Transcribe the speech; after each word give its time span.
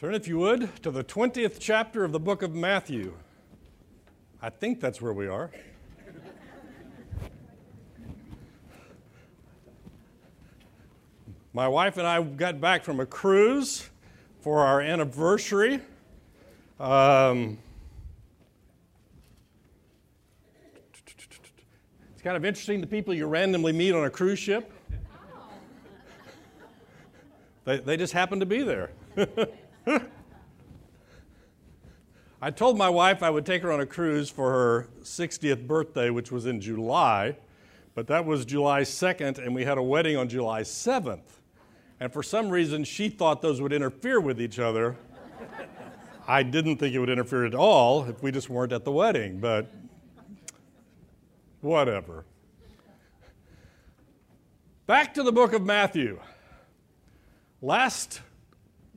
Turn, 0.00 0.14
if 0.14 0.26
you 0.26 0.38
would, 0.38 0.82
to 0.82 0.90
the 0.90 1.04
20th 1.04 1.58
chapter 1.60 2.04
of 2.04 2.12
the 2.12 2.18
book 2.18 2.40
of 2.40 2.54
Matthew. 2.54 3.12
I 4.40 4.48
think 4.48 4.80
that's 4.80 5.02
where 5.02 5.12
we 5.12 5.28
are. 5.28 5.50
My 11.52 11.68
wife 11.68 11.98
and 11.98 12.06
I 12.06 12.22
got 12.22 12.62
back 12.62 12.82
from 12.82 12.98
a 12.98 13.04
cruise 13.04 13.90
for 14.40 14.60
our 14.60 14.80
anniversary. 14.80 15.82
Um, 16.78 17.58
it's 22.14 22.22
kind 22.22 22.38
of 22.38 22.46
interesting 22.46 22.80
the 22.80 22.86
people 22.86 23.12
you 23.12 23.26
randomly 23.26 23.74
meet 23.74 23.92
on 23.92 24.06
a 24.06 24.10
cruise 24.10 24.38
ship. 24.38 24.72
They, 27.66 27.80
they 27.80 27.98
just 27.98 28.14
happen 28.14 28.40
to 28.40 28.46
be 28.46 28.62
there. 28.62 28.92
I 32.42 32.50
told 32.50 32.78
my 32.78 32.88
wife 32.88 33.22
I 33.22 33.30
would 33.30 33.46
take 33.46 33.62
her 33.62 33.70
on 33.72 33.80
a 33.80 33.86
cruise 33.86 34.30
for 34.30 34.50
her 34.50 34.88
60th 35.02 35.66
birthday, 35.66 36.10
which 36.10 36.32
was 36.32 36.46
in 36.46 36.60
July, 36.60 37.36
but 37.94 38.06
that 38.06 38.24
was 38.24 38.44
July 38.44 38.82
2nd, 38.82 39.38
and 39.38 39.54
we 39.54 39.64
had 39.64 39.78
a 39.78 39.82
wedding 39.82 40.16
on 40.16 40.28
July 40.28 40.62
7th. 40.62 41.20
And 41.98 42.12
for 42.12 42.22
some 42.22 42.48
reason, 42.48 42.84
she 42.84 43.08
thought 43.10 43.42
those 43.42 43.60
would 43.60 43.72
interfere 43.72 44.20
with 44.20 44.40
each 44.40 44.58
other. 44.58 44.96
I 46.26 46.42
didn't 46.42 46.78
think 46.78 46.94
it 46.94 46.98
would 46.98 47.10
interfere 47.10 47.44
at 47.44 47.54
all 47.54 48.04
if 48.04 48.22
we 48.22 48.32
just 48.32 48.48
weren't 48.48 48.72
at 48.72 48.84
the 48.84 48.92
wedding, 48.92 49.38
but 49.38 49.70
whatever. 51.60 52.24
Back 54.86 55.14
to 55.14 55.22
the 55.22 55.32
book 55.32 55.52
of 55.52 55.62
Matthew. 55.62 56.20
Last 57.60 58.22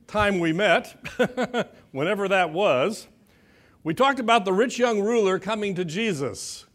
time 0.06 0.38
we 0.40 0.52
met, 0.52 0.94
whenever 1.92 2.28
that 2.28 2.52
was, 2.52 3.08
we 3.82 3.94
talked 3.94 4.20
about 4.20 4.44
the 4.44 4.52
rich 4.52 4.78
young 4.78 5.00
ruler 5.00 5.38
coming 5.38 5.74
to 5.74 5.84
Jesus. 5.84 6.66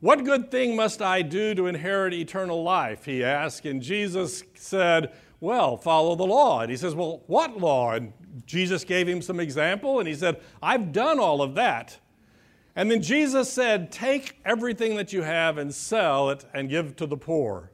What 0.00 0.24
good 0.24 0.50
thing 0.50 0.76
must 0.76 1.00
I 1.00 1.22
do 1.22 1.54
to 1.54 1.66
inherit 1.66 2.12
eternal 2.12 2.62
life? 2.62 3.04
He 3.04 3.24
asked, 3.24 3.64
and 3.64 3.80
Jesus 3.80 4.42
said, 4.54 5.12
Well, 5.40 5.76
follow 5.76 6.16
the 6.16 6.26
law. 6.26 6.60
And 6.60 6.70
he 6.70 6.76
says, 6.76 6.94
Well, 6.94 7.22
what 7.26 7.58
law? 7.58 7.92
And 7.92 8.12
Jesus 8.44 8.84
gave 8.84 9.08
him 9.08 9.22
some 9.22 9.40
example, 9.40 9.98
and 9.98 10.08
he 10.08 10.14
said, 10.14 10.40
I've 10.62 10.92
done 10.92 11.18
all 11.18 11.40
of 11.40 11.54
that. 11.54 11.98
And 12.74 12.90
then 12.90 13.00
Jesus 13.00 13.50
said, 13.50 13.90
Take 13.90 14.38
everything 14.44 14.96
that 14.96 15.12
you 15.12 15.22
have 15.22 15.56
and 15.56 15.74
sell 15.74 16.30
it 16.30 16.44
and 16.52 16.68
give 16.68 16.96
to 16.96 17.06
the 17.06 17.16
poor. 17.16 17.70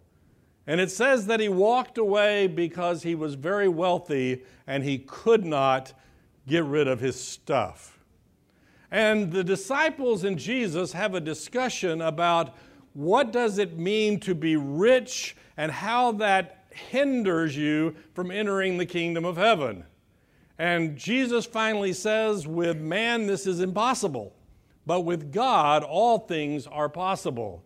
And 0.66 0.80
it 0.80 0.90
says 0.90 1.26
that 1.26 1.40
he 1.40 1.48
walked 1.48 1.98
away 1.98 2.46
because 2.46 3.02
he 3.02 3.14
was 3.14 3.34
very 3.34 3.68
wealthy 3.68 4.44
and 4.66 4.84
he 4.84 4.98
could 4.98 5.44
not 5.44 5.92
get 6.46 6.64
rid 6.64 6.86
of 6.86 7.00
his 7.00 7.18
stuff. 7.18 7.98
And 8.90 9.32
the 9.32 9.42
disciples 9.42 10.22
and 10.22 10.38
Jesus 10.38 10.92
have 10.92 11.14
a 11.14 11.20
discussion 11.20 12.02
about 12.02 12.54
what 12.92 13.32
does 13.32 13.58
it 13.58 13.78
mean 13.78 14.20
to 14.20 14.34
be 14.34 14.56
rich 14.56 15.34
and 15.56 15.72
how 15.72 16.12
that 16.12 16.66
hinders 16.70 17.56
you 17.56 17.94
from 18.14 18.30
entering 18.30 18.78
the 18.78 18.86
kingdom 18.86 19.24
of 19.24 19.36
heaven. 19.36 19.84
And 20.58 20.96
Jesus 20.96 21.46
finally 21.46 21.92
says, 21.92 22.46
with 22.46 22.76
man 22.76 23.26
this 23.26 23.46
is 23.46 23.60
impossible, 23.60 24.34
but 24.86 25.00
with 25.00 25.32
God 25.32 25.82
all 25.82 26.18
things 26.18 26.66
are 26.66 26.88
possible. 26.88 27.64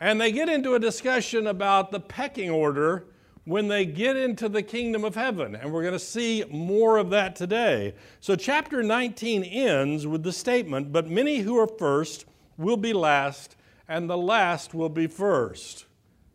And 0.00 0.20
they 0.20 0.32
get 0.32 0.48
into 0.48 0.74
a 0.74 0.78
discussion 0.78 1.46
about 1.46 1.90
the 1.90 2.00
pecking 2.00 2.50
order 2.50 3.06
when 3.44 3.68
they 3.68 3.84
get 3.84 4.16
into 4.16 4.48
the 4.48 4.62
kingdom 4.62 5.04
of 5.04 5.14
heaven. 5.14 5.54
And 5.54 5.72
we're 5.72 5.82
going 5.82 5.92
to 5.92 5.98
see 5.98 6.44
more 6.50 6.96
of 6.96 7.10
that 7.10 7.36
today. 7.36 7.94
So, 8.20 8.36
chapter 8.36 8.82
19 8.82 9.44
ends 9.44 10.06
with 10.06 10.22
the 10.22 10.32
statement 10.32 10.92
But 10.92 11.08
many 11.08 11.38
who 11.38 11.58
are 11.58 11.66
first 11.66 12.24
will 12.56 12.76
be 12.76 12.92
last, 12.92 13.56
and 13.88 14.08
the 14.08 14.16
last 14.16 14.74
will 14.74 14.88
be 14.88 15.06
first. 15.06 15.86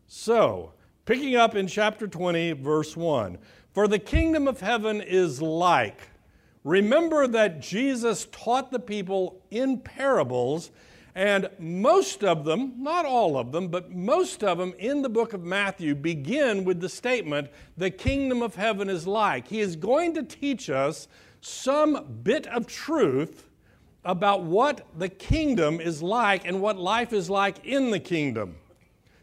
So, 0.06 0.72
picking 1.04 1.36
up 1.36 1.54
in 1.54 1.66
chapter 1.66 2.06
20, 2.06 2.52
verse 2.52 2.96
1 2.96 3.38
For 3.72 3.88
the 3.88 3.98
kingdom 3.98 4.46
of 4.48 4.60
heaven 4.60 5.00
is 5.00 5.42
like. 5.42 6.08
Remember 6.62 7.26
that 7.26 7.60
Jesus 7.60 8.26
taught 8.30 8.70
the 8.70 8.78
people 8.78 9.42
in 9.50 9.78
parables 9.78 10.70
and 11.14 11.50
most 11.58 12.22
of 12.22 12.44
them, 12.44 12.74
not 12.76 13.04
all 13.04 13.36
of 13.36 13.52
them, 13.52 13.68
but 13.68 13.90
most 13.90 14.44
of 14.44 14.58
them 14.58 14.74
in 14.78 15.02
the 15.02 15.08
book 15.08 15.32
of 15.32 15.42
Matthew 15.42 15.94
begin 15.94 16.64
with 16.64 16.80
the 16.80 16.88
statement, 16.88 17.48
the 17.76 17.90
kingdom 17.90 18.42
of 18.42 18.54
heaven 18.54 18.88
is 18.88 19.06
like. 19.06 19.48
He 19.48 19.60
is 19.60 19.74
going 19.74 20.14
to 20.14 20.22
teach 20.22 20.70
us 20.70 21.08
some 21.40 22.20
bit 22.22 22.46
of 22.46 22.66
truth 22.66 23.48
about 24.04 24.44
what 24.44 24.86
the 24.98 25.08
kingdom 25.08 25.80
is 25.80 26.02
like 26.02 26.46
and 26.46 26.62
what 26.62 26.78
life 26.78 27.12
is 27.12 27.28
like 27.28 27.64
in 27.64 27.90
the 27.90 28.00
kingdom. 28.00 28.56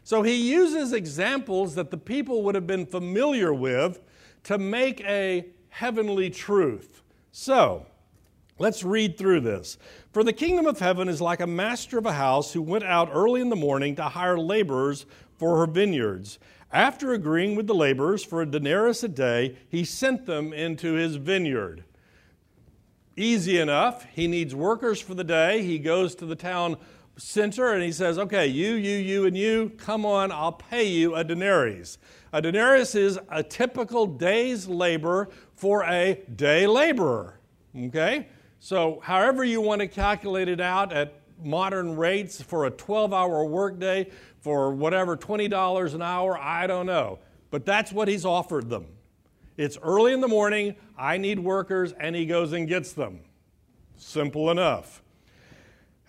So 0.04 0.22
he 0.22 0.34
uses 0.34 0.92
examples 0.92 1.74
that 1.74 1.90
the 1.90 1.98
people 1.98 2.42
would 2.42 2.54
have 2.54 2.66
been 2.66 2.86
familiar 2.86 3.52
with 3.52 4.00
to 4.44 4.58
make 4.58 5.00
a 5.02 5.46
heavenly 5.70 6.30
truth. 6.30 7.02
So, 7.32 7.86
Let's 8.58 8.82
read 8.82 9.16
through 9.16 9.40
this. 9.40 9.78
For 10.18 10.24
the 10.24 10.32
kingdom 10.32 10.66
of 10.66 10.80
heaven 10.80 11.08
is 11.08 11.20
like 11.20 11.38
a 11.38 11.46
master 11.46 11.96
of 11.96 12.04
a 12.04 12.12
house 12.12 12.52
who 12.52 12.60
went 12.60 12.82
out 12.82 13.08
early 13.12 13.40
in 13.40 13.50
the 13.50 13.54
morning 13.54 13.94
to 13.94 14.02
hire 14.02 14.36
laborers 14.36 15.06
for 15.36 15.58
her 15.58 15.66
vineyards. 15.68 16.40
After 16.72 17.12
agreeing 17.12 17.54
with 17.54 17.68
the 17.68 17.74
laborers 17.76 18.24
for 18.24 18.42
a 18.42 18.46
denarius 18.46 19.04
a 19.04 19.08
day, 19.08 19.56
he 19.68 19.84
sent 19.84 20.26
them 20.26 20.52
into 20.52 20.94
his 20.94 21.14
vineyard. 21.14 21.84
Easy 23.16 23.60
enough. 23.60 24.06
He 24.06 24.26
needs 24.26 24.56
workers 24.56 25.00
for 25.00 25.14
the 25.14 25.22
day. 25.22 25.62
He 25.62 25.78
goes 25.78 26.16
to 26.16 26.26
the 26.26 26.34
town 26.34 26.78
center 27.16 27.72
and 27.72 27.84
he 27.84 27.92
says, 27.92 28.18
Okay, 28.18 28.48
you, 28.48 28.72
you, 28.72 28.96
you, 28.96 29.24
and 29.24 29.36
you, 29.36 29.70
come 29.78 30.04
on, 30.04 30.32
I'll 30.32 30.50
pay 30.50 30.88
you 30.88 31.14
a 31.14 31.22
denarius. 31.22 31.96
A 32.32 32.42
denarius 32.42 32.96
is 32.96 33.20
a 33.28 33.44
typical 33.44 34.04
day's 34.04 34.66
labor 34.66 35.28
for 35.54 35.84
a 35.84 36.20
day 36.34 36.66
laborer. 36.66 37.38
Okay? 37.76 38.26
So, 38.60 39.00
however 39.02 39.44
you 39.44 39.60
want 39.60 39.80
to 39.80 39.88
calculate 39.88 40.48
it 40.48 40.60
out 40.60 40.92
at 40.92 41.14
modern 41.42 41.96
rates 41.96 42.42
for 42.42 42.66
a 42.66 42.70
12 42.70 43.12
hour 43.12 43.44
workday, 43.44 44.10
for 44.40 44.72
whatever, 44.72 45.16
$20 45.16 45.94
an 45.94 46.02
hour, 46.02 46.36
I 46.38 46.66
don't 46.66 46.86
know. 46.86 47.18
But 47.50 47.64
that's 47.64 47.92
what 47.92 48.08
he's 48.08 48.24
offered 48.24 48.68
them. 48.68 48.86
It's 49.56 49.78
early 49.82 50.12
in 50.12 50.20
the 50.20 50.28
morning, 50.28 50.76
I 50.96 51.16
need 51.18 51.40
workers, 51.40 51.92
and 51.92 52.14
he 52.14 52.26
goes 52.26 52.52
and 52.52 52.68
gets 52.68 52.92
them. 52.92 53.20
Simple 53.96 54.50
enough. 54.50 55.02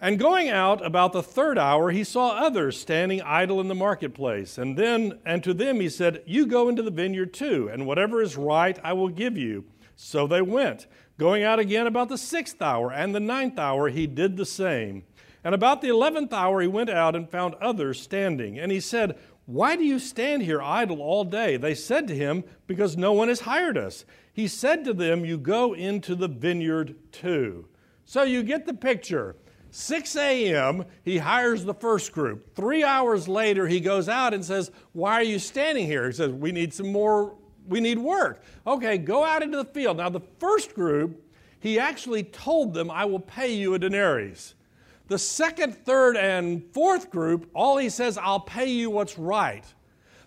And 0.01 0.17
going 0.17 0.49
out 0.49 0.85
about 0.85 1.11
the 1.11 1.23
third 1.23 1.57
hour, 1.57 1.91
he 1.91 2.03
saw 2.03 2.29
others 2.29 2.79
standing 2.79 3.21
idle 3.21 3.59
in 3.59 3.67
the 3.67 3.75
marketplace. 3.75 4.57
And 4.57 4.77
then, 4.77 5.19
and 5.25 5.43
to 5.43 5.53
them 5.53 5.79
he 5.79 5.89
said, 5.89 6.23
You 6.25 6.45
go 6.45 6.69
into 6.69 6.81
the 6.81 6.91
vineyard 6.91 7.33
too, 7.33 7.69
and 7.71 7.85
whatever 7.85 8.21
is 8.21 8.37
right 8.37 8.79
I 8.83 8.93
will 8.93 9.09
give 9.09 9.37
you. 9.37 9.65
So 10.01 10.27
they 10.27 10.41
went. 10.41 10.87
Going 11.17 11.43
out 11.43 11.59
again 11.59 11.85
about 11.85 12.07
the 12.07 12.17
sixth 12.17 12.61
hour 12.61 12.89
and 12.89 13.13
the 13.13 13.19
ninth 13.19 13.59
hour, 13.59 13.89
he 13.89 14.07
did 14.07 14.37
the 14.37 14.45
same. 14.45 15.03
And 15.43 15.53
about 15.53 15.81
the 15.81 15.89
eleventh 15.89 16.31
hour, 16.31 16.61
he 16.61 16.69
went 16.69 16.89
out 16.89 17.17
and 17.17 17.29
found 17.29 17.55
others 17.55 18.01
standing. 18.01 18.57
And 18.57 18.71
he 18.71 18.79
said, 18.79 19.19
Why 19.45 19.75
do 19.75 19.83
you 19.83 19.99
stand 19.99 20.43
here 20.43 20.61
idle 20.61 21.01
all 21.01 21.25
day? 21.25 21.57
They 21.57 21.75
said 21.75 22.07
to 22.07 22.15
him, 22.15 22.45
Because 22.65 22.95
no 22.95 23.11
one 23.11 23.27
has 23.27 23.41
hired 23.41 23.77
us. 23.77 24.05
He 24.31 24.47
said 24.47 24.85
to 24.85 24.93
them, 24.93 25.25
You 25.25 25.37
go 25.37 25.73
into 25.73 26.15
the 26.15 26.29
vineyard 26.29 26.95
too. 27.11 27.67
So 28.05 28.23
you 28.23 28.41
get 28.41 28.65
the 28.65 28.73
picture. 28.73 29.35
6 29.71 30.15
a.m., 30.15 30.85
he 31.03 31.17
hires 31.17 31.65
the 31.65 31.73
first 31.73 32.13
group. 32.13 32.55
Three 32.55 32.85
hours 32.85 33.27
later, 33.27 33.67
he 33.67 33.81
goes 33.81 34.07
out 34.07 34.33
and 34.33 34.45
says, 34.45 34.71
Why 34.93 35.15
are 35.15 35.23
you 35.23 35.39
standing 35.39 35.87
here? 35.87 36.07
He 36.07 36.13
says, 36.13 36.31
We 36.31 36.53
need 36.53 36.73
some 36.73 36.93
more 36.93 37.35
we 37.69 37.79
need 37.79 37.99
work. 37.99 38.43
Okay, 38.67 38.97
go 38.97 39.23
out 39.23 39.43
into 39.43 39.57
the 39.57 39.65
field. 39.65 39.97
Now, 39.97 40.09
the 40.09 40.21
first 40.39 40.73
group, 40.73 41.23
he 41.59 41.79
actually 41.79 42.23
told 42.23 42.73
them, 42.73 42.89
I 42.89 43.05
will 43.05 43.19
pay 43.19 43.53
you 43.53 43.73
a 43.73 43.79
denarius. 43.79 44.55
The 45.07 45.17
second, 45.17 45.75
third, 45.75 46.17
and 46.17 46.63
fourth 46.73 47.09
group, 47.09 47.49
all 47.53 47.77
he 47.77 47.89
says, 47.89 48.17
I'll 48.17 48.39
pay 48.39 48.67
you 48.67 48.89
what's 48.89 49.17
right. 49.17 49.65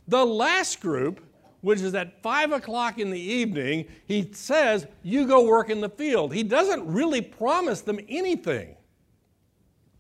The 0.09 0.25
last 0.25 0.81
group, 0.81 1.21
which 1.61 1.81
is 1.81 1.95
at 1.95 2.21
five 2.23 2.53
o'clock 2.53 2.99
in 2.99 3.11
the 3.11 3.21
evening, 3.21 3.87
he 4.07 4.29
says, 4.33 4.87
You 5.03 5.27
go 5.27 5.45
work 5.45 5.71
in 5.71 5.81
the 5.81 5.89
field. 5.89 6.35
He 6.35 6.43
doesn't 6.43 6.85
really 6.87 7.21
promise 7.21 7.81
them 7.81 8.01
anything. 8.09 8.75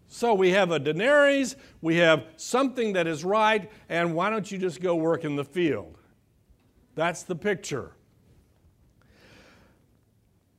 So 0.08 0.34
we 0.34 0.50
have 0.50 0.72
a 0.72 0.78
denarius, 0.78 1.56
we 1.80 1.96
have 1.96 2.26
something 2.36 2.92
that 2.92 3.06
is 3.06 3.24
right, 3.24 3.70
and 3.88 4.14
why 4.14 4.28
don't 4.28 4.50
you 4.50 4.58
just 4.58 4.82
go 4.82 4.94
work 4.94 5.24
in 5.24 5.36
the 5.36 5.44
field? 5.44 5.96
That's 6.94 7.22
the 7.22 7.36
picture. 7.36 7.92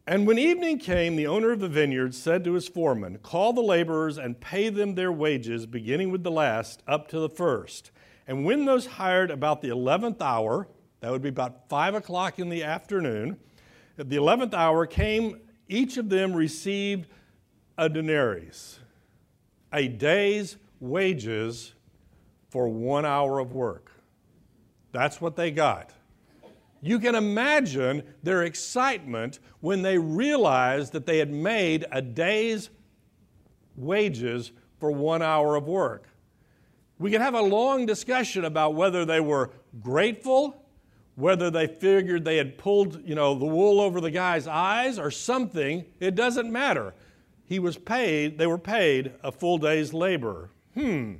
And 0.05 0.27
when 0.27 0.37
evening 0.37 0.79
came, 0.79 1.15
the 1.15 1.27
owner 1.27 1.51
of 1.51 1.61
the 1.61 1.69
vineyard 1.69 2.13
said 2.13 2.43
to 2.43 2.53
his 2.53 2.67
foreman, 2.67 3.19
Call 3.19 3.53
the 3.53 3.61
laborers 3.61 4.17
and 4.17 4.39
pay 4.39 4.69
them 4.69 4.95
their 4.95 5.11
wages, 5.11 5.65
beginning 5.65 6.11
with 6.11 6.23
the 6.23 6.31
last 6.31 6.83
up 6.87 7.07
to 7.09 7.19
the 7.19 7.29
first. 7.29 7.91
And 8.27 8.43
when 8.43 8.65
those 8.65 8.85
hired 8.85 9.31
about 9.31 9.61
the 9.61 9.69
eleventh 9.69 10.21
hour, 10.21 10.67
that 10.99 11.11
would 11.11 11.21
be 11.21 11.29
about 11.29 11.69
five 11.69 11.95
o'clock 11.95 12.39
in 12.39 12.49
the 12.49 12.63
afternoon, 12.63 13.37
At 13.97 14.09
the 14.09 14.15
11th 14.15 14.53
hour 14.53 14.85
came, 14.85 15.39
each 15.67 15.97
of 15.97 16.09
them 16.09 16.33
received 16.33 17.07
a 17.77 17.89
denarius, 17.89 18.79
a 19.71 19.87
day's 19.87 20.57
wages 20.79 21.73
for 22.49 22.67
one 22.67 23.05
hour 23.05 23.39
of 23.39 23.53
work. 23.53 23.91
That's 24.91 25.19
what 25.19 25.35
they 25.35 25.51
got. 25.51 25.91
You 26.85 26.99
can 26.99 27.15
imagine 27.15 28.03
their 28.23 28.43
excitement 28.43 29.39
when 29.61 29.83
they 29.83 29.97
realized 29.97 30.91
that 30.91 31.05
they 31.05 31.17
had 31.17 31.31
made 31.31 31.85
a 31.93 32.01
day's 32.01 32.69
wages 33.77 34.51
for 34.81 34.91
one 34.91 35.21
hour 35.21 35.55
of 35.55 35.65
work. 35.65 36.09
We 36.99 37.09
could 37.09 37.21
have 37.21 37.35
a 37.35 37.41
long 37.41 37.85
discussion 37.85 38.43
about 38.43 38.75
whether 38.75 39.05
they 39.05 39.21
were 39.21 39.51
grateful, 39.81 40.61
whether 41.15 41.49
they 41.49 41.67
figured 41.67 42.25
they 42.25 42.35
had 42.35 42.57
pulled, 42.57 43.07
you 43.07 43.15
know, 43.15 43.33
the 43.33 43.45
wool 43.45 43.79
over 43.79 44.01
the 44.01 44.11
guy's 44.11 44.45
eyes 44.45 44.99
or 44.99 45.09
something. 45.09 45.85
It 46.01 46.15
doesn't 46.15 46.51
matter. 46.51 46.93
He 47.45 47.59
was 47.59 47.77
paid, 47.77 48.37
they 48.37 48.47
were 48.47 48.57
paid 48.57 49.13
a 49.23 49.31
full 49.31 49.57
day's 49.57 49.93
labor. 49.93 50.49
Hmm. 50.73 51.13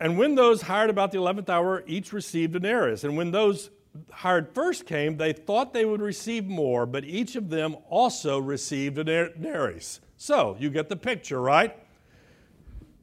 And 0.00 0.18
when 0.18 0.34
those 0.34 0.62
hired 0.62 0.90
about 0.90 1.12
the 1.12 1.18
11th 1.18 1.48
hour, 1.48 1.84
each 1.86 2.12
received 2.12 2.56
an 2.56 2.62
denarius. 2.62 3.04
And 3.04 3.16
when 3.16 3.30
those 3.30 3.70
hired 4.10 4.54
first 4.54 4.86
came, 4.86 5.16
they 5.16 5.32
thought 5.32 5.72
they 5.72 5.84
would 5.84 6.00
receive 6.00 6.46
more, 6.46 6.86
but 6.86 7.04
each 7.04 7.36
of 7.36 7.50
them 7.50 7.76
also 7.88 8.38
received 8.38 8.98
a 8.98 9.04
denarius. 9.04 10.00
So 10.16 10.56
you 10.58 10.70
get 10.70 10.88
the 10.88 10.96
picture, 10.96 11.40
right? 11.40 11.76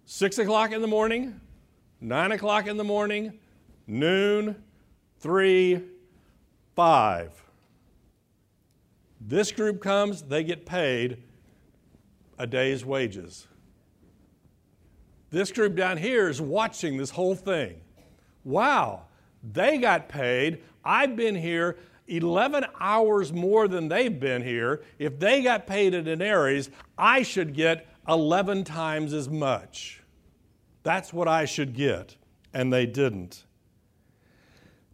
Six 0.06 0.40
o'clock 0.40 0.72
in 0.72 0.82
the 0.82 0.88
morning, 0.88 1.40
nine 2.02 2.32
o'clock 2.32 2.68
in 2.68 2.78
the 2.78 2.84
morning, 2.84 3.40
noon, 3.86 4.56
three, 5.20 5.82
five. 6.76 7.32
This 9.22 9.52
group 9.52 9.82
comes, 9.82 10.22
they 10.24 10.44
get 10.44 10.66
paid 10.66 11.24
a 12.38 12.48
day's 12.48 12.86
wages. 12.86 13.48
This 15.30 15.52
group 15.52 15.76
down 15.76 15.98
here 15.98 16.30
is 16.30 16.42
watching 16.42 16.98
this 16.98 17.12
whole 17.12 17.36
thing. 17.36 17.82
Wow, 18.44 19.04
they 19.44 19.78
got 19.78 20.10
paid. 20.10 20.64
I've 20.84 21.16
been 21.16 21.36
here 21.36 21.78
11 22.08 22.66
hours 22.80 23.32
more 23.32 23.68
than 23.68 23.88
they've 23.88 24.20
been 24.20 24.42
here. 24.42 24.82
If 24.98 25.20
they 25.20 25.42
got 25.42 25.68
paid 25.68 25.94
a 25.94 26.02
denarius, 26.02 26.70
I 26.98 27.24
should 27.24 27.54
get 27.54 27.88
11 28.08 28.64
times 28.64 29.14
as 29.14 29.30
much. 29.30 30.02
That's 30.84 31.14
what 31.14 31.28
I 31.28 31.46
should 31.46 31.74
get. 31.74 32.16
And 32.54 32.74
they 32.74 32.86
didn't. 32.86 33.46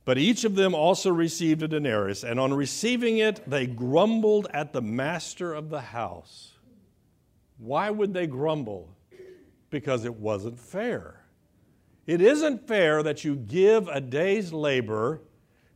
But 0.03 0.17
each 0.19 0.43
of 0.43 0.55
them 0.55 0.75
also 0.75 1.09
received 1.09 1.63
a 1.63 1.67
denarius, 1.67 2.23
and 2.23 2.39
on 2.39 2.53
receiving 2.53 3.17
it, 3.17 3.41
they 3.49 3.65
grumbled 3.65 4.47
at 4.53 4.71
the 4.71 4.81
master 4.81 5.53
of 5.53 5.69
the 5.69 5.81
house. 5.81 6.51
Why 7.57 7.89
would 7.89 8.13
they 8.13 8.27
grumble? 8.27 8.95
Because 9.71 10.05
it 10.05 10.13
wasn't 10.13 10.59
fair. 10.59 11.21
It 12.05 12.21
isn't 12.21 12.67
fair 12.67 13.01
that 13.01 13.23
you 13.23 13.35
give 13.35 13.87
a 13.87 13.99
day's 13.99 14.53
labor 14.53 15.21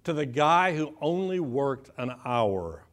to 0.04 0.14
the 0.14 0.26
guy 0.26 0.76
who 0.76 0.96
only 1.02 1.40
worked 1.40 1.90
an 1.98 2.14
hour. 2.26 2.84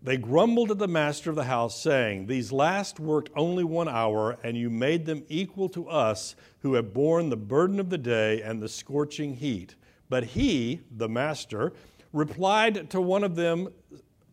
They 0.00 0.16
grumbled 0.16 0.70
at 0.70 0.78
the 0.78 0.88
master 0.88 1.28
of 1.28 1.36
the 1.36 1.44
house, 1.44 1.80
saying, 1.80 2.26
These 2.26 2.52
last 2.52 3.00
worked 3.00 3.30
only 3.34 3.64
one 3.64 3.88
hour, 3.88 4.38
and 4.44 4.56
you 4.56 4.70
made 4.70 5.06
them 5.06 5.24
equal 5.28 5.68
to 5.70 5.88
us 5.88 6.36
who 6.60 6.74
have 6.74 6.94
borne 6.94 7.28
the 7.28 7.36
burden 7.36 7.80
of 7.80 7.90
the 7.90 7.98
day 7.98 8.40
and 8.40 8.62
the 8.62 8.68
scorching 8.68 9.34
heat. 9.34 9.74
But 10.08 10.24
he, 10.24 10.82
the 10.90 11.08
master, 11.08 11.72
replied 12.12 12.90
to 12.90 13.00
one 13.00 13.24
of 13.24 13.34
them, 13.34 13.68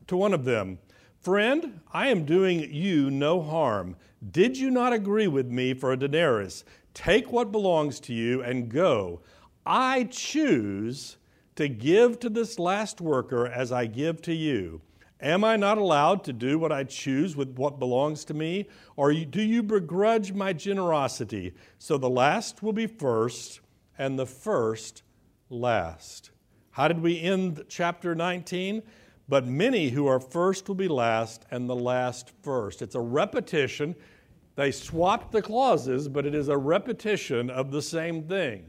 to 0.08 0.16
one 0.16 0.34
of 0.34 0.46
them, 0.46 0.78
Friend, 1.20 1.80
I 1.92 2.10
am 2.10 2.26
doing 2.26 2.72
you 2.72 3.10
no 3.10 3.42
harm. 3.42 3.96
Did 4.32 4.58
you 4.58 4.70
not 4.70 4.94
agree 4.94 5.28
with 5.28 5.48
me 5.48 5.74
for 5.74 5.92
a 5.92 5.98
denarius? 5.98 6.64
Take 6.94 7.32
what 7.32 7.52
belongs 7.52 8.00
to 8.02 8.14
you 8.14 8.44
and 8.44 8.70
go. 8.70 9.22
I 9.66 10.04
choose 10.06 11.18
to 11.56 11.68
give 11.68 12.20
to 12.20 12.30
this 12.30 12.60
last 12.60 13.02
worker 13.02 13.48
as 13.48 13.72
I 13.72 13.86
give 13.86 14.22
to 14.24 14.34
you. 14.34 14.82
Am 15.22 15.44
I 15.44 15.56
not 15.56 15.78
allowed 15.78 16.24
to 16.26 16.34
do 16.34 16.60
what 16.60 16.72
I 16.72 16.84
choose 16.84 17.36
with 17.36 17.58
what 17.58 17.80
belongs 17.80 18.26
to 18.26 18.34
me? 18.34 18.68
Or 18.96 19.14
do 19.14 19.42
you 19.42 19.64
begrudge 19.64 20.34
my 20.34 20.54
generosity? 20.54 21.54
So 21.80 21.98
the 21.98 22.10
last 22.10 22.62
will 22.62 22.74
be 22.74 22.86
first, 22.86 23.62
and 23.98 24.20
the 24.20 24.26
first 24.26 25.04
last. 25.50 26.32
How 26.72 26.88
did 26.90 27.02
we 27.02 27.22
end 27.22 27.64
chapter 27.70 28.14
19? 28.14 28.84
But 29.28 29.48
many 29.48 29.90
who 29.90 30.06
are 30.06 30.20
first 30.20 30.68
will 30.68 30.76
be 30.76 30.90
last, 30.90 31.46
and 31.50 31.68
the 31.68 31.76
last 31.76 32.34
first. 32.44 32.82
It's 32.82 32.96
a 32.96 33.00
repetition. 33.00 33.96
They 34.56 34.72
swapped 34.72 35.32
the 35.32 35.42
clauses, 35.42 36.08
but 36.08 36.26
it 36.26 36.36
is 36.36 36.50
a 36.50 36.58
repetition 36.58 37.50
of 37.50 37.72
the 37.72 37.82
same 37.82 38.24
thing. 38.24 38.66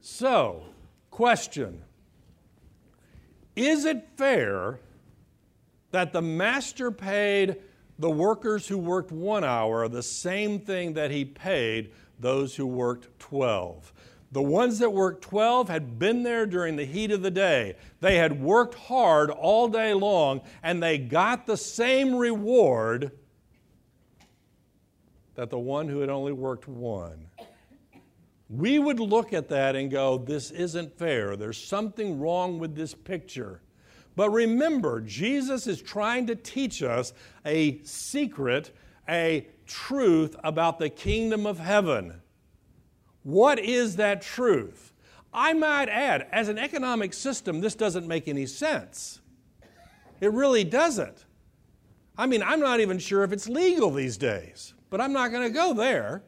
So, 0.00 0.62
question 1.10 1.82
Is 3.54 3.84
it 3.84 4.08
fair? 4.16 4.80
that 5.90 6.12
the 6.12 6.22
master 6.22 6.90
paid 6.90 7.56
the 7.98 8.10
workers 8.10 8.68
who 8.68 8.78
worked 8.78 9.12
one 9.12 9.44
hour 9.44 9.88
the 9.88 10.02
same 10.02 10.60
thing 10.60 10.94
that 10.94 11.10
he 11.10 11.24
paid 11.24 11.92
those 12.18 12.54
who 12.56 12.66
worked 12.66 13.08
12. 13.18 13.92
The 14.32 14.42
ones 14.42 14.78
that 14.78 14.90
worked 14.90 15.22
12 15.22 15.68
had 15.68 15.98
been 15.98 16.22
there 16.22 16.46
during 16.46 16.76
the 16.76 16.84
heat 16.84 17.10
of 17.10 17.22
the 17.22 17.30
day. 17.30 17.74
They 18.00 18.16
had 18.16 18.40
worked 18.40 18.74
hard 18.74 19.30
all 19.30 19.68
day 19.68 19.92
long, 19.92 20.42
and 20.62 20.82
they 20.82 20.98
got 20.98 21.46
the 21.46 21.56
same 21.56 22.14
reward 22.14 23.10
that 25.34 25.50
the 25.50 25.58
one 25.58 25.88
who 25.88 26.00
had 26.00 26.10
only 26.10 26.32
worked 26.32 26.68
one. 26.68 27.26
We 28.50 28.80
would 28.80 28.98
look 28.98 29.32
at 29.32 29.48
that 29.48 29.76
and 29.76 29.90
go, 29.90 30.18
This 30.18 30.50
isn't 30.50 30.98
fair. 30.98 31.36
There's 31.36 31.62
something 31.62 32.18
wrong 32.18 32.58
with 32.58 32.74
this 32.74 32.94
picture. 32.94 33.62
But 34.16 34.30
remember, 34.30 35.00
Jesus 35.00 35.68
is 35.68 35.80
trying 35.80 36.26
to 36.26 36.34
teach 36.34 36.82
us 36.82 37.12
a 37.46 37.80
secret, 37.84 38.72
a 39.08 39.46
truth 39.66 40.34
about 40.42 40.80
the 40.80 40.90
kingdom 40.90 41.46
of 41.46 41.60
heaven. 41.60 42.20
What 43.22 43.60
is 43.60 43.96
that 43.96 44.20
truth? 44.20 44.92
I 45.32 45.52
might 45.52 45.88
add, 45.88 46.26
as 46.32 46.48
an 46.48 46.58
economic 46.58 47.14
system, 47.14 47.60
this 47.60 47.76
doesn't 47.76 48.08
make 48.08 48.26
any 48.26 48.46
sense. 48.46 49.20
It 50.20 50.32
really 50.32 50.64
doesn't. 50.64 51.24
I 52.18 52.26
mean, 52.26 52.42
I'm 52.42 52.60
not 52.60 52.80
even 52.80 52.98
sure 52.98 53.22
if 53.22 53.32
it's 53.32 53.48
legal 53.48 53.92
these 53.92 54.16
days, 54.18 54.74
but 54.90 55.00
I'm 55.00 55.12
not 55.12 55.30
going 55.30 55.46
to 55.46 55.54
go 55.54 55.72
there 55.72 56.24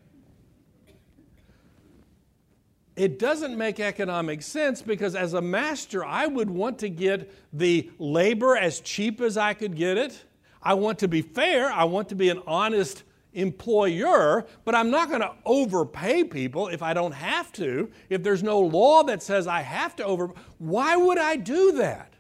it 2.97 3.19
doesn't 3.19 3.57
make 3.57 3.81
economic 3.81 4.43
sense 4.43 4.83
because 4.83 5.15
as 5.15 5.35
a 5.35 5.41
master, 5.41 6.05
I 6.05 6.27
would 6.27 6.51
want 6.51 6.79
to 6.81 6.89
get 6.89 7.33
the 7.53 7.91
labor 7.99 8.57
as 8.57 8.81
cheap 8.81 9.21
as 9.21 9.37
I 9.37 9.55
could 9.55 9.77
get 9.77 9.97
it. 9.97 10.25
I 10.63 10.75
want 10.75 10.99
to 11.01 11.09
be 11.09 11.23
fair. 11.23 11.73
I 11.73 11.85
want 11.85 12.11
to 12.11 12.15
be 12.15 12.29
an 12.29 12.43
honest 12.47 13.03
employer, 13.33 14.47
but 14.65 14.75
I'm 14.75 14.91
not 14.91 15.09
going 15.09 15.23
to 15.23 15.33
overpay 15.47 16.25
people 16.25 16.69
if 16.69 16.83
I 16.83 16.93
don't 16.93 17.13
have 17.13 17.51
to. 17.53 17.91
If 18.11 18.23
there's 18.23 18.43
no 18.43 18.61
law 18.61 19.03
that 19.05 19.23
says 19.23 19.47
I 19.47 19.63
have 19.63 19.97
to 19.97 20.05
over, 20.05 20.31
why 20.59 20.97
would 20.97 21.19
I 21.19 21.37
do 21.37 21.73
that? 21.73 22.13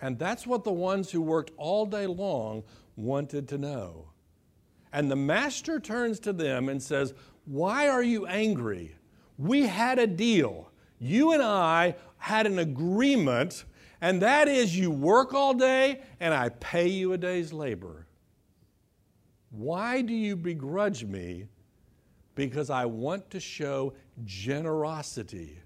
And 0.00 0.18
that's 0.18 0.46
what 0.46 0.62
the 0.62 0.72
ones 0.72 1.10
who 1.10 1.20
worked 1.20 1.50
all 1.56 1.84
day 1.84 2.06
long 2.06 2.62
wanted 2.94 3.48
to 3.48 3.58
know. 3.58 4.10
And 4.92 5.10
the 5.10 5.16
master 5.16 5.80
turns 5.80 6.20
to 6.20 6.32
them 6.32 6.68
and 6.68 6.80
says, 6.82 7.12
Why 7.44 7.88
are 7.88 8.02
you 8.02 8.26
angry? 8.26 8.94
We 9.38 9.66
had 9.66 9.98
a 9.98 10.06
deal. 10.06 10.70
You 10.98 11.32
and 11.32 11.42
I 11.42 11.96
had 12.18 12.46
an 12.46 12.58
agreement, 12.58 13.64
and 14.00 14.22
that 14.22 14.48
is 14.48 14.76
you 14.76 14.90
work 14.90 15.34
all 15.34 15.54
day 15.54 16.02
and 16.20 16.32
I 16.32 16.48
pay 16.48 16.88
you 16.88 17.12
a 17.12 17.18
day's 17.18 17.52
labor. 17.52 18.06
Why 19.50 20.02
do 20.02 20.12
you 20.12 20.36
begrudge 20.36 21.04
me? 21.04 21.46
Because 22.34 22.68
I 22.68 22.84
want 22.84 23.30
to 23.30 23.40
show 23.40 23.94
generosity 24.24 25.58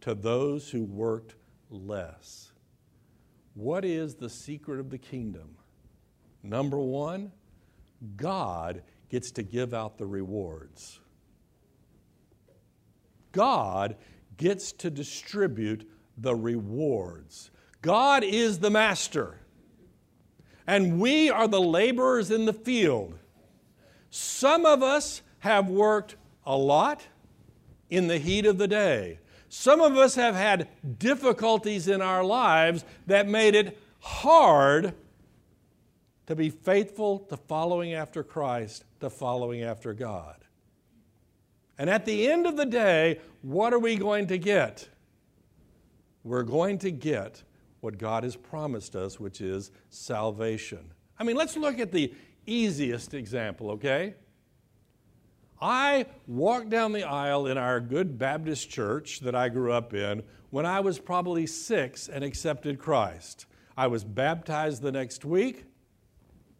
to 0.00 0.14
those 0.14 0.68
who 0.70 0.84
worked 0.84 1.34
less. 1.70 2.52
What 3.54 3.84
is 3.84 4.14
the 4.14 4.28
secret 4.28 4.78
of 4.78 4.90
the 4.90 4.98
kingdom? 4.98 5.56
Number 6.42 6.78
one, 6.78 7.32
God 8.16 8.82
gets 9.08 9.30
to 9.32 9.42
give 9.42 9.74
out 9.74 9.98
the 9.98 10.06
rewards. 10.06 11.00
God 13.38 13.94
gets 14.36 14.72
to 14.72 14.90
distribute 14.90 15.88
the 16.16 16.34
rewards. 16.34 17.52
God 17.82 18.24
is 18.24 18.58
the 18.58 18.68
master, 18.68 19.38
and 20.66 20.98
we 20.98 21.30
are 21.30 21.46
the 21.46 21.60
laborers 21.60 22.32
in 22.32 22.46
the 22.46 22.52
field. 22.52 23.16
Some 24.10 24.66
of 24.66 24.82
us 24.82 25.22
have 25.38 25.68
worked 25.68 26.16
a 26.44 26.56
lot 26.56 27.06
in 27.88 28.08
the 28.08 28.18
heat 28.18 28.44
of 28.44 28.58
the 28.58 28.66
day. 28.66 29.20
Some 29.48 29.80
of 29.80 29.96
us 29.96 30.16
have 30.16 30.34
had 30.34 30.66
difficulties 30.98 31.86
in 31.86 32.02
our 32.02 32.24
lives 32.24 32.84
that 33.06 33.28
made 33.28 33.54
it 33.54 33.78
hard 34.00 34.94
to 36.26 36.34
be 36.34 36.50
faithful 36.50 37.20
to 37.20 37.36
following 37.36 37.94
after 37.94 38.24
Christ, 38.24 38.84
to 38.98 39.08
following 39.08 39.62
after 39.62 39.94
God. 39.94 40.44
And 41.78 41.88
at 41.88 42.04
the 42.04 42.30
end 42.30 42.46
of 42.46 42.56
the 42.56 42.66
day, 42.66 43.20
what 43.42 43.72
are 43.72 43.78
we 43.78 43.96
going 43.96 44.26
to 44.26 44.38
get? 44.38 44.88
We're 46.24 46.42
going 46.42 46.78
to 46.78 46.90
get 46.90 47.42
what 47.80 47.98
God 47.98 48.24
has 48.24 48.34
promised 48.34 48.96
us, 48.96 49.20
which 49.20 49.40
is 49.40 49.70
salvation. 49.88 50.92
I 51.18 51.24
mean, 51.24 51.36
let's 51.36 51.56
look 51.56 51.78
at 51.78 51.92
the 51.92 52.12
easiest 52.46 53.14
example, 53.14 53.70
okay? 53.72 54.14
I 55.60 56.06
walked 56.26 56.70
down 56.70 56.92
the 56.92 57.04
aisle 57.04 57.46
in 57.46 57.58
our 57.58 57.80
good 57.80 58.18
Baptist 58.18 58.70
church 58.70 59.20
that 59.20 59.34
I 59.34 59.48
grew 59.48 59.72
up 59.72 59.94
in 59.94 60.22
when 60.50 60.66
I 60.66 60.80
was 60.80 60.98
probably 60.98 61.46
six 61.46 62.08
and 62.08 62.24
accepted 62.24 62.78
Christ. 62.78 63.46
I 63.76 63.86
was 63.86 64.02
baptized 64.02 64.82
the 64.82 64.92
next 64.92 65.24
week. 65.24 65.64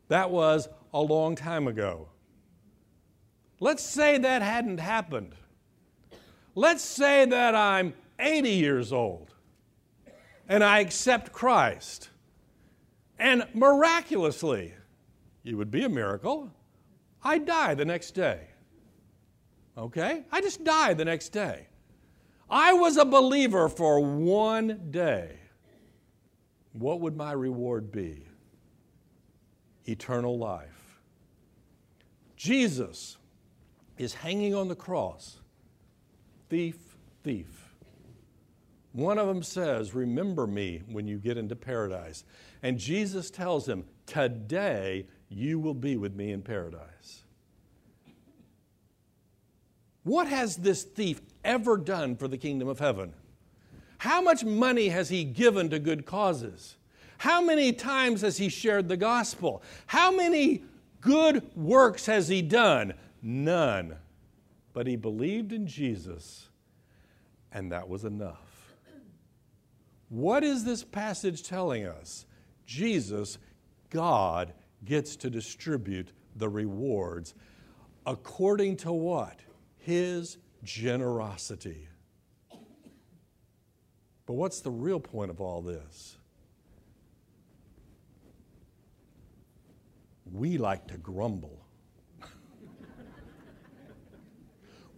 That 0.09 0.31
was 0.31 0.69
a 0.93 1.01
long 1.01 1.35
time 1.35 1.69
ago. 1.69 2.09
Let's 3.61 3.83
say 3.83 4.19
that 4.19 4.43
hadn't 4.43 4.79
happened. 4.79 5.35
Let's 6.55 6.83
say 6.83 7.25
that 7.25 7.55
I'm 7.55 7.95
80 8.19 8.51
years 8.51 8.93
old 8.93 9.35
and 10.49 10.65
I 10.65 10.81
accept 10.81 11.33
Christ. 11.33 12.09
And 13.19 13.47
miraculously, 13.53 14.75
it 15.45 15.55
would 15.55 15.71
be 15.71 15.85
a 15.85 15.89
miracle, 15.89 16.51
I 17.23 17.39
die 17.39 17.75
the 17.75 17.85
next 17.85 18.13
day. 18.13 18.49
Okay? 19.77 20.25
I 20.33 20.41
just 20.41 20.65
die 20.65 20.95
the 20.95 21.05
next 21.05 21.31
day. 21.31 21.67
I 22.51 22.73
was 22.73 22.97
a 22.97 23.05
believer 23.05 23.69
for 23.69 24.01
one 24.01 24.89
day. 24.91 25.39
What 26.73 27.01
would 27.01 27.17
my 27.17 27.33
reward 27.33 27.93
be? 27.93 28.25
Eternal 29.87 30.39
life. 30.39 31.01
Jesus 32.37 33.18
is 33.99 34.15
hanging 34.15 34.55
on 34.55 34.69
the 34.69 34.77
cross. 34.77 35.39
Thief, 36.49 36.77
thief. 37.23 37.75
One 38.93 39.19
of 39.19 39.29
them 39.29 39.43
says, 39.43 39.95
Remember 39.95 40.47
me 40.47 40.83
when 40.89 41.07
you 41.07 41.19
get 41.19 41.37
into 41.37 41.55
paradise. 41.55 42.25
And 42.63 42.79
Jesus 42.79 43.31
tells 43.31 43.69
him, 43.69 43.85
Today 44.07 45.07
you 45.29 45.59
will 45.59 45.75
be 45.75 45.97
with 45.97 46.15
me 46.15 46.33
in 46.33 46.43
paradise. 46.43 47.23
What 50.05 50.27
has 50.29 50.57
this 50.57 50.85
thief 50.85 51.21
ever 51.45 51.77
done 51.77 52.17
for 52.17 52.29
the 52.29 52.39
kingdom 52.39 52.67
of 52.67 52.79
heaven? 52.79 53.13
How 53.99 54.23
much 54.23 54.45
money 54.45 54.89
has 54.89 55.09
he 55.09 55.25
given 55.25 55.69
to 55.71 55.79
good 55.79 56.07
causes? 56.07 56.77
How 57.19 57.43
many 57.43 57.73
times 57.73 58.23
has 58.23 58.39
he 58.39 58.49
shared 58.49 58.89
the 58.89 58.97
gospel? 58.97 59.63
How 59.87 60.11
many 60.11 60.63
good 61.01 61.43
works 61.57 62.07
has 62.07 62.29
he 62.29 62.43
done? 62.43 62.95
None. 63.23 63.97
But 64.73 64.87
he 64.87 64.97
believed 64.97 65.53
in 65.53 65.67
Jesus, 65.67 66.49
and 67.53 67.73
that 67.73 67.89
was 67.89 68.05
enough. 68.05 68.75
What 70.09 70.45
is 70.45 70.65
this 70.65 70.85
passage 70.85 71.43
telling 71.43 71.87
us? 71.87 72.27
Jesus, 72.67 73.39
God, 73.91 74.53
gets 74.85 75.17
to 75.17 75.31
distribute 75.31 76.13
the 76.37 76.49
rewards 76.49 77.35
according 78.07 78.77
to 78.77 78.93
what? 78.93 79.41
His 79.79 80.39
generosity. 80.63 81.89
But 84.27 84.35
what's 84.35 84.61
the 84.61 84.71
real 84.71 85.01
point 85.01 85.31
of 85.31 85.41
all 85.41 85.63
this? 85.63 86.19
We 90.31 90.59
like 90.59 90.87
to 90.89 90.99
grumble. 90.99 91.65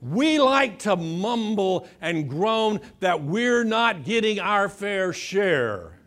We 0.01 0.39
like 0.39 0.79
to 0.81 0.97
mumble 0.97 1.87
and 2.01 2.29
groan 2.29 2.81
that 3.01 3.23
we're 3.23 3.65
not 3.65 4.05
getting 4.05 4.41
our 4.41 4.69
fair 4.69 5.13
share. 5.13 5.99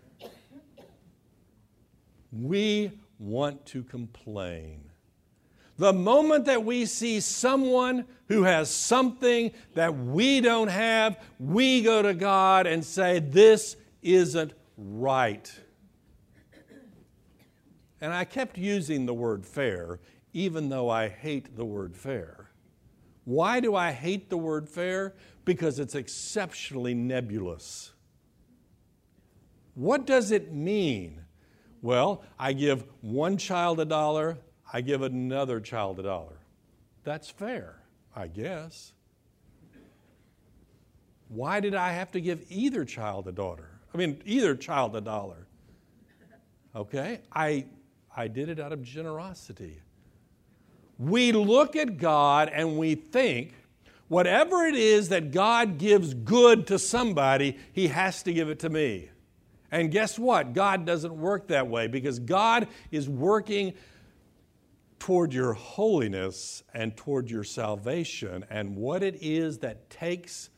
We 2.32 2.92
want 3.20 3.66
to 3.68 3.84
complain. 3.84 4.90
The 5.78 5.94
moment 5.94 6.46
that 6.46 6.64
we 6.64 6.86
see 6.86 7.20
someone 7.20 8.06
who 8.28 8.44
has 8.44 8.70
something 8.70 9.52
that 9.76 9.96
we 9.96 10.42
don't 10.42 10.68
have, 10.68 11.20
we 11.40 11.82
go 11.82 12.02
to 12.02 12.14
God 12.14 12.68
and 12.68 12.84
say, 12.84 13.20
This 13.20 13.76
isn't 14.02 14.54
right. 14.78 15.52
And 18.02 18.14
I 18.14 18.26
kept 18.26 18.58
using 18.58 19.06
the 19.06 19.14
word 19.14 19.46
fair, 19.46 20.00
even 20.34 20.70
though 20.70 20.90
I 20.90 21.08
hate 21.08 21.56
the 21.56 21.66
word 21.66 21.96
fair. 21.96 22.43
Why 23.26 23.60
do 23.60 23.76
I 23.76 23.92
hate 23.92 24.30
the 24.30 24.38
word 24.38 24.70
fair? 24.70 25.14
Because 25.46 25.80
it's 25.80 25.96
exceptionally 25.96 26.94
nebulous. 26.94 27.94
What 29.76 30.06
does 30.06 30.32
it 30.32 30.54
mean? 30.54 31.24
Well, 31.82 32.24
I 32.40 32.54
give 32.54 32.86
one 33.02 33.38
child 33.38 33.80
a 33.80 33.86
dollar, 33.86 34.38
I 34.72 34.82
give 34.82 35.02
another 35.02 35.60
child 35.60 36.00
a 36.00 36.04
dollar. 36.04 36.40
That's 37.04 37.30
fair, 37.30 37.82
I 38.16 38.28
guess. 38.28 38.94
Why 41.28 41.60
did 41.60 41.76
I 41.76 41.92
have 41.92 42.12
to 42.12 42.22
give 42.22 42.46
either 42.50 42.86
child 42.86 43.28
a 43.28 43.32
daughter? 43.32 43.70
I 43.94 43.98
mean, 43.98 44.22
either 44.26 44.56
child 44.56 44.96
a 44.96 45.02
dollar. 45.02 45.48
Okay? 46.76 47.22
I, 47.34 47.66
I 48.16 48.28
did 48.28 48.50
it 48.50 48.60
out 48.60 48.72
of 48.72 48.82
generosity. 48.82 49.82
We 50.98 51.32
look 51.32 51.76
at 51.76 51.98
God 51.98 52.50
and 52.54 52.78
we 52.78 52.96
think 52.96 53.54
whatever 54.08 54.66
it 54.66 54.76
is 54.76 55.10
that 55.10 55.32
God 55.32 55.78
gives 55.78 56.14
good 56.14 56.68
to 56.68 56.78
somebody, 56.78 57.58
He 57.74 57.88
has 57.88 58.24
to 58.24 58.34
give 58.34 58.50
it 58.50 58.60
to 58.60 58.70
me. 58.70 59.10
And 59.72 59.92
guess 59.92 60.20
what? 60.20 60.54
God 60.54 60.86
doesn't 60.86 61.18
work 61.18 61.48
that 61.48 61.68
way 61.68 61.88
because 61.88 62.20
God 62.20 62.68
is 62.92 63.10
working 63.10 63.74
toward 65.00 65.34
your 65.34 65.54
holiness 65.54 66.64
and 66.74 66.96
toward 66.96 67.30
your 67.30 67.44
salvation 67.44 68.46
and 68.50 68.76
what 68.76 69.04
it 69.04 69.18
is 69.22 69.58
that 69.58 69.90
takes 69.90 70.50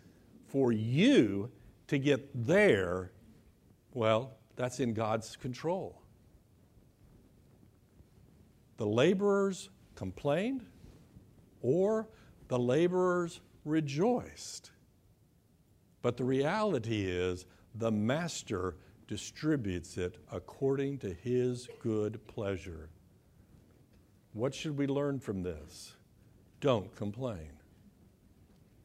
for 0.47 0.71
you 0.71 1.49
to 1.87 1.97
get 1.97 2.29
there, 2.45 3.11
well, 3.93 4.37
that's 4.55 4.79
in 4.79 4.93
God's 4.93 5.35
control. 5.35 6.01
The 8.77 8.85
laborers 8.85 9.69
complained 9.95 10.65
or 11.61 12.07
the 12.47 12.59
laborers 12.59 13.41
rejoiced. 13.63 14.71
But 16.01 16.17
the 16.17 16.23
reality 16.23 17.05
is, 17.05 17.45
the 17.73 17.91
master 17.91 18.75
distributes 19.07 19.97
it 19.97 20.17
according 20.31 20.99
to 20.99 21.13
his 21.13 21.67
good 21.81 22.25
pleasure. 22.27 22.89
What 24.33 24.53
should 24.53 24.77
we 24.77 24.87
learn 24.87 25.19
from 25.19 25.43
this? 25.43 25.95
Don't 26.59 26.95
complain. 26.95 27.51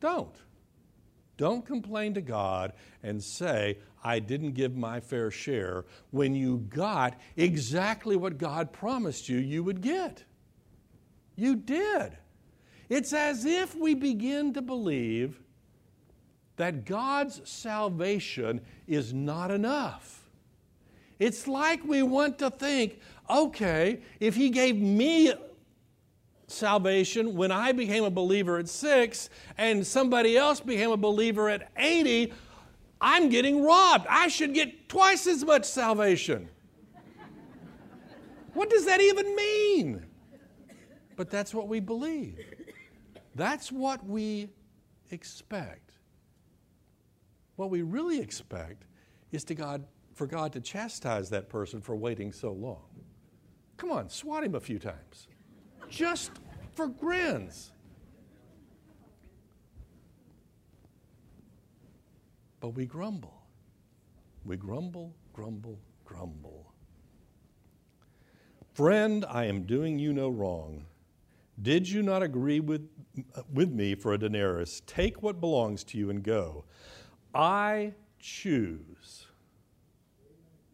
Don't. 0.00 0.34
Don't 1.36 1.64
complain 1.64 2.14
to 2.14 2.20
God 2.20 2.72
and 3.02 3.22
say, 3.22 3.78
I 4.04 4.18
didn't 4.18 4.52
give 4.52 4.76
my 4.76 5.00
fair 5.00 5.30
share 5.30 5.84
when 6.10 6.34
you 6.34 6.58
got 6.68 7.18
exactly 7.36 8.16
what 8.16 8.38
God 8.38 8.72
promised 8.72 9.28
you 9.28 9.38
you 9.38 9.62
would 9.64 9.80
get. 9.80 10.24
You 11.40 11.56
did. 11.56 12.18
It's 12.90 13.14
as 13.14 13.46
if 13.46 13.74
we 13.74 13.94
begin 13.94 14.52
to 14.52 14.60
believe 14.60 15.40
that 16.56 16.84
God's 16.84 17.40
salvation 17.48 18.60
is 18.86 19.14
not 19.14 19.50
enough. 19.50 20.28
It's 21.18 21.48
like 21.48 21.82
we 21.82 22.02
want 22.02 22.38
to 22.40 22.50
think, 22.50 23.00
okay, 23.30 24.02
if 24.20 24.36
He 24.36 24.50
gave 24.50 24.76
me 24.76 25.32
salvation 26.46 27.34
when 27.34 27.50
I 27.50 27.72
became 27.72 28.04
a 28.04 28.10
believer 28.10 28.58
at 28.58 28.68
six 28.68 29.30
and 29.56 29.86
somebody 29.86 30.36
else 30.36 30.60
became 30.60 30.90
a 30.90 30.98
believer 30.98 31.48
at 31.48 31.70
80, 31.78 32.34
I'm 33.00 33.30
getting 33.30 33.64
robbed. 33.64 34.06
I 34.10 34.28
should 34.28 34.52
get 34.52 34.90
twice 34.90 35.26
as 35.26 35.42
much 35.42 35.64
salvation. 35.64 36.50
what 38.52 38.68
does 38.68 38.84
that 38.84 39.00
even 39.00 39.34
mean? 39.34 40.09
But 41.20 41.28
that's 41.28 41.52
what 41.52 41.68
we 41.68 41.80
believe. 41.80 42.38
That's 43.34 43.70
what 43.70 44.02
we 44.06 44.48
expect. 45.10 45.92
What 47.56 47.68
we 47.68 47.82
really 47.82 48.18
expect 48.18 48.86
is 49.30 49.44
to 49.44 49.54
God, 49.54 49.84
for 50.14 50.26
God 50.26 50.50
to 50.54 50.62
chastise 50.62 51.28
that 51.28 51.50
person 51.50 51.82
for 51.82 51.94
waiting 51.94 52.32
so 52.32 52.52
long. 52.52 52.86
Come 53.76 53.92
on, 53.92 54.08
swat 54.08 54.44
him 54.44 54.54
a 54.54 54.60
few 54.60 54.78
times. 54.78 55.28
Just 55.90 56.30
for 56.72 56.86
grins. 56.88 57.72
but 62.60 62.70
we 62.70 62.86
grumble. 62.86 63.42
We 64.46 64.56
grumble, 64.56 65.14
grumble, 65.34 65.78
grumble. 66.06 66.72
Friend, 68.72 69.22
I 69.28 69.44
am 69.44 69.64
doing 69.64 69.98
you 69.98 70.14
no 70.14 70.30
wrong. 70.30 70.86
Did 71.62 71.88
you 71.88 72.02
not 72.02 72.22
agree 72.22 72.60
with, 72.60 72.88
with 73.52 73.70
me 73.70 73.94
for 73.94 74.14
a 74.14 74.18
denarius? 74.18 74.82
Take 74.86 75.22
what 75.22 75.40
belongs 75.40 75.84
to 75.84 75.98
you 75.98 76.10
and 76.10 76.22
go. 76.22 76.64
I 77.34 77.94
choose. 78.18 79.26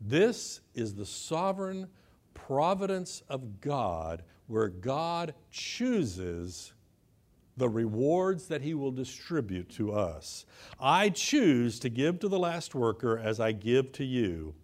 This 0.01 0.61
is 0.75 0.95
the 0.95 1.07
sovereign 1.07 1.89
providence 2.35 3.23
of 3.29 3.61
God, 3.61 4.23
where 4.47 4.69
God 4.69 5.35
chooses 5.51 6.73
the 7.57 7.69
rewards 7.69 8.47
that 8.49 8.61
he 8.61 8.75
will 8.75 8.93
distribute 8.93 9.69
to 9.71 9.93
us. 9.93 10.45
I 10.79 11.09
choose 11.09 11.81
to 11.81 11.89
give 11.89 12.21
to 12.21 12.29
the 12.29 12.39
last 12.39 12.75
worker 12.75 13.19
as 13.19 13.41
I 13.41 13.53
give 13.53 13.93
to 13.93 14.05
you. 14.05 14.55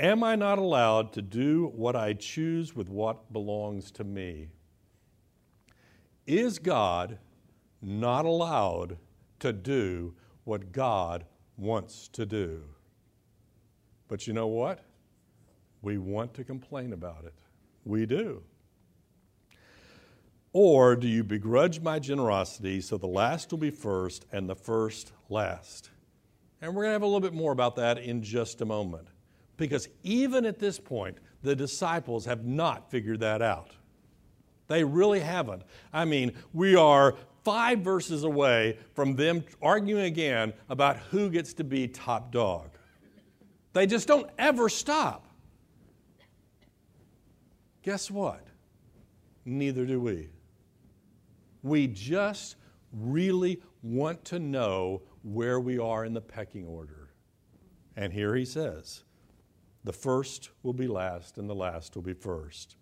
Am 0.00 0.24
I 0.24 0.34
not 0.34 0.58
allowed 0.58 1.12
to 1.12 1.22
do 1.22 1.70
what 1.74 1.94
I 1.94 2.12
choose 2.14 2.74
with 2.74 2.88
what 2.88 3.32
belongs 3.32 3.92
to 3.92 4.04
me? 4.04 4.48
Is 6.26 6.58
God 6.58 7.18
not 7.82 8.24
allowed 8.24 8.98
to 9.40 9.52
do 9.52 10.14
what 10.44 10.72
God 10.72 11.24
wants 11.56 12.08
to 12.08 12.24
do? 12.24 12.62
But 14.08 14.26
you 14.26 14.32
know 14.32 14.46
what? 14.46 14.80
We 15.82 15.98
want 15.98 16.32
to 16.34 16.44
complain 16.44 16.92
about 16.92 17.24
it. 17.24 17.34
We 17.84 18.06
do. 18.06 18.42
Or 20.54 20.94
do 20.94 21.08
you 21.08 21.24
begrudge 21.24 21.80
my 21.80 21.98
generosity 21.98 22.80
so 22.80 22.96
the 22.96 23.08
last 23.08 23.50
will 23.50 23.58
be 23.58 23.70
first 23.70 24.24
and 24.32 24.48
the 24.48 24.54
first 24.54 25.12
last? 25.28 25.90
And 26.62 26.74
we're 26.74 26.84
going 26.84 26.90
to 26.90 26.94
have 26.94 27.02
a 27.02 27.06
little 27.06 27.20
bit 27.20 27.34
more 27.34 27.52
about 27.52 27.76
that 27.76 27.98
in 27.98 28.22
just 28.22 28.60
a 28.60 28.64
moment. 28.64 29.08
Because 29.56 29.88
even 30.04 30.46
at 30.46 30.58
this 30.58 30.78
point, 30.78 31.18
the 31.42 31.54
disciples 31.54 32.24
have 32.24 32.46
not 32.46 32.90
figured 32.90 33.20
that 33.20 33.42
out. 33.42 33.72
They 34.68 34.84
really 34.84 35.20
haven't. 35.20 35.62
I 35.92 36.04
mean, 36.04 36.32
we 36.52 36.74
are 36.76 37.14
five 37.42 37.80
verses 37.80 38.24
away 38.24 38.78
from 38.94 39.16
them 39.16 39.44
arguing 39.60 40.04
again 40.04 40.52
about 40.68 40.96
who 40.96 41.30
gets 41.30 41.52
to 41.54 41.64
be 41.64 41.86
top 41.86 42.32
dog. 42.32 42.70
They 43.74 43.86
just 43.86 44.08
don't 44.08 44.30
ever 44.38 44.68
stop. 44.68 45.26
Guess 47.82 48.10
what? 48.10 48.46
Neither 49.44 49.84
do 49.84 50.00
we. 50.00 50.30
We 51.62 51.86
just 51.88 52.56
really 52.92 53.60
want 53.82 54.24
to 54.26 54.38
know 54.38 55.02
where 55.22 55.60
we 55.60 55.78
are 55.78 56.04
in 56.04 56.14
the 56.14 56.20
pecking 56.20 56.66
order. 56.66 57.10
And 57.96 58.12
here 58.12 58.34
he 58.34 58.44
says, 58.44 59.04
the 59.84 59.92
first 59.92 60.50
will 60.62 60.72
be 60.72 60.86
last, 60.86 61.36
and 61.36 61.48
the 61.48 61.54
last 61.54 61.94
will 61.94 62.02
be 62.02 62.14
first. 62.14 62.76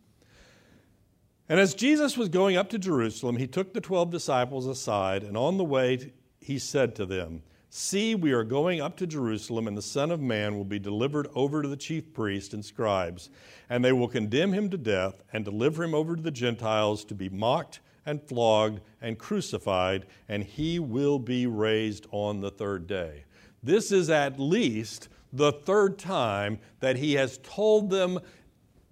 And 1.53 1.61
as 1.61 1.75
Jesus 1.75 2.17
was 2.17 2.31
going 2.31 2.57
up 2.57 2.71
to 2.71 2.79
Jerusalem, 2.79 3.37
he 3.37 3.47
took 3.47 3.75
the 3.75 3.81
twelve 3.83 4.09
disciples 4.09 4.67
aside, 4.67 5.23
and 5.23 5.37
on 5.37 5.59
the 5.59 5.65
way 5.65 6.11
he 6.41 6.59
said 6.59 6.95
to 6.95 7.05
them, 7.05 7.43
See, 7.69 8.15
we 8.15 8.33
are 8.33 8.43
going 8.43 8.81
up 8.81 8.97
to 8.97 9.07
Jerusalem, 9.07 9.69
and 9.69 9.77
the 9.77 9.83
Son 9.83 10.11
of 10.11 10.19
Man 10.19 10.57
will 10.57 10.65
be 10.65 10.79
delivered 10.79 11.29
over 11.35 11.61
to 11.61 11.69
the 11.69 11.77
chief 11.77 12.15
priests 12.15 12.55
and 12.55 12.65
scribes, 12.65 13.29
and 13.69 13.85
they 13.85 13.93
will 13.93 14.09
condemn 14.09 14.55
him 14.55 14.71
to 14.71 14.79
death 14.79 15.23
and 15.31 15.45
deliver 15.45 15.85
him 15.85 15.95
over 15.95 16.17
to 16.17 16.23
the 16.23 16.31
Gentiles 16.31 17.05
to 17.05 17.15
be 17.15 17.29
mocked 17.29 17.81
and 18.07 18.23
flogged 18.23 18.81
and 19.03 19.19
crucified, 19.19 20.07
and 20.31 20.45
he 20.45 20.79
will 20.79 21.19
be 21.19 21.47
raised 21.47 22.07
on 22.13 22.41
the 22.41 22.51
third 22.51 22.87
day. 22.87 23.25
This 23.63 23.93
is 23.93 24.09
at 24.09 24.41
least 24.41 25.11
the 25.35 25.53
third 25.53 25.99
time 25.99 26.61
that 26.81 26.97
he 26.97 27.13
has 27.13 27.39
told 27.43 27.91
them 27.91 28.21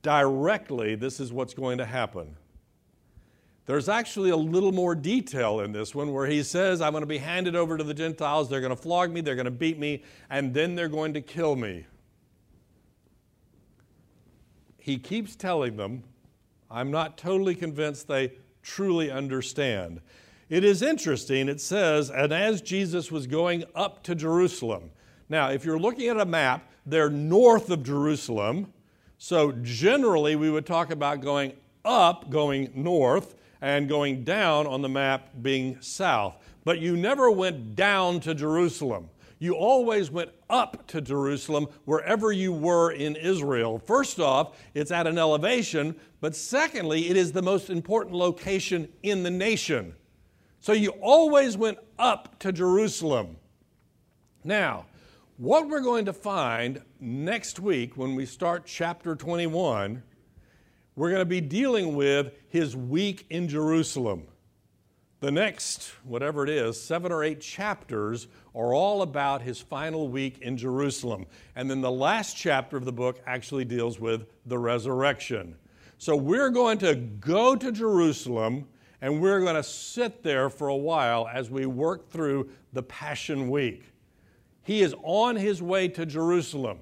directly 0.03 0.95
this 0.95 1.21
is 1.21 1.33
what's 1.33 1.55
going 1.55 1.79
to 1.79 1.87
happen. 1.87 2.37
There's 3.71 3.89
actually 3.89 4.31
a 4.31 4.37
little 4.37 4.73
more 4.73 4.97
detail 4.97 5.61
in 5.61 5.71
this 5.71 5.95
one 5.95 6.13
where 6.13 6.27
he 6.27 6.43
says, 6.43 6.81
I'm 6.81 6.91
going 6.91 7.03
to 7.03 7.07
be 7.07 7.19
handed 7.19 7.55
over 7.55 7.79
to 7.79 7.85
the 7.85 7.95
Gentiles, 7.95 8.49
they're 8.49 8.61
going 8.61 8.75
to 8.75 8.83
flog 8.83 9.13
me, 9.13 9.21
they're 9.21 9.37
going 9.37 9.45
to 9.45 9.53
beat 9.53 9.79
me, 9.79 10.03
and 10.29 10.53
then 10.53 10.75
they're 10.75 10.89
going 10.89 11.15
to 11.15 11.21
kill 11.21 11.55
me. 11.55 11.87
He 14.77 14.99
keeps 14.99 15.37
telling 15.37 15.77
them, 15.77 16.03
I'm 16.69 16.91
not 16.91 17.17
totally 17.17 17.55
convinced 17.55 18.09
they 18.09 18.33
truly 18.61 19.09
understand. 19.09 20.01
It 20.49 20.65
is 20.65 20.83
interesting, 20.83 21.49
it 21.49 21.61
says, 21.61 22.11
and 22.11 22.33
as 22.33 22.61
Jesus 22.63 23.13
was 23.13 23.29
going 23.29 23.63
up 23.77 24.03
to 24.03 24.17
Jerusalem. 24.17 24.91
Now, 25.29 25.51
if 25.51 25.65
you're 25.65 25.79
looking 25.79 26.09
at 26.09 26.19
a 26.19 26.27
map, 26.27 26.69
they're 26.87 27.09
north 27.09 27.71
of 27.71 27.85
Jerusalem. 27.85 28.73
So 29.17 29.53
generally, 29.63 30.35
we 30.35 30.51
would 30.51 30.67
talk 30.67 30.91
about 30.91 31.21
going 31.21 31.53
up, 31.85 32.31
going 32.31 32.73
north, 32.75 33.37
and 33.61 33.89
going 33.89 34.25
down 34.25 34.67
on 34.67 34.83
the 34.83 34.89
map 34.89 35.31
being 35.43 35.81
south. 35.81 36.37
But 36.65 36.81
you 36.81 36.97
never 36.97 37.31
went 37.31 37.75
down 37.75 38.21
to 38.21 38.35
Jerusalem. 38.35 39.11
You 39.39 39.55
always 39.55 40.11
went 40.11 40.31
up 40.51 40.87
to 40.89 41.01
Jerusalem 41.01 41.69
wherever 41.87 42.31
you 42.31 42.53
were 42.53 42.93
in 42.93 43.17
Israel. 43.17 43.79
First 43.79 44.21
off, 44.21 44.59
it's 44.75 44.91
at 44.91 45.07
an 45.07 45.17
elevation, 45.17 45.97
but 46.21 46.37
secondly, 46.37 47.09
it 47.09 47.17
is 47.17 47.33
the 47.33 47.41
most 47.41 47.71
important 47.71 48.15
location 48.15 48.89
in 49.03 49.23
the 49.23 49.31
nation. 49.31 49.95
So 50.61 50.75
you 50.75 50.91
always 51.01 51.57
went 51.57 51.79
up 51.99 52.39
to 52.41 52.53
Jerusalem. 52.53 53.39
Now, 54.45 54.85
what 55.39 55.69
we're 55.69 55.81
going 55.81 56.05
to 56.05 56.13
find 56.13 56.83
next 57.01 57.59
week 57.59 57.97
when 57.97 58.15
we 58.15 58.27
start 58.27 58.67
chapter 58.67 59.17
21, 59.17 60.03
we're 60.97 61.11
going 61.11 61.21
to 61.21 61.27
be 61.27 61.41
dealing 61.41 61.95
with 61.95 62.33
his 62.49 62.77
week 62.77 63.27
in 63.31 63.49
Jerusalem. 63.49 64.27
The 65.21 65.31
next, 65.31 65.93
whatever 66.05 66.45
it 66.45 66.49
is, 66.49 66.81
seven 66.81 67.13
or 67.13 67.23
eight 67.23 67.41
chapters 67.43 68.27
are 68.55 68.73
all 68.73 69.03
about 69.03 69.43
his 69.43 69.61
final 69.61 70.09
week 70.09 70.39
in 70.41 70.57
Jerusalem. 70.57 71.27
And 71.57 71.71
then 71.71 71.83
the 71.83 71.91
last 71.91 72.37
chapter 72.37 72.79
of 72.79 72.87
the 72.87 72.93
book 72.93 73.21
actually 73.27 73.67
deals 73.67 74.01
with 74.01 74.27
the 74.47 74.59
resurrection. 74.59 75.57
So 75.99 76.17
we're 76.17 76.49
going 76.49 76.79
to 76.79 76.95
go 76.95 77.55
to 77.55 77.71
Jerusalem 77.71 78.67
and 79.03 79.21
we're 79.21 79.41
going 79.41 79.57
to 79.57 79.63
sit 79.63 80.23
there 80.23 80.49
for 80.49 80.69
a 80.69 80.77
while 80.77 81.29
as 81.33 81.51
we 81.51 81.67
work 81.67 82.11
through 82.11 82.51
the 82.73 82.83
Passion 82.83 83.51
Week. 83.51 83.85
He 84.63 84.83
is 84.83 84.95
on 85.03 85.37
his 85.37 85.63
way 85.63 85.89
to 85.89 86.07
Jerusalem. 86.07 86.79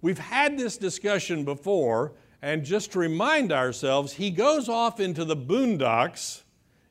We've 0.00 0.18
had 0.18 0.58
this 0.58 0.76
discussion 0.76 1.44
before, 1.44 2.12
and 2.40 2.64
just 2.64 2.92
to 2.92 2.98
remind 2.98 3.52
ourselves, 3.52 4.14
he 4.14 4.30
goes 4.30 4.68
off 4.68 5.00
into 5.00 5.24
the 5.24 5.36
boondocks 5.36 6.42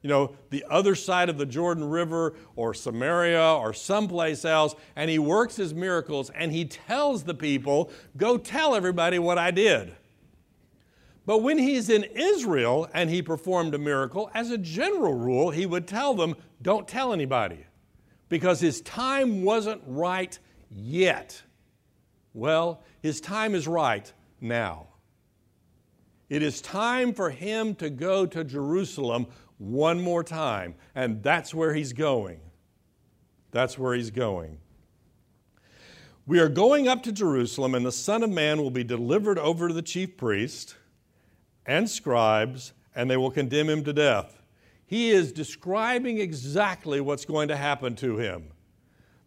you 0.02 0.10
know, 0.10 0.36
the 0.52 0.64
other 0.70 0.96
side 0.96 1.28
of 1.28 1.38
the 1.38 1.46
Jordan 1.46 1.90
River 1.90 2.36
or 2.56 2.74
Samaria 2.74 3.44
or 3.44 3.74
someplace 3.74 4.46
else, 4.46 4.76
and 4.96 5.10
he 5.10 5.20
works 5.20 5.56
his 5.56 5.74
miracles 5.74 6.30
and 6.30 6.52
he 6.52 6.66
tells 6.66 7.24
the 7.24 7.34
people, 7.34 7.92
Go 8.16 8.38
tell 8.38 8.76
everybody 8.76 9.20
what 9.20 9.38
I 9.38 9.52
did. 9.52 9.96
But 11.26 11.40
when 11.40 11.58
he's 11.58 11.90
in 11.90 12.04
Israel 12.04 12.88
and 12.94 13.10
he 13.10 13.22
performed 13.22 13.74
a 13.74 13.78
miracle, 13.78 14.32
as 14.34 14.50
a 14.50 14.58
general 14.58 15.14
rule, 15.14 15.50
he 15.50 15.66
would 15.66 15.88
tell 15.88 16.14
them, 16.14 16.36
Don't 16.62 16.88
tell 16.88 17.12
anybody, 17.12 17.66
because 18.30 18.62
his 18.62 18.82
time 18.82 19.44
wasn't 19.44 19.82
right 19.86 20.38
yet. 20.72 21.42
Well, 22.34 22.84
his 23.02 23.20
time 23.20 23.56
is 23.56 23.68
right 23.68 24.10
now. 24.40 24.88
It 26.30 26.44
is 26.44 26.62
time 26.62 27.14
for 27.14 27.30
him 27.30 27.76
to 27.76 27.90
go 27.90 28.26
to 28.26 28.44
Jerusalem 28.44 29.28
one 29.58 30.02
more 30.02 30.24
time. 30.24 30.76
And 30.94 31.24
that's 31.24 31.54
where 31.54 31.74
he's 31.74 31.94
going. 31.94 32.40
That's 33.52 33.78
where 33.78 33.94
he's 33.94 34.12
going. 34.12 34.60
We 36.26 36.40
are 36.40 36.50
going 36.50 36.90
up 36.90 37.04
to 37.04 37.14
Jerusalem, 37.14 37.74
and 37.74 37.86
the 37.86 37.92
Son 37.92 38.22
of 38.22 38.30
Man 38.30 38.62
will 38.62 38.72
be 38.72 38.84
delivered 38.84 39.40
over 39.40 39.70
to 39.70 39.74
the 39.74 39.82
chief 39.82 40.18
priest 40.18 40.76
and 41.66 41.90
scribes, 41.90 42.74
and 42.94 43.10
they 43.10 43.16
will 43.16 43.32
condemn 43.32 43.70
him 43.70 43.84
to 43.86 43.94
death. 43.94 44.42
He 44.86 45.10
is 45.10 45.32
describing 45.32 46.20
exactly 46.20 47.00
what's 47.00 47.24
going 47.26 47.48
to 47.48 47.56
happen 47.56 47.96
to 47.98 48.18
him. 48.18 48.52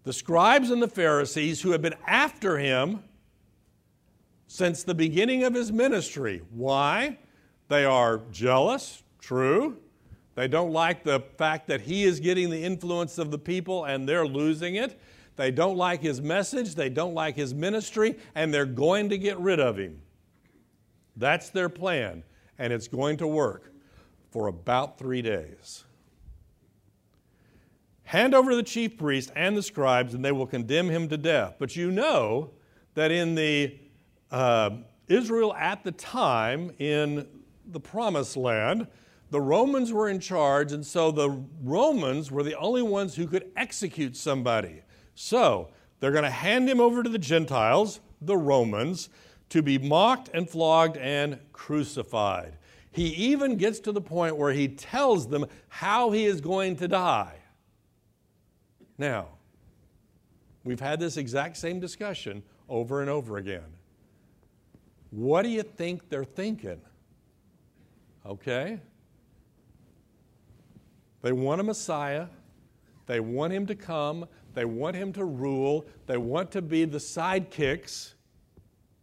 The 0.05 0.13
scribes 0.13 0.71
and 0.71 0.83
the 0.83 0.89
Pharisees, 0.89 1.63
who 1.63 1.71
have 1.71 1.83
been 1.83 1.95
after 2.07 2.59
him 2.59 3.03
since 4.51 4.83
the 4.83 4.95
beginning 4.97 5.45
of 5.45 5.55
his 5.55 5.71
ministry. 5.71 6.43
Why? 6.51 7.17
They 7.69 7.85
are 7.85 8.21
jealous, 8.33 9.05
true. 9.21 9.77
They 10.35 10.49
don't 10.49 10.73
like 10.73 11.05
the 11.05 11.21
fact 11.39 11.69
that 11.69 11.83
he 11.83 12.03
is 12.03 12.19
getting 12.19 12.51
the 12.51 12.65
influence 12.65 13.17
of 13.19 13.31
the 13.31 13.39
people 13.39 13.85
and 13.85 14.09
they're 14.09 14.27
losing 14.27 14.75
it. 14.75 15.01
They 15.37 15.53
don't 15.53 15.77
like 15.77 16.03
his 16.03 16.21
message, 16.21 16.75
they 16.75 16.89
don't 16.89 17.15
like 17.15 17.37
his 17.37 17.55
ministry, 17.55 18.19
and 18.35 18.53
they're 18.53 18.67
going 18.67 19.11
to 19.11 19.19
get 19.19 19.39
rid 19.39 19.61
of 19.61 19.79
him. 19.79 20.03
That's 21.15 21.51
their 21.51 21.69
plan, 21.69 22.25
and 22.59 22.73
it's 22.73 22.89
going 22.89 23.19
to 23.19 23.29
work 23.29 23.73
for 24.33 24.49
about 24.49 24.99
three 24.99 25.23
days. 25.23 25.85
Hand 28.03 28.35
over 28.35 28.57
the 28.57 28.65
chief 28.65 28.99
priest 28.99 29.31
and 29.37 29.57
the 29.57 29.63
scribes, 29.63 30.13
and 30.13 30.25
they 30.25 30.33
will 30.33 30.49
condemn 30.49 30.91
him 30.91 31.09
to 31.09 31.17
death. 31.17 31.55
But 31.61 31.77
you 31.77 31.93
know 31.93 32.51
that 32.95 33.13
in 33.13 33.37
the 33.37 33.79
uh, 34.31 34.71
Israel 35.09 35.55
at 35.55 35.85
the 35.85 35.93
time 35.93 36.73
in 36.79 37.27
the 37.67 37.81
promised 37.81 38.37
land, 38.37 38.87
the 39.31 39.41
Romans 39.41 39.93
were 39.93 40.09
in 40.09 40.19
charge, 40.19 40.73
and 40.73 40.85
so 40.85 41.11
the 41.11 41.31
Romans 41.63 42.31
were 42.31 42.43
the 42.43 42.59
only 42.59 42.83
ones 42.83 43.15
who 43.15 43.27
could 43.27 43.51
execute 43.57 44.17
somebody. 44.17 44.83
So 45.15 45.71
they're 46.01 46.13
going 46.13 46.25
to 46.25 46.31
hand 46.31 46.69
him 46.69 46.81
over 46.81 47.03
to 47.03 47.09
the 47.09 47.19
Gentiles, 47.19 48.01
the 48.21 48.37
Romans, 48.37 49.09
to 49.51 49.63
be 49.63 49.79
mocked 49.79 50.31
and 50.33 50.49
flogged 50.49 50.97
and 50.97 51.39
crucified. 51.53 52.57
He 52.93 53.07
even 53.09 53.57
gets 53.57 53.79
to 53.81 53.93
the 53.93 54.01
point 54.01 54.37
where 54.37 54.53
he 54.53 54.69
tells 54.69 55.29
them 55.29 55.47
how 55.69 56.11
he 56.11 56.25
is 56.25 56.41
going 56.41 56.77
to 56.77 56.89
die. 56.89 57.37
Now, 58.99 59.29
we've 60.65 60.81
had 60.81 60.99
this 60.99 61.17
exact 61.17 61.57
same 61.57 61.79
discussion 61.79 62.43
over 62.69 63.01
and 63.01 63.09
over 63.09 63.37
again. 63.37 63.80
What 65.11 65.43
do 65.43 65.49
you 65.49 65.63
think 65.63 66.09
they're 66.09 66.25
thinking? 66.25 66.81
Okay? 68.25 68.79
They 71.23 71.33
want 71.33 71.61
a 71.61 71.65
Messiah. 71.65 72.27
They 73.07 73.21
want 73.21 73.53
him 73.53 73.67
to 73.67 73.75
come. 73.75 74.27
They 74.55 74.65
want 74.65 74.97
him 74.97 75.13
to 75.15 75.25
rule. 75.25 75.85
They 76.07 76.17
want 76.17 76.51
to 76.53 76.63
be 76.63 76.85
the 76.85 76.99
sidekicks 76.99 78.15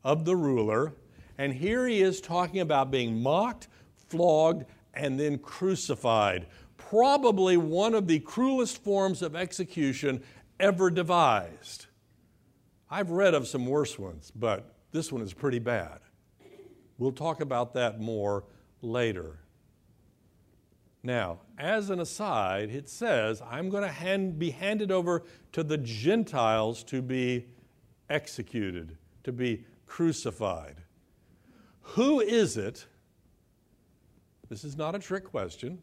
of 0.03 0.25
the 0.25 0.35
ruler. 0.35 0.93
And 1.37 1.53
here 1.53 1.85
he 1.87 2.01
is 2.01 2.21
talking 2.21 2.61
about 2.61 2.89
being 2.89 3.21
mocked, 3.21 3.67
flogged, 4.07 4.65
and 4.93 5.19
then 5.19 5.37
crucified. 5.37 6.47
Probably 6.77 7.57
one 7.57 7.93
of 7.93 8.07
the 8.07 8.19
cruelest 8.19 8.83
forms 8.83 9.21
of 9.21 9.35
execution 9.35 10.23
ever 10.59 10.89
devised. 10.89 11.87
I've 12.89 13.11
read 13.11 13.33
of 13.33 13.47
some 13.47 13.65
worse 13.65 13.99
ones, 13.99 14.31
but 14.33 14.76
this 14.97 15.11
one 15.11 15.21
is 15.21 15.31
pretty 15.31 15.59
bad. 15.59 15.99
We'll 16.97 17.11
talk 17.11 17.39
about 17.39 17.75
that 17.75 17.99
more 17.99 18.45
later. 18.81 19.37
Now, 21.03 21.41
as 21.59 21.91
an 21.91 21.99
aside, 21.99 22.71
it 22.71 22.89
says, 22.89 23.39
I'm 23.47 23.69
going 23.69 23.83
to 23.83 23.91
hand, 23.91 24.39
be 24.39 24.49
handed 24.49 24.91
over 24.91 25.23
to 25.51 25.61
the 25.61 25.77
Gentiles 25.77 26.83
to 26.85 27.03
be 27.03 27.45
executed, 28.09 28.97
to 29.23 29.31
be 29.31 29.65
crucified. 29.85 30.77
Who 31.81 32.19
is 32.19 32.57
it? 32.57 32.87
This 34.49 34.63
is 34.63 34.75
not 34.77 34.95
a 34.95 34.99
trick 34.99 35.25
question, 35.25 35.79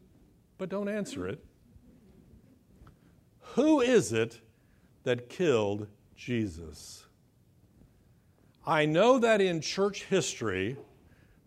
but 0.57 0.67
don't 0.67 0.89
answer 0.89 1.25
it. 1.25 1.41
Who 3.53 3.79
is 3.79 4.11
it 4.11 4.41
that 5.03 5.29
killed 5.29 5.87
Jesus? 6.17 7.04
I 8.67 8.85
know 8.85 9.19
that 9.19 9.41
in 9.41 9.61
church 9.61 10.05
history, 10.05 10.75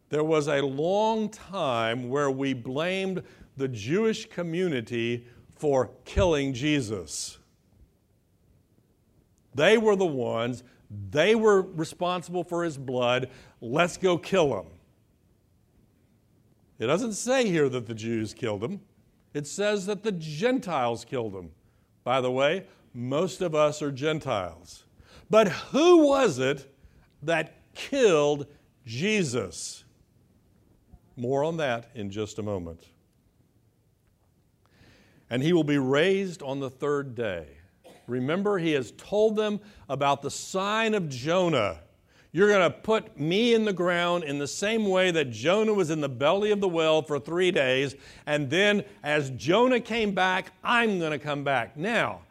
there 0.08 0.24
was 0.24 0.48
a 0.48 0.62
long 0.62 1.28
time 1.28 2.08
where 2.08 2.30
we 2.30 2.54
blamed 2.54 3.22
the 3.56 3.68
Jewish 3.68 4.28
community 4.28 5.26
for 5.56 5.90
killing 6.04 6.54
Jesus. 6.54 7.38
They 9.54 9.76
were 9.76 9.96
the 9.96 10.06
ones, 10.06 10.62
they 11.10 11.34
were 11.34 11.62
responsible 11.62 12.44
for 12.44 12.64
his 12.64 12.78
blood. 12.78 13.28
Let's 13.60 13.96
go 13.96 14.16
kill 14.16 14.60
him. 14.60 14.66
It 16.78 16.86
doesn't 16.86 17.14
say 17.14 17.48
here 17.48 17.68
that 17.68 17.86
the 17.86 17.94
Jews 17.94 18.32
killed 18.32 18.62
him, 18.62 18.80
it 19.34 19.46
says 19.46 19.86
that 19.86 20.04
the 20.04 20.12
Gentiles 20.12 21.04
killed 21.04 21.34
him. 21.34 21.50
By 22.04 22.20
the 22.20 22.30
way, 22.30 22.66
most 22.94 23.42
of 23.42 23.54
us 23.54 23.82
are 23.82 23.90
Gentiles. 23.90 24.84
But 25.28 25.48
who 25.48 26.06
was 26.06 26.38
it 26.38 26.72
that 27.22 27.54
killed 27.74 28.46
Jesus? 28.86 29.84
More 31.16 31.44
on 31.44 31.56
that 31.56 31.90
in 31.94 32.10
just 32.10 32.38
a 32.38 32.42
moment 32.42 32.84
and 35.30 35.42
he 35.42 35.52
will 35.52 35.64
be 35.64 35.78
raised 35.78 36.42
on 36.42 36.60
the 36.60 36.70
third 36.70 37.14
day. 37.14 37.46
Remember, 38.06 38.58
he 38.58 38.72
has 38.72 38.92
told 38.92 39.36
them 39.36 39.60
about 39.88 40.22
the 40.22 40.30
sign 40.30 40.94
of 40.94 41.08
Jonah. 41.08 41.80
You're 42.32 42.48
going 42.48 42.70
to 42.70 42.78
put 42.78 43.18
me 43.18 43.54
in 43.54 43.64
the 43.64 43.72
ground 43.72 44.24
in 44.24 44.38
the 44.38 44.46
same 44.46 44.86
way 44.86 45.10
that 45.10 45.30
Jonah 45.30 45.74
was 45.74 45.90
in 45.90 46.00
the 46.00 46.08
belly 46.08 46.50
of 46.50 46.60
the 46.60 46.68
well 46.68 47.02
for 47.02 47.18
three 47.18 47.50
days, 47.50 47.94
and 48.26 48.48
then 48.48 48.84
as 49.02 49.30
Jonah 49.30 49.80
came 49.80 50.12
back, 50.12 50.52
I'm 50.64 50.98
going 50.98 51.12
to 51.12 51.18
come 51.18 51.44
back. 51.44 51.76
Now, 51.76 52.22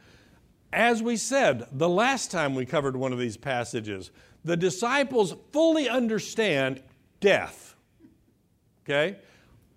as 0.74 1.02
we 1.02 1.16
said 1.18 1.68
the 1.72 1.90
last 1.90 2.32
time 2.32 2.54
we 2.56 2.66
covered 2.66 2.96
one 2.96 3.14
of 3.14 3.20
these 3.20 3.38
passages, 3.38 4.12
the 4.48 4.58
disciples 4.58 5.36
fully 5.52 5.90
understand 5.90 6.82
death. 7.20 7.76
Okay? 8.84 9.18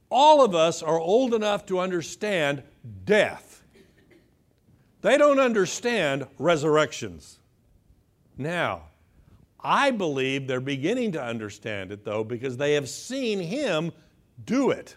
All 0.09 0.45
of 0.45 0.55
us 0.55 0.83
are 0.83 0.99
old 0.99 1.35
enough 1.35 1.67
to 1.67 1.81
understand 1.81 2.63
death. 3.05 3.63
They 5.03 5.19
don't 5.19 5.41
understand 5.41 6.27
resurrections. 6.39 7.39
Now, 8.37 8.83
I 9.63 9.91
believe 9.91 10.47
they're 10.47 10.61
beginning 10.61 11.13
to 11.13 11.23
understand 11.23 11.93
it, 11.93 12.05
though, 12.05 12.25
because 12.25 12.57
they 12.57 12.75
have 12.75 12.89
seen 12.89 13.41
him 13.41 13.93
do 14.45 14.71
it. 14.71 14.97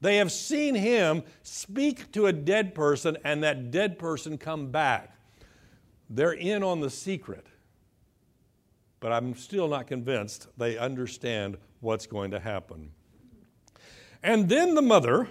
They 0.00 0.16
have 0.16 0.32
seen 0.32 0.74
him 0.74 1.22
speak 1.42 2.10
to 2.12 2.26
a 2.26 2.32
dead 2.32 2.74
person 2.74 3.16
and 3.24 3.42
that 3.42 3.70
dead 3.70 3.98
person 3.98 4.38
come 4.38 4.70
back. 4.70 5.16
They're 6.10 6.32
in 6.32 6.62
on 6.62 6.80
the 6.80 6.90
secret. 6.90 7.46
But 9.02 9.12
I'm 9.12 9.34
still 9.34 9.66
not 9.66 9.88
convinced 9.88 10.46
they 10.56 10.78
understand 10.78 11.58
what's 11.80 12.06
going 12.06 12.30
to 12.30 12.38
happen. 12.38 12.92
And 14.22 14.48
then 14.48 14.76
the 14.76 14.80
mother, 14.80 15.28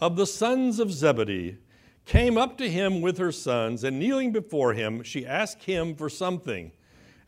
of 0.00 0.16
the 0.16 0.26
sons 0.26 0.80
of 0.80 0.92
Zebedee 0.92 1.58
came 2.04 2.36
up 2.36 2.58
to 2.58 2.68
him 2.68 3.00
with 3.00 3.18
her 3.18 3.30
sons, 3.30 3.84
and 3.84 4.00
kneeling 4.00 4.32
before 4.32 4.74
him, 4.74 5.04
she 5.04 5.24
asked 5.24 5.62
him 5.62 5.94
for 5.94 6.10
something. 6.10 6.72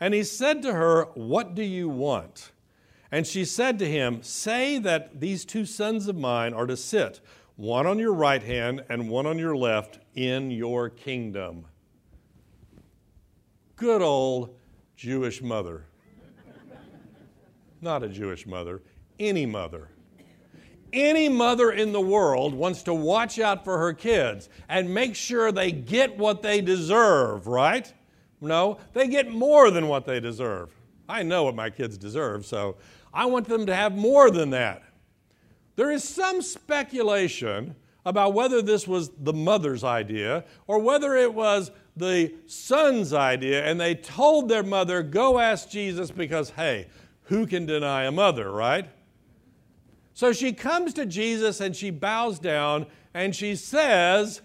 And 0.00 0.12
he 0.12 0.24
said 0.24 0.60
to 0.62 0.74
her, 0.74 1.04
What 1.14 1.54
do 1.54 1.62
you 1.62 1.88
want? 1.88 2.50
And 3.12 3.24
she 3.24 3.44
said 3.44 3.78
to 3.78 3.88
him, 3.88 4.22
Say 4.24 4.78
that 4.80 5.20
these 5.20 5.44
two 5.44 5.64
sons 5.64 6.08
of 6.08 6.16
mine 6.16 6.52
are 6.52 6.66
to 6.66 6.76
sit, 6.76 7.20
one 7.54 7.86
on 7.86 8.00
your 8.00 8.12
right 8.12 8.42
hand 8.42 8.84
and 8.88 9.08
one 9.08 9.26
on 9.26 9.38
your 9.38 9.56
left, 9.56 10.00
in 10.14 10.50
your 10.50 10.90
kingdom. 10.90 11.64
Good 13.76 14.02
old 14.02 14.57
Jewish 14.98 15.40
mother. 15.40 15.86
Not 17.80 18.02
a 18.02 18.08
Jewish 18.08 18.46
mother, 18.46 18.82
any 19.18 19.46
mother 19.46 19.88
any 20.92 21.28
mother 21.28 21.70
in 21.70 21.92
the 21.92 22.00
world 22.00 22.54
wants 22.54 22.82
to 22.84 22.94
watch 22.94 23.38
out 23.38 23.64
for 23.64 23.78
her 23.78 23.92
kids 23.92 24.48
and 24.68 24.92
make 24.92 25.14
sure 25.14 25.52
they 25.52 25.72
get 25.72 26.16
what 26.16 26.42
they 26.42 26.60
deserve, 26.60 27.46
right? 27.46 27.92
No, 28.40 28.78
they 28.92 29.08
get 29.08 29.30
more 29.30 29.70
than 29.70 29.88
what 29.88 30.06
they 30.06 30.20
deserve. 30.20 30.74
I 31.08 31.22
know 31.22 31.44
what 31.44 31.54
my 31.54 31.70
kids 31.70 31.98
deserve, 31.98 32.46
so 32.46 32.76
I 33.12 33.26
want 33.26 33.48
them 33.48 33.66
to 33.66 33.74
have 33.74 33.96
more 33.96 34.30
than 34.30 34.50
that. 34.50 34.82
There 35.76 35.90
is 35.90 36.04
some 36.04 36.42
speculation 36.42 37.74
about 38.04 38.34
whether 38.34 38.62
this 38.62 38.88
was 38.88 39.10
the 39.18 39.32
mother's 39.32 39.84
idea 39.84 40.44
or 40.66 40.78
whether 40.78 41.14
it 41.14 41.32
was 41.32 41.70
the 41.98 42.32
son's 42.46 43.12
idea, 43.12 43.64
and 43.64 43.80
they 43.80 43.94
told 43.94 44.48
their 44.48 44.62
mother, 44.62 45.02
Go 45.02 45.38
ask 45.38 45.70
Jesus 45.70 46.10
because, 46.10 46.50
hey, 46.50 46.86
who 47.24 47.46
can 47.46 47.66
deny 47.66 48.04
a 48.04 48.12
mother, 48.12 48.50
right? 48.50 48.88
So 50.14 50.32
she 50.32 50.52
comes 50.52 50.94
to 50.94 51.06
Jesus 51.06 51.60
and 51.60 51.76
she 51.76 51.90
bows 51.90 52.38
down 52.38 52.86
and 53.14 53.36
she 53.36 53.54
says, 53.54 54.40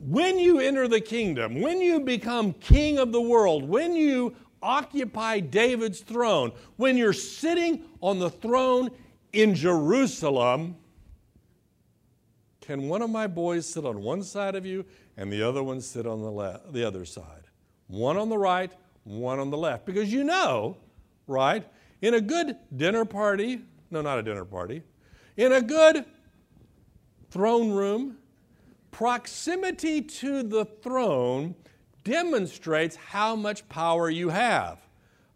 When 0.00 0.38
you 0.38 0.58
enter 0.58 0.88
the 0.88 1.00
kingdom, 1.00 1.60
when 1.60 1.80
you 1.80 2.00
become 2.00 2.52
king 2.54 2.98
of 2.98 3.12
the 3.12 3.20
world, 3.20 3.68
when 3.68 3.94
you 3.94 4.34
occupy 4.62 5.40
David's 5.40 6.00
throne, 6.00 6.52
when 6.76 6.96
you're 6.96 7.12
sitting 7.12 7.84
on 8.00 8.18
the 8.18 8.30
throne 8.30 8.90
in 9.32 9.54
Jerusalem, 9.54 10.76
can 12.64 12.88
one 12.88 13.02
of 13.02 13.10
my 13.10 13.26
boys 13.26 13.66
sit 13.66 13.84
on 13.84 14.02
one 14.02 14.22
side 14.22 14.54
of 14.54 14.64
you 14.64 14.84
and 15.16 15.32
the 15.32 15.42
other 15.42 15.62
one 15.62 15.80
sit 15.80 16.06
on 16.06 16.22
the, 16.22 16.30
le- 16.30 16.60
the 16.70 16.84
other 16.84 17.04
side? 17.04 17.44
One 17.88 18.16
on 18.16 18.28
the 18.28 18.38
right, 18.38 18.72
one 19.04 19.38
on 19.38 19.50
the 19.50 19.58
left. 19.58 19.84
Because 19.84 20.12
you 20.12 20.24
know, 20.24 20.76
right, 21.26 21.66
in 22.00 22.14
a 22.14 22.20
good 22.20 22.56
dinner 22.74 23.04
party, 23.04 23.60
no, 23.90 24.00
not 24.00 24.18
a 24.18 24.22
dinner 24.22 24.44
party, 24.44 24.82
in 25.36 25.52
a 25.52 25.60
good 25.60 26.04
throne 27.30 27.72
room, 27.72 28.16
proximity 28.90 30.00
to 30.00 30.42
the 30.42 30.64
throne 30.64 31.54
demonstrates 32.04 32.96
how 32.96 33.34
much 33.34 33.68
power 33.68 34.08
you 34.08 34.28
have. 34.28 34.78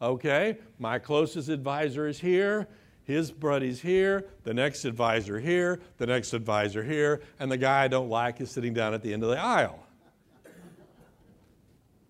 Okay, 0.01 0.59
my 0.79 0.99
closest 0.99 1.49
advisor 1.49 2.07
is 2.07 2.21
here. 2.21 2.69
His 3.09 3.33
buddies 3.33 3.81
here, 3.81 4.27
the 4.45 4.53
next 4.53 4.85
advisor 4.85 5.41
here, 5.41 5.81
the 5.97 6.07
next 6.07 6.35
advisor 6.35 6.85
here, 6.85 7.23
and 7.41 7.51
the 7.51 7.57
guy 7.57 7.85
I 7.85 7.89
don't 7.89 8.11
like 8.11 8.39
is 8.39 8.51
sitting 8.51 8.75
down 8.75 8.93
at 8.93 9.03
the 9.03 9.15
end 9.15 9.23
of 9.23 9.31
the 9.31 9.41
aisle. 9.41 9.83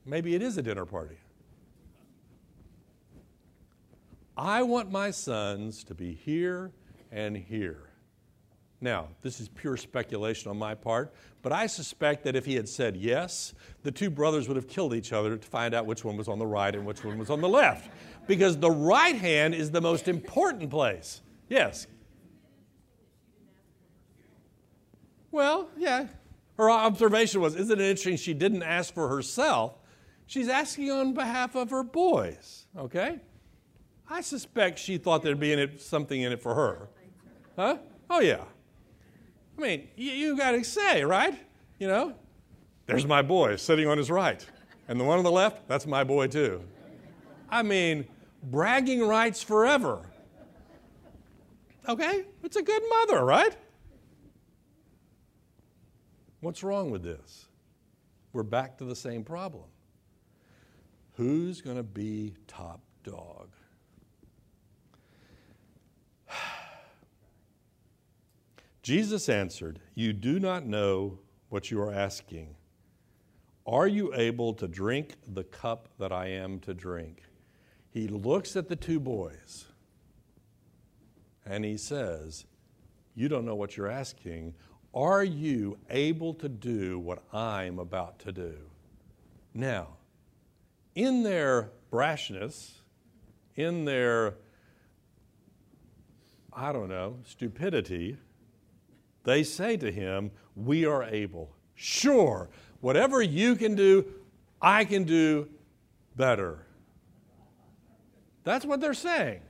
Maybe 0.04 0.34
it 0.34 0.42
is 0.42 0.58
a 0.58 0.62
dinner 0.62 0.84
party. 0.84 1.18
I 4.36 4.62
want 4.62 4.90
my 4.90 5.12
sons 5.12 5.84
to 5.84 5.94
be 5.94 6.14
here 6.14 6.72
and 7.12 7.36
here. 7.36 7.90
Now, 8.80 9.08
this 9.22 9.38
is 9.40 9.48
pure 9.48 9.76
speculation 9.76 10.50
on 10.50 10.58
my 10.58 10.74
part, 10.74 11.14
but 11.42 11.52
I 11.52 11.66
suspect 11.66 12.24
that 12.24 12.34
if 12.34 12.44
he 12.44 12.54
had 12.54 12.68
said 12.68 12.96
yes, 12.96 13.54
the 13.82 13.92
two 13.92 14.10
brothers 14.10 14.48
would 14.48 14.56
have 14.56 14.68
killed 14.68 14.94
each 14.94 15.12
other 15.12 15.36
to 15.36 15.46
find 15.46 15.74
out 15.74 15.86
which 15.86 16.04
one 16.04 16.16
was 16.16 16.28
on 16.28 16.38
the 16.38 16.46
right 16.46 16.74
and 16.74 16.84
which 16.84 17.04
one 17.04 17.18
was 17.18 17.30
on 17.30 17.40
the 17.40 17.48
left. 17.48 17.90
Because 18.28 18.58
the 18.58 18.70
right 18.70 19.16
hand 19.16 19.54
is 19.54 19.72
the 19.72 19.80
most 19.80 20.06
important 20.06 20.70
place. 20.70 21.22
Yes. 21.48 21.88
Well, 25.32 25.70
yeah. 25.76 26.06
Her 26.56 26.70
observation 26.70 27.40
was 27.40 27.56
isn't 27.56 27.80
it 27.80 27.84
interesting 27.84 28.16
she 28.16 28.34
didn't 28.34 28.62
ask 28.62 28.94
for 28.94 29.08
herself? 29.08 29.74
She's 30.26 30.48
asking 30.48 30.90
on 30.90 31.14
behalf 31.14 31.54
of 31.54 31.70
her 31.70 31.82
boys, 31.82 32.66
okay? 32.76 33.20
I 34.10 34.20
suspect 34.20 34.78
she 34.78 34.98
thought 34.98 35.22
there'd 35.22 35.40
be 35.40 35.52
in 35.52 35.58
it, 35.58 35.80
something 35.80 36.20
in 36.20 36.32
it 36.32 36.42
for 36.42 36.54
her. 36.54 36.88
Huh? 37.56 37.78
Oh, 38.10 38.20
yeah. 38.20 38.44
I 39.56 39.60
mean, 39.60 39.88
you, 39.96 40.12
you 40.12 40.36
got 40.36 40.52
to 40.52 40.62
say, 40.64 41.02
right? 41.02 41.34
You 41.78 41.88
know, 41.88 42.14
there's 42.86 43.06
my 43.06 43.22
boy 43.22 43.56
sitting 43.56 43.86
on 43.86 43.96
his 43.96 44.10
right. 44.10 44.44
And 44.86 45.00
the 45.00 45.04
one 45.04 45.18
on 45.18 45.24
the 45.24 45.30
left, 45.30 45.66
that's 45.68 45.86
my 45.86 46.04
boy 46.04 46.26
too. 46.26 46.62
I 47.48 47.62
mean, 47.62 48.06
bragging 48.42 49.06
rights 49.06 49.42
forever. 49.42 50.10
Okay? 51.88 52.24
It's 52.42 52.56
a 52.56 52.62
good 52.62 52.82
mother, 52.88 53.24
right? 53.24 53.56
What's 56.40 56.62
wrong 56.62 56.90
with 56.90 57.02
this? 57.02 57.46
We're 58.32 58.42
back 58.42 58.78
to 58.78 58.84
the 58.84 58.94
same 58.94 59.24
problem. 59.24 59.64
Who's 61.16 61.60
going 61.60 61.78
to 61.78 61.82
be 61.82 62.34
top 62.46 62.80
dog? 63.02 63.48
Jesus 68.82 69.28
answered, 69.28 69.80
You 69.94 70.12
do 70.12 70.38
not 70.38 70.64
know 70.64 71.18
what 71.48 71.70
you 71.70 71.80
are 71.80 71.92
asking. 71.92 72.54
Are 73.66 73.88
you 73.88 74.14
able 74.14 74.54
to 74.54 74.68
drink 74.68 75.16
the 75.26 75.44
cup 75.44 75.88
that 75.98 76.12
I 76.12 76.28
am 76.28 76.60
to 76.60 76.72
drink? 76.72 77.22
He 77.90 78.08
looks 78.08 78.56
at 78.56 78.68
the 78.68 78.76
two 78.76 79.00
boys 79.00 79.66
and 81.44 81.64
he 81.64 81.76
says, 81.76 82.44
You 83.14 83.28
don't 83.28 83.44
know 83.44 83.54
what 83.54 83.76
you're 83.76 83.90
asking. 83.90 84.54
Are 84.94 85.24
you 85.24 85.78
able 85.90 86.34
to 86.34 86.48
do 86.48 86.98
what 86.98 87.22
I'm 87.32 87.78
about 87.78 88.18
to 88.20 88.32
do? 88.32 88.54
Now, 89.54 89.88
in 90.94 91.22
their 91.22 91.70
brashness, 91.92 92.72
in 93.56 93.84
their, 93.84 94.34
I 96.52 96.72
don't 96.72 96.88
know, 96.88 97.18
stupidity, 97.24 98.16
they 99.24 99.42
say 99.42 99.76
to 99.78 99.90
him, 99.90 100.30
We 100.54 100.84
are 100.84 101.04
able. 101.04 101.54
Sure, 101.74 102.50
whatever 102.80 103.22
you 103.22 103.56
can 103.56 103.74
do, 103.74 104.04
I 104.60 104.84
can 104.84 105.04
do 105.04 105.48
better. 106.16 106.67
That's 108.48 108.64
what 108.64 108.80
they're 108.80 108.94
saying. 108.94 109.40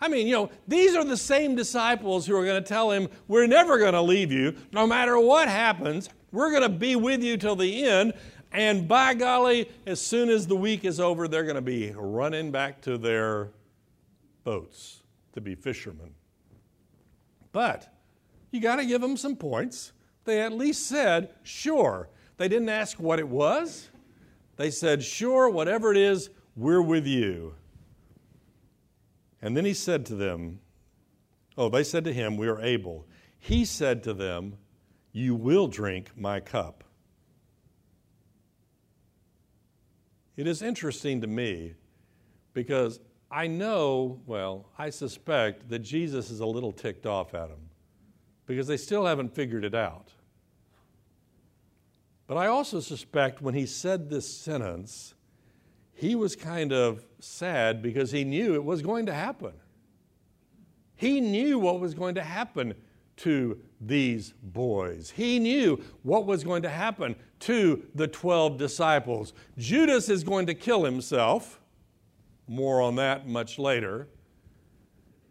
I 0.00 0.08
mean, 0.08 0.26
you 0.26 0.32
know, 0.32 0.50
these 0.66 0.96
are 0.96 1.04
the 1.04 1.14
same 1.14 1.54
disciples 1.54 2.26
who 2.26 2.34
are 2.36 2.44
going 2.46 2.62
to 2.62 2.66
tell 2.66 2.90
him, 2.90 3.08
We're 3.26 3.46
never 3.46 3.76
going 3.78 3.92
to 3.92 4.00
leave 4.00 4.32
you. 4.32 4.56
No 4.72 4.86
matter 4.86 5.20
what 5.20 5.46
happens, 5.46 6.08
we're 6.32 6.48
going 6.48 6.62
to 6.62 6.70
be 6.70 6.96
with 6.96 7.22
you 7.22 7.36
till 7.36 7.54
the 7.54 7.84
end. 7.84 8.14
And 8.50 8.88
by 8.88 9.12
golly, 9.12 9.70
as 9.84 10.00
soon 10.00 10.30
as 10.30 10.46
the 10.46 10.56
week 10.56 10.86
is 10.86 11.00
over, 11.00 11.28
they're 11.28 11.42
going 11.42 11.56
to 11.56 11.60
be 11.60 11.92
running 11.94 12.50
back 12.50 12.80
to 12.82 12.96
their 12.96 13.50
boats 14.42 15.02
to 15.34 15.42
be 15.42 15.54
fishermen. 15.54 16.14
But 17.52 17.92
you 18.52 18.62
got 18.62 18.76
to 18.76 18.86
give 18.86 19.02
them 19.02 19.18
some 19.18 19.36
points. 19.36 19.92
They 20.24 20.40
at 20.40 20.54
least 20.54 20.86
said, 20.86 21.34
sure. 21.42 22.08
They 22.38 22.48
didn't 22.48 22.70
ask 22.70 22.98
what 22.98 23.18
it 23.18 23.28
was. 23.28 23.90
They 24.56 24.70
said, 24.70 25.04
sure, 25.04 25.50
whatever 25.50 25.90
it 25.90 25.98
is, 25.98 26.30
we're 26.56 26.80
with 26.80 27.06
you. 27.06 27.52
And 29.40 29.56
then 29.56 29.64
he 29.64 29.74
said 29.74 30.06
to 30.06 30.14
them, 30.14 30.60
Oh, 31.56 31.68
they 31.68 31.84
said 31.84 32.04
to 32.04 32.12
him, 32.12 32.36
We 32.36 32.48
are 32.48 32.60
able. 32.60 33.06
He 33.38 33.64
said 33.64 34.02
to 34.04 34.14
them, 34.14 34.56
You 35.12 35.34
will 35.34 35.68
drink 35.68 36.10
my 36.16 36.40
cup. 36.40 36.84
It 40.36 40.46
is 40.46 40.62
interesting 40.62 41.20
to 41.20 41.26
me 41.26 41.74
because 42.52 43.00
I 43.30 43.48
know, 43.48 44.20
well, 44.24 44.70
I 44.78 44.90
suspect 44.90 45.68
that 45.68 45.80
Jesus 45.80 46.30
is 46.30 46.40
a 46.40 46.46
little 46.46 46.72
ticked 46.72 47.06
off 47.06 47.34
at 47.34 47.48
them 47.48 47.70
because 48.46 48.66
they 48.66 48.76
still 48.76 49.04
haven't 49.04 49.34
figured 49.34 49.64
it 49.64 49.74
out. 49.74 50.12
But 52.28 52.36
I 52.36 52.46
also 52.46 52.80
suspect 52.80 53.42
when 53.42 53.54
he 53.54 53.66
said 53.66 54.10
this 54.10 54.32
sentence, 54.32 55.14
he 55.98 56.14
was 56.14 56.36
kind 56.36 56.72
of 56.72 57.04
sad 57.18 57.82
because 57.82 58.12
he 58.12 58.22
knew 58.22 58.54
it 58.54 58.64
was 58.64 58.82
going 58.82 59.06
to 59.06 59.12
happen. 59.12 59.52
He 60.94 61.20
knew 61.20 61.58
what 61.58 61.80
was 61.80 61.92
going 61.92 62.14
to 62.14 62.22
happen 62.22 62.74
to 63.18 63.58
these 63.80 64.32
boys. 64.40 65.10
He 65.10 65.40
knew 65.40 65.82
what 66.04 66.24
was 66.24 66.44
going 66.44 66.62
to 66.62 66.68
happen 66.68 67.16
to 67.40 67.84
the 67.96 68.06
12 68.06 68.58
disciples. 68.58 69.32
Judas 69.56 70.08
is 70.08 70.22
going 70.22 70.46
to 70.46 70.54
kill 70.54 70.84
himself. 70.84 71.60
More 72.46 72.80
on 72.80 72.94
that 72.96 73.26
much 73.26 73.58
later. 73.58 74.06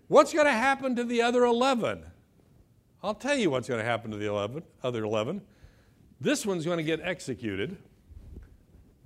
What's 0.10 0.34
going 0.34 0.48
to 0.48 0.52
happen 0.52 0.98
to 0.98 1.06
the 1.06 1.22
other 1.22 1.46
11? 1.46 2.04
I'll 3.02 3.16
tell 3.16 3.38
you 3.38 3.50
what's 3.50 3.70
going 3.70 3.80
to 3.80 3.86
happen 3.86 4.12
to 4.12 4.18
the 4.18 4.28
11, 4.28 4.64
other 4.84 5.06
11. 5.06 5.42
This 6.20 6.46
one's 6.46 6.66
going 6.66 6.78
to 6.78 6.84
get 6.84 7.00
executed. 7.02 7.78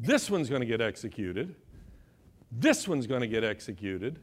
This 0.01 0.29
one's 0.29 0.49
going 0.49 0.61
to 0.61 0.67
get 0.67 0.81
executed. 0.81 1.55
This 2.51 2.87
one's 2.87 3.05
going 3.05 3.21
to 3.21 3.27
get 3.27 3.43
executed. 3.43 4.19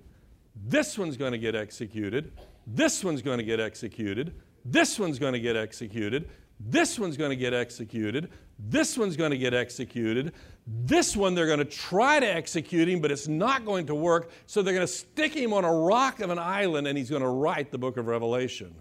This 0.66 0.98
one's 0.98 1.16
going 1.16 1.32
to 1.32 1.38
get 1.38 1.54
executed. 1.54 2.32
This 2.66 3.04
one's 3.04 3.22
going 3.22 3.38
to 3.38 3.44
get 3.44 3.60
executed. 3.60 4.34
This 4.64 4.98
one's 4.98 5.18
going 5.18 5.32
to 5.34 5.38
get 5.38 5.56
executed. 5.56 6.28
This 6.60 6.98
one's 6.98 7.16
going 7.16 7.30
to 7.30 7.36
get 7.36 7.54
executed. 7.54 8.30
This 8.58 8.98
one's 8.98 9.16
going 9.16 9.30
to 9.30 9.38
get 9.38 9.54
executed. 9.54 10.32
This 10.66 11.16
one 11.16 11.36
they're 11.36 11.46
going 11.46 11.60
to 11.60 11.64
try 11.64 12.18
to 12.18 12.26
execute 12.26 12.88
him, 12.88 13.00
but 13.00 13.12
it's 13.12 13.28
not 13.28 13.64
going 13.64 13.86
to 13.86 13.94
work. 13.94 14.30
So 14.46 14.62
they're 14.62 14.74
going 14.74 14.86
to 14.86 14.92
stick 14.92 15.32
him 15.32 15.52
on 15.52 15.64
a 15.64 15.72
rock 15.72 16.18
of 16.20 16.30
an 16.30 16.38
island 16.40 16.88
and 16.88 16.98
he's 16.98 17.08
going 17.08 17.22
to 17.22 17.28
write 17.28 17.70
the 17.70 17.78
book 17.78 17.96
of 17.96 18.08
Revelation. 18.08 18.74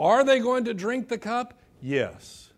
Are 0.00 0.24
they 0.24 0.38
going 0.38 0.64
to 0.64 0.72
drink 0.72 1.08
the 1.08 1.18
cup? 1.18 1.60
Yes. 1.82 2.49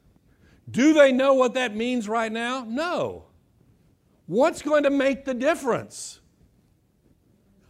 Do 0.71 0.93
they 0.95 1.13
know 1.13 1.35
what 1.35 1.55
that 1.55 1.75
means 1.77 2.09
right 2.09 2.33
now? 2.33 2.65
No. 2.69 3.25
What's 4.27 4.63
going 4.63 4.85
to 4.85 4.91
make 4.91 5.25
the 5.25 5.35
difference? 5.35 6.21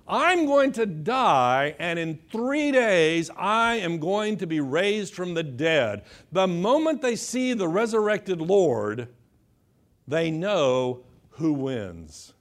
I'm 0.06 0.46
going 0.46 0.72
to 0.72 0.84
die, 0.84 1.74
and 1.78 1.98
in 1.98 2.18
three 2.30 2.70
days 2.70 3.30
I 3.36 3.76
am 3.76 3.98
going 3.98 4.36
to 4.38 4.46
be 4.46 4.60
raised 4.60 5.14
from 5.14 5.34
the 5.34 5.42
dead. 5.42 6.02
The 6.32 6.46
moment 6.46 7.00
they 7.00 7.16
see 7.16 7.54
the 7.54 7.68
resurrected 7.68 8.40
Lord, 8.40 9.08
they 10.06 10.30
know 10.30 11.04
who 11.30 11.52
wins. 11.52 12.34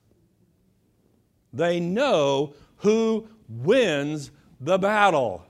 They 1.54 1.80
know 1.80 2.56
who 2.78 3.28
wins 3.48 4.32
the 4.60 4.78
battle. 4.78 5.46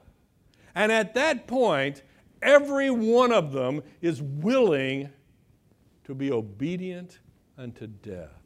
And 0.76 0.92
at 0.92 1.14
that 1.16 1.48
point, 1.48 2.04
every 2.41 2.89
one 2.89 3.32
of 3.32 3.51
them 3.51 3.82
is 4.01 4.21
willing 4.21 5.10
to 6.04 6.15
be 6.15 6.32
obedient 6.32 7.19
unto 7.58 7.88
death. 7.88 8.41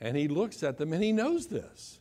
And 0.00 0.16
he 0.16 0.28
looks 0.28 0.62
at 0.62 0.76
them 0.78 0.92
and 0.92 1.02
he 1.02 1.12
knows 1.12 1.46
this. 1.46 1.98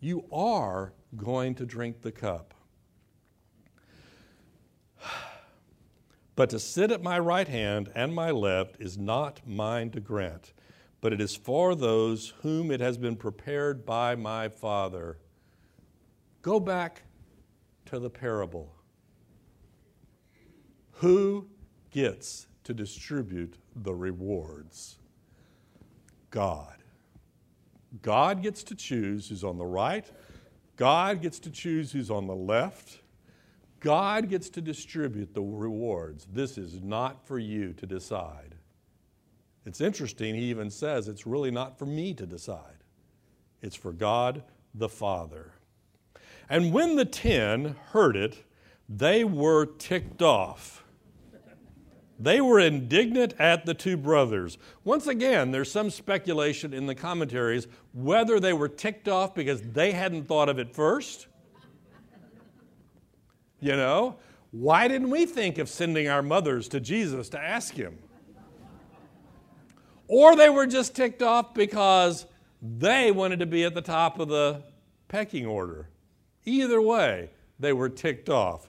You 0.00 0.24
are 0.32 0.92
going 1.16 1.54
to 1.56 1.66
drink 1.66 2.02
the 2.02 2.12
cup. 2.12 2.54
But 6.34 6.48
to 6.48 6.58
sit 6.58 6.90
at 6.90 7.02
my 7.02 7.18
right 7.18 7.46
hand 7.46 7.92
and 7.94 8.14
my 8.14 8.30
left 8.30 8.80
is 8.80 8.96
not 8.96 9.42
mine 9.46 9.90
to 9.90 10.00
grant, 10.00 10.54
but 11.02 11.12
it 11.12 11.20
is 11.20 11.36
for 11.36 11.74
those 11.74 12.32
whom 12.40 12.70
it 12.70 12.80
has 12.80 12.96
been 12.96 13.16
prepared 13.16 13.84
by 13.84 14.14
my 14.14 14.48
Father. 14.48 15.18
Go 16.40 16.58
back 16.58 17.02
to 17.84 17.98
the 17.98 18.08
parable. 18.08 18.74
Who 21.02 21.48
gets 21.90 22.46
to 22.62 22.72
distribute 22.72 23.56
the 23.74 23.92
rewards? 23.92 24.98
God. 26.30 26.76
God 28.02 28.40
gets 28.40 28.62
to 28.62 28.76
choose 28.76 29.28
who's 29.28 29.42
on 29.42 29.58
the 29.58 29.66
right, 29.66 30.08
God 30.76 31.20
gets 31.20 31.40
to 31.40 31.50
choose 31.50 31.90
who's 31.90 32.08
on 32.08 32.28
the 32.28 32.36
left. 32.36 33.00
God 33.80 34.28
gets 34.28 34.48
to 34.50 34.60
distribute 34.60 35.34
the 35.34 35.42
rewards. 35.42 36.28
This 36.32 36.56
is 36.56 36.80
not 36.80 37.26
for 37.26 37.36
you 37.40 37.72
to 37.72 37.84
decide. 37.84 38.54
It's 39.66 39.80
interesting, 39.80 40.36
he 40.36 40.50
even 40.50 40.70
says 40.70 41.08
it's 41.08 41.26
really 41.26 41.50
not 41.50 41.76
for 41.80 41.86
me 41.86 42.14
to 42.14 42.26
decide, 42.26 42.84
it's 43.60 43.74
for 43.74 43.92
God 43.92 44.44
the 44.72 44.88
Father. 44.88 45.50
And 46.48 46.72
when 46.72 46.94
the 46.94 47.04
ten 47.04 47.74
heard 47.90 48.14
it, 48.14 48.44
they 48.88 49.24
were 49.24 49.66
ticked 49.66 50.22
off. 50.22 50.81
They 52.18 52.40
were 52.40 52.60
indignant 52.60 53.34
at 53.38 53.66
the 53.66 53.74
two 53.74 53.96
brothers. 53.96 54.58
Once 54.84 55.06
again, 55.06 55.50
there's 55.50 55.72
some 55.72 55.90
speculation 55.90 56.72
in 56.72 56.86
the 56.86 56.94
commentaries 56.94 57.66
whether 57.92 58.38
they 58.38 58.52
were 58.52 58.68
ticked 58.68 59.08
off 59.08 59.34
because 59.34 59.60
they 59.62 59.92
hadn't 59.92 60.28
thought 60.28 60.48
of 60.48 60.58
it 60.58 60.74
first. 60.74 61.26
You 63.60 63.76
know, 63.76 64.16
why 64.50 64.88
didn't 64.88 65.10
we 65.10 65.24
think 65.24 65.58
of 65.58 65.68
sending 65.68 66.08
our 66.08 66.22
mothers 66.22 66.68
to 66.68 66.80
Jesus 66.80 67.28
to 67.30 67.40
ask 67.40 67.74
him? 67.74 67.98
Or 70.08 70.36
they 70.36 70.50
were 70.50 70.66
just 70.66 70.94
ticked 70.94 71.22
off 71.22 71.54
because 71.54 72.26
they 72.60 73.10
wanted 73.10 73.38
to 73.40 73.46
be 73.46 73.64
at 73.64 73.74
the 73.74 73.80
top 73.80 74.18
of 74.18 74.28
the 74.28 74.62
pecking 75.08 75.46
order. 75.46 75.88
Either 76.44 76.82
way, 76.82 77.30
they 77.58 77.72
were 77.72 77.88
ticked 77.88 78.28
off. 78.28 78.68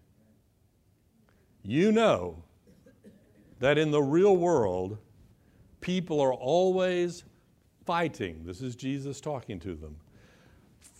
You 1.63 1.91
know 1.91 2.43
that 3.59 3.77
in 3.77 3.91
the 3.91 4.01
real 4.01 4.35
world, 4.35 4.97
people 5.79 6.19
are 6.19 6.33
always 6.33 7.23
fighting. 7.85 8.43
This 8.45 8.61
is 8.61 8.75
Jesus 8.75 9.21
talking 9.21 9.59
to 9.59 9.75
them 9.75 9.97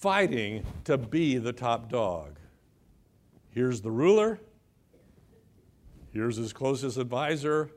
fighting 0.02 0.66
to 0.84 0.98
be 0.98 1.38
the 1.38 1.54
top 1.54 1.88
dog. 1.88 2.40
Here's 3.52 3.82
the 3.82 3.92
ruler, 3.92 4.40
here's 6.12 6.38
his 6.38 6.54
closest 6.54 6.98
advisor, 6.98 7.70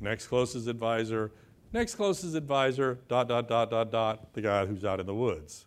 next 0.00 0.28
closest 0.28 0.66
advisor, 0.66 1.30
next 1.74 1.96
closest 1.96 2.34
advisor, 2.34 3.00
dot, 3.08 3.28
dot, 3.28 3.48
dot, 3.48 3.70
dot, 3.70 3.92
dot, 3.92 4.32
the 4.32 4.40
guy 4.40 4.64
who's 4.64 4.82
out 4.82 4.98
in 4.98 5.04
the 5.04 5.14
woods. 5.14 5.66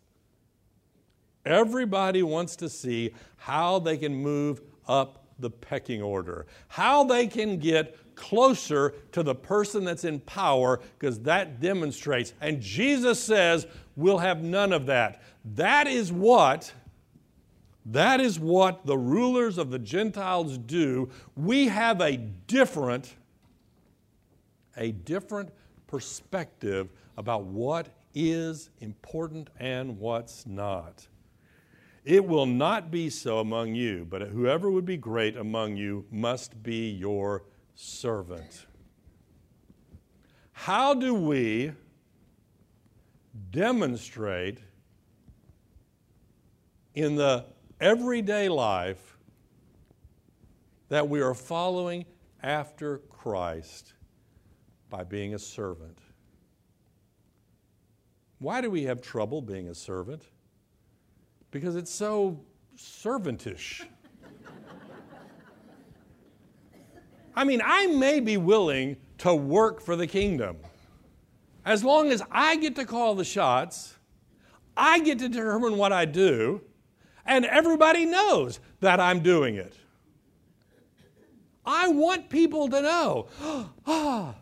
Everybody 1.45 2.23
wants 2.23 2.55
to 2.57 2.69
see 2.69 3.13
how 3.37 3.77
they 3.77 3.97
can 3.97 4.15
move 4.15 4.59
up 4.87 5.20
the 5.41 5.49
pecking 5.49 6.01
order, 6.01 6.45
how 6.67 7.03
they 7.03 7.27
can 7.27 7.57
get 7.57 7.97
closer 8.15 8.93
to 9.11 9.23
the 9.23 9.35
person 9.35 9.83
that's 9.83 10.03
in 10.03 10.19
power, 10.21 10.79
because 10.99 11.19
that 11.21 11.59
demonstrates. 11.59 12.33
And 12.39 12.61
Jesus 12.61 13.21
says, 13.21 13.65
we'll 13.95 14.19
have 14.19 14.43
none 14.43 14.71
of 14.73 14.85
that. 14.85 15.21
That 15.55 15.87
is 15.87 16.11
what. 16.11 16.71
That 17.85 18.21
is 18.21 18.39
what 18.39 18.85
the 18.85 18.97
rulers 18.97 19.57
of 19.57 19.71
the 19.71 19.79
Gentiles 19.79 20.57
do. 20.57 21.09
We 21.35 21.67
have 21.67 21.99
a 21.99 22.15
different, 22.15 23.15
a 24.77 24.91
different 24.91 25.49
perspective 25.87 26.89
about 27.17 27.45
what 27.45 27.89
is 28.13 28.69
important 28.81 29.49
and 29.59 29.97
what's 29.97 30.45
not. 30.45 31.07
It 32.03 32.25
will 32.25 32.47
not 32.47 32.89
be 32.89 33.09
so 33.09 33.39
among 33.39 33.75
you, 33.75 34.05
but 34.09 34.23
whoever 34.23 34.71
would 34.71 34.85
be 34.85 34.97
great 34.97 35.37
among 35.37 35.77
you 35.77 36.05
must 36.09 36.63
be 36.63 36.89
your 36.89 37.43
servant. 37.75 38.65
How 40.51 40.93
do 40.93 41.13
we 41.13 41.73
demonstrate 43.51 44.59
in 46.95 47.15
the 47.15 47.45
everyday 47.79 48.49
life 48.49 49.17
that 50.89 51.07
we 51.07 51.21
are 51.21 51.33
following 51.33 52.05
after 52.41 52.97
Christ 53.09 53.93
by 54.89 55.03
being 55.03 55.35
a 55.35 55.39
servant? 55.39 55.99
Why 58.39 58.59
do 58.59 58.71
we 58.71 58.83
have 58.83 59.01
trouble 59.01 59.41
being 59.41 59.69
a 59.69 59.75
servant? 59.75 60.23
Because 61.51 61.75
it's 61.75 61.91
so 61.91 62.39
servantish. 62.75 63.85
I 67.35 67.43
mean, 67.43 67.61
I 67.63 67.85
may 67.87 68.19
be 68.19 68.37
willing 68.37 68.97
to 69.19 69.35
work 69.35 69.81
for 69.81 69.95
the 69.95 70.07
kingdom 70.07 70.57
as 71.65 71.83
long 71.83 72.11
as 72.11 72.21
I 72.31 72.55
get 72.55 72.75
to 72.75 72.85
call 72.85 73.15
the 73.15 73.23
shots, 73.23 73.95
I 74.75 74.99
get 74.99 75.19
to 75.19 75.29
determine 75.29 75.77
what 75.77 75.93
I 75.93 76.05
do, 76.05 76.61
and 77.25 77.45
everybody 77.45 78.05
knows 78.05 78.59
that 78.79 78.99
I'm 78.99 79.21
doing 79.21 79.55
it. 79.55 79.75
I 81.65 81.89
want 81.89 82.29
people 82.29 82.67
to 82.69 82.81
know, 82.81 83.27
ah, 83.85 84.35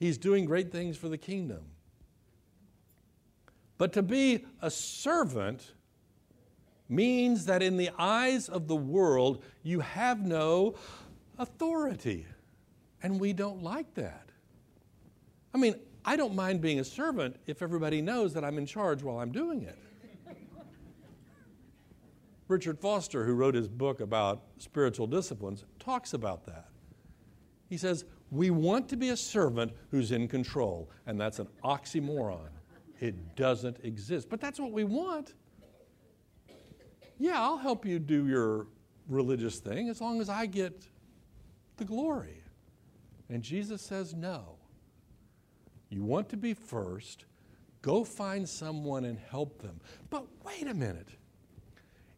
he's 0.00 0.18
doing 0.18 0.44
great 0.44 0.72
things 0.72 0.96
for 0.96 1.08
the 1.08 1.18
kingdom. 1.18 1.64
But 3.76 3.92
to 3.92 4.02
be 4.02 4.44
a 4.60 4.70
servant 4.70 5.72
means 6.88 7.44
that 7.46 7.62
in 7.62 7.76
the 7.76 7.90
eyes 7.98 8.48
of 8.48 8.68
the 8.68 8.76
world, 8.76 9.42
you 9.62 9.80
have 9.80 10.20
no 10.20 10.74
authority. 11.38 12.26
And 13.02 13.20
we 13.20 13.32
don't 13.32 13.62
like 13.62 13.94
that. 13.94 14.28
I 15.54 15.58
mean, 15.58 15.76
I 16.04 16.16
don't 16.16 16.34
mind 16.34 16.60
being 16.60 16.80
a 16.80 16.84
servant 16.84 17.36
if 17.46 17.62
everybody 17.62 18.00
knows 18.00 18.32
that 18.34 18.44
I'm 18.44 18.58
in 18.58 18.66
charge 18.66 19.02
while 19.02 19.18
I'm 19.18 19.32
doing 19.32 19.62
it. 19.62 19.78
Richard 22.48 22.78
Foster, 22.80 23.24
who 23.24 23.34
wrote 23.34 23.54
his 23.54 23.68
book 23.68 24.00
about 24.00 24.42
spiritual 24.58 25.06
disciplines, 25.06 25.64
talks 25.78 26.14
about 26.14 26.46
that. 26.46 26.68
He 27.68 27.76
says, 27.76 28.04
We 28.30 28.50
want 28.50 28.88
to 28.88 28.96
be 28.96 29.10
a 29.10 29.16
servant 29.16 29.72
who's 29.90 30.12
in 30.12 30.28
control, 30.28 30.90
and 31.06 31.20
that's 31.20 31.38
an 31.38 31.48
oxymoron. 31.62 32.48
It 33.00 33.36
doesn't 33.36 33.78
exist, 33.84 34.28
but 34.28 34.40
that's 34.40 34.58
what 34.58 34.72
we 34.72 34.84
want. 34.84 35.34
Yeah, 37.18 37.42
I'll 37.42 37.58
help 37.58 37.84
you 37.84 37.98
do 37.98 38.26
your 38.26 38.66
religious 39.08 39.58
thing 39.58 39.88
as 39.88 40.00
long 40.00 40.20
as 40.20 40.28
I 40.28 40.46
get 40.46 40.86
the 41.76 41.84
glory. 41.84 42.42
And 43.28 43.42
Jesus 43.42 43.82
says, 43.82 44.14
No. 44.14 44.56
You 45.90 46.04
want 46.04 46.28
to 46.30 46.36
be 46.36 46.52
first, 46.52 47.24
go 47.80 48.04
find 48.04 48.46
someone 48.46 49.06
and 49.06 49.18
help 49.18 49.62
them. 49.62 49.80
But 50.10 50.26
wait 50.44 50.68
a 50.68 50.74
minute. 50.74 51.08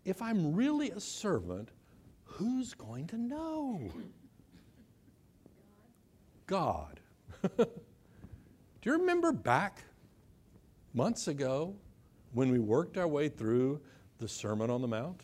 If 0.04 0.20
I'm 0.20 0.54
really 0.54 0.90
a 0.90 0.98
servant, 0.98 1.68
who's 2.24 2.74
going 2.74 3.06
to 3.08 3.18
know? 3.18 3.80
God. 6.46 6.98
Do 7.56 7.66
you 8.82 8.92
remember 8.92 9.30
back 9.30 9.84
months 10.94 11.28
ago 11.28 11.76
when 12.32 12.50
we 12.50 12.58
worked 12.58 12.96
our 12.96 13.06
way 13.06 13.28
through 13.28 13.80
the 14.20 14.28
Sermon 14.28 14.70
on 14.70 14.82
the 14.82 14.88
Mount? 14.88 15.22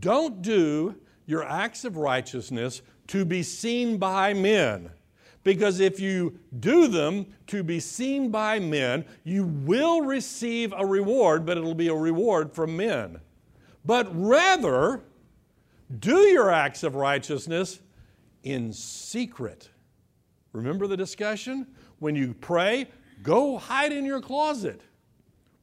Don't 0.00 0.42
do 0.42 0.96
your 1.26 1.44
acts 1.44 1.84
of 1.84 1.96
righteousness 1.96 2.82
to 3.06 3.24
be 3.24 3.42
seen 3.42 3.96
by 3.96 4.34
men. 4.34 4.90
Because 5.42 5.78
if 5.78 6.00
you 6.00 6.38
do 6.58 6.88
them 6.88 7.26
to 7.48 7.62
be 7.62 7.78
seen 7.78 8.30
by 8.30 8.58
men, 8.58 9.04
you 9.24 9.44
will 9.44 10.00
receive 10.00 10.72
a 10.76 10.84
reward, 10.84 11.44
but 11.44 11.56
it'll 11.58 11.74
be 11.74 11.88
a 11.88 11.94
reward 11.94 12.52
from 12.52 12.76
men. 12.76 13.20
But 13.84 14.08
rather, 14.12 15.02
do 15.98 16.16
your 16.16 16.50
acts 16.50 16.82
of 16.82 16.94
righteousness 16.94 17.80
in 18.42 18.72
secret. 18.72 19.68
Remember 20.52 20.86
the 20.86 20.96
discussion? 20.96 21.66
When 21.98 22.14
you 22.14 22.34
pray, 22.34 22.86
go 23.22 23.58
hide 23.58 23.92
in 23.92 24.06
your 24.06 24.20
closet. 24.20 24.80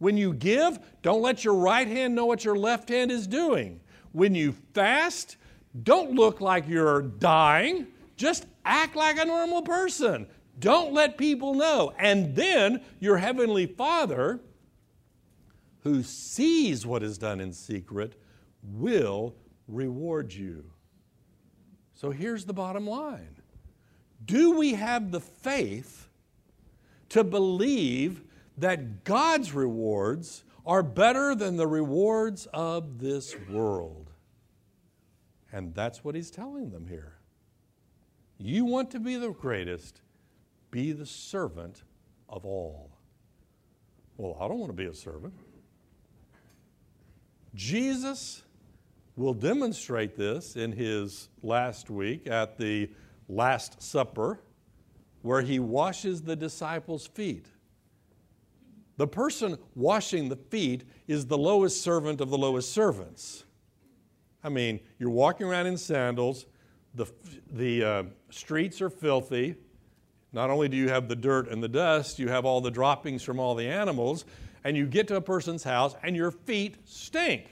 When 0.02 0.18
you 0.18 0.34
give, 0.34 0.80
don't 1.04 1.22
let 1.22 1.46
your 1.46 1.54
right 1.54 1.88
hand 1.88 2.16
know 2.16 2.26
what 2.26 2.44
your 2.44 2.56
left 2.56 2.90
hand 2.90 3.12
is 3.12 3.28
doing. 3.28 3.80
When 4.14 4.34
you 4.34 4.54
fast, 4.74 5.38
don't 5.84 6.16
look 6.16 6.42
like 6.42 6.68
you're 6.68 7.04
dying. 7.04 7.86
Just 8.18 8.48
act 8.66 8.96
like 8.96 9.20
a 9.20 9.26
normal 9.26 9.62
person. 9.62 10.26
Don't 10.58 10.92
let 10.92 11.20
people 11.20 11.54
know. 11.54 11.94
And 12.00 12.36
then 12.36 12.82
your 13.00 13.18
heavenly 13.18 13.68
Father, 13.68 14.40
who 15.84 16.02
sees 16.02 16.84
what 16.84 17.04
is 17.04 17.20
done 17.20 17.40
in 17.40 17.54
secret, 17.54 18.20
will 18.64 19.36
reward 19.68 20.34
you. 20.34 20.66
So 21.94 22.10
here's 22.10 22.46
the 22.46 22.54
bottom 22.54 22.88
line 22.88 23.36
Do 24.26 24.58
we 24.58 24.74
have 24.74 25.12
the 25.12 25.22
faith 25.22 26.08
to 27.10 27.24
believe 27.24 28.24
that 28.62 29.04
God's 29.04 29.54
rewards 29.54 30.44
are 30.66 30.84
better 30.84 31.36
than 31.36 31.58
the 31.58 31.68
rewards 31.68 32.48
of 32.54 33.00
this 33.00 33.36
world? 33.50 34.10
And 35.52 35.76
that's 35.76 36.04
what 36.04 36.16
he's 36.16 36.32
telling 36.32 36.70
them 36.70 36.88
here. 36.88 37.18
You 38.38 38.66
want 38.66 38.90
to 38.92 39.00
be 39.00 39.18
the 39.18 39.32
greatest, 39.32 40.02
be 40.70 40.94
the 40.94 41.06
servant 41.06 41.84
of 42.30 42.46
all. 42.46 42.92
Well, 44.18 44.38
I 44.40 44.48
don't 44.48 44.60
want 44.60 44.70
to 44.70 44.78
be 44.78 44.86
a 44.86 44.94
servant. 44.94 45.34
Jesus 47.54 48.44
will 49.16 49.34
demonstrate 49.34 50.16
this 50.16 50.56
in 50.56 50.72
his 50.72 51.30
last 51.44 51.90
week 51.90 52.28
at 52.28 52.58
the 52.58 52.90
Last 53.28 53.82
Supper, 53.82 54.40
where 55.22 55.42
he 55.42 55.60
washes 55.60 56.22
the 56.22 56.36
disciples' 56.36 57.08
feet. 57.08 57.48
The 59.02 59.08
person 59.08 59.58
washing 59.74 60.30
the 60.30 60.36
feet 60.36 60.84
is 61.08 61.26
the 61.26 61.36
lowest 61.36 61.82
servant 61.82 62.22
of 62.22 62.30
the 62.30 62.38
lowest 62.38 62.72
servants. 62.72 63.46
I 64.44 64.50
mean, 64.50 64.80
you're 65.00 65.10
walking 65.10 65.48
around 65.48 65.66
in 65.66 65.76
sandals, 65.76 66.46
the, 66.94 67.08
the 67.52 67.84
uh, 67.84 68.04
streets 68.30 68.80
are 68.80 68.92
filthy. 68.92 69.56
Not 70.34 70.52
only 70.52 70.70
do 70.70 70.78
you 70.78 70.90
have 70.90 71.08
the 71.08 71.16
dirt 71.16 71.50
and 71.50 71.64
the 71.64 71.68
dust, 71.68 72.20
you 72.20 72.28
have 72.28 72.46
all 72.46 72.62
the 72.62 72.70
droppings 72.70 73.24
from 73.24 73.40
all 73.40 73.56
the 73.56 73.66
animals, 73.68 74.26
and 74.64 74.78
you 74.78 74.86
get 74.86 75.08
to 75.08 75.16
a 75.16 75.22
person's 75.22 75.64
house 75.64 75.96
and 76.04 76.16
your 76.16 76.30
feet 76.30 76.76
stink. 76.86 77.48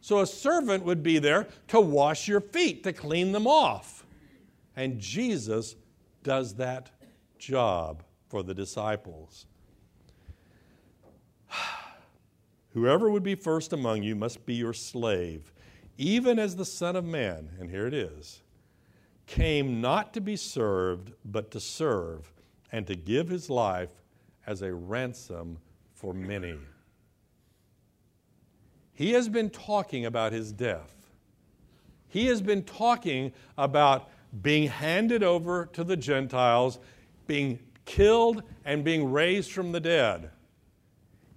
So 0.00 0.18
a 0.18 0.26
servant 0.26 0.82
would 0.82 1.04
be 1.04 1.20
there 1.20 1.46
to 1.68 1.80
wash 1.80 2.26
your 2.26 2.40
feet, 2.40 2.82
to 2.82 2.92
clean 2.92 3.30
them 3.30 3.46
off. 3.46 4.04
And 4.74 4.98
Jesus 4.98 5.76
does 6.24 6.56
that 6.56 6.90
job 7.38 8.02
for 8.28 8.42
the 8.42 8.52
disciples. 8.52 9.46
Whoever 12.78 13.10
would 13.10 13.24
be 13.24 13.34
first 13.34 13.72
among 13.72 14.04
you 14.04 14.14
must 14.14 14.46
be 14.46 14.54
your 14.54 14.72
slave, 14.72 15.52
even 15.96 16.38
as 16.38 16.54
the 16.54 16.64
Son 16.64 16.94
of 16.94 17.04
Man, 17.04 17.50
and 17.58 17.68
here 17.68 17.88
it 17.88 17.92
is, 17.92 18.40
came 19.26 19.80
not 19.80 20.14
to 20.14 20.20
be 20.20 20.36
served, 20.36 21.12
but 21.24 21.50
to 21.50 21.58
serve, 21.58 22.32
and 22.70 22.86
to 22.86 22.94
give 22.94 23.30
his 23.30 23.50
life 23.50 23.90
as 24.46 24.62
a 24.62 24.72
ransom 24.72 25.58
for 25.92 26.14
many. 26.14 26.56
He 28.94 29.10
has 29.10 29.28
been 29.28 29.50
talking 29.50 30.06
about 30.06 30.30
his 30.30 30.52
death. 30.52 31.10
He 32.06 32.26
has 32.26 32.40
been 32.40 32.62
talking 32.62 33.32
about 33.56 34.08
being 34.40 34.68
handed 34.68 35.24
over 35.24 35.66
to 35.72 35.82
the 35.82 35.96
Gentiles, 35.96 36.78
being 37.26 37.58
killed, 37.86 38.44
and 38.64 38.84
being 38.84 39.10
raised 39.10 39.50
from 39.50 39.72
the 39.72 39.80
dead. 39.80 40.30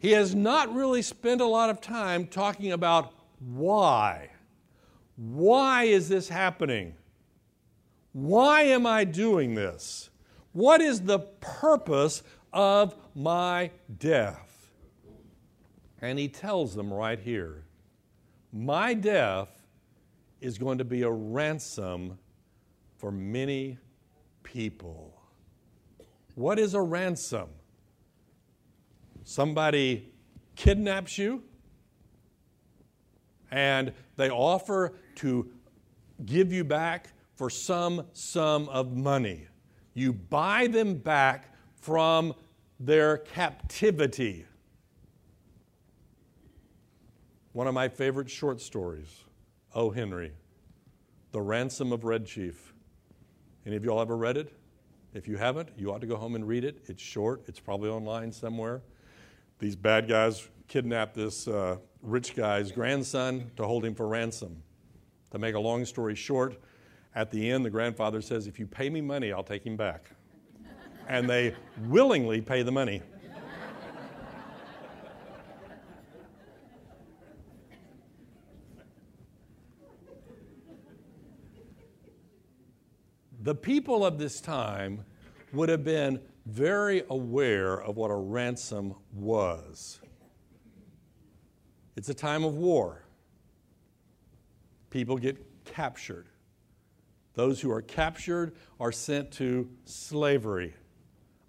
He 0.02 0.14
has 0.14 0.34
not 0.34 0.74
really 0.74 1.04
spent 1.04 1.42
a 1.42 1.46
lot 1.46 1.70
of 1.70 1.80
time 1.80 2.26
talking 2.26 2.72
about 2.72 3.14
why. 3.38 4.32
Why 5.16 5.84
is 5.84 6.10
this 6.10 6.28
happening? 6.28 6.96
Why 8.12 8.64
am 8.64 8.88
I 8.88 9.04
doing 9.04 9.54
this? 9.54 10.10
What 10.54 10.82
is 10.82 11.02
the 11.02 11.20
purpose 11.20 12.24
of 12.52 12.96
my 13.14 13.70
death? 14.00 14.72
And 16.02 16.18
he 16.18 16.28
tells 16.28 16.74
them 16.74 16.92
right 16.92 17.20
here 17.20 17.66
My 18.52 18.96
death 18.96 19.52
is 20.42 20.58
going 20.58 20.80
to 20.80 20.84
be 20.84 21.04
a 21.04 21.12
ransom 21.12 22.18
for 22.98 23.12
many 23.12 23.78
people. 24.42 25.14
What 26.34 26.58
is 26.58 26.74
a 26.74 26.82
ransom? 26.82 27.50
Somebody 29.32 30.12
kidnaps 30.58 31.18
you 31.18 31.42
and 33.50 33.94
they 34.18 34.30
offer 34.30 34.92
to 35.16 35.50
give 36.26 36.52
you 36.52 36.66
back 36.66 37.14
for 37.36 37.50
some 37.50 38.08
sum 38.12 38.68
of 38.68 38.92
money. 38.92 39.48
You 39.94 40.12
buy 40.12 40.68
them 40.68 40.96
back 40.96 41.56
from 41.76 42.34
their 42.78 43.20
captivity. 43.20 44.46
One 47.54 47.68
of 47.68 47.74
my 47.74 47.88
favorite 47.88 48.30
short 48.30 48.60
stories, 48.60 49.24
O. 49.74 49.92
Henry, 49.92 50.34
The 51.32 51.42
Ransom 51.42 51.94
of 51.94 52.04
Red 52.04 52.26
Chief. 52.26 52.74
Any 53.66 53.78
of 53.78 53.86
y'all 53.86 54.02
ever 54.02 54.18
read 54.18 54.36
it? 54.36 54.52
If 55.14 55.26
you 55.26 55.38
haven't, 55.38 55.70
you 55.78 55.94
ought 55.94 56.02
to 56.02 56.08
go 56.08 56.18
home 56.18 56.36
and 56.36 56.46
read 56.46 56.66
it. 56.66 56.84
It's 56.88 57.02
short, 57.02 57.44
it's 57.48 57.62
probably 57.62 57.90
online 57.90 58.34
somewhere. 58.34 58.82
These 59.62 59.76
bad 59.76 60.08
guys 60.10 60.50
kidnap 60.68 61.14
this 61.14 61.48
uh, 61.48 61.78
rich 62.02 62.36
guy's 62.36 62.72
grandson 62.72 63.52
to 63.58 63.64
hold 63.64 63.86
him 63.86 63.94
for 63.94 64.08
ransom. 64.08 64.64
To 65.30 65.38
make 65.38 65.54
a 65.54 65.60
long 65.60 65.86
story 65.86 66.16
short, 66.16 66.60
at 67.14 67.30
the 67.30 67.52
end, 67.52 67.64
the 67.64 67.70
grandfather 67.70 68.22
says, 68.22 68.48
If 68.48 68.58
you 68.58 68.66
pay 68.66 68.90
me 68.90 69.02
money, 69.02 69.32
I'll 69.32 69.44
take 69.44 69.64
him 69.64 69.78
back. 69.78 70.10
and 71.08 71.30
they 71.30 71.54
willingly 71.90 72.42
pay 72.42 72.64
the 72.64 72.72
money. 72.72 73.04
the 83.44 83.54
people 83.54 84.04
of 84.04 84.18
this 84.18 84.42
time 84.42 85.06
would 85.54 85.70
have 85.70 85.84
been 85.84 86.20
very 86.46 87.04
aware 87.10 87.82
of 87.82 87.98
what 87.98 88.12
a 88.12 88.16
ransom 88.16 88.96
was. 89.14 90.00
It's 91.96 92.10
a 92.10 92.14
time 92.14 92.44
of 92.44 92.56
war. 92.56 93.04
People 94.90 95.18
get 95.18 95.38
captured. 95.66 96.28
Those 97.34 97.62
who 97.62 97.72
are 97.72 97.82
captured 97.82 98.56
are 98.80 98.92
sent 98.92 99.32
to 99.34 99.70
slavery 99.86 100.74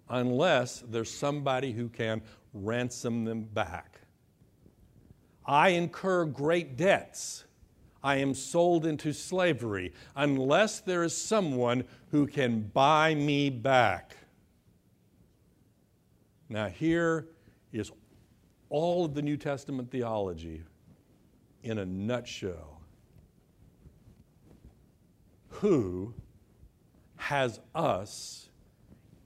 unless 0.09 0.81
there's 0.81 1.11
somebody 1.11 1.71
who 1.71 1.89
can 1.89 2.21
ransom 2.53 3.25
them 3.25 3.43
back. 3.43 4.01
I 5.45 5.69
incur 5.69 6.25
great 6.25 6.77
debts 6.77 7.43
I 8.03 8.17
am 8.17 8.33
sold 8.33 8.85
into 8.85 9.13
slavery 9.13 9.93
unless 10.15 10.81
there 10.81 11.03
is 11.03 11.15
someone 11.15 11.85
who 12.11 12.27
can 12.27 12.61
buy 12.61 13.15
me 13.15 13.49
back. 13.49 14.17
Now, 16.53 16.67
here 16.67 17.29
is 17.71 17.91
all 18.69 19.05
of 19.05 19.15
the 19.15 19.23
New 19.23 19.37
Testament 19.37 19.89
theology 19.89 20.61
in 21.63 21.79
a 21.79 21.85
nutshell. 21.85 22.79
Who 25.47 26.13
has 27.15 27.59
us 27.73 28.49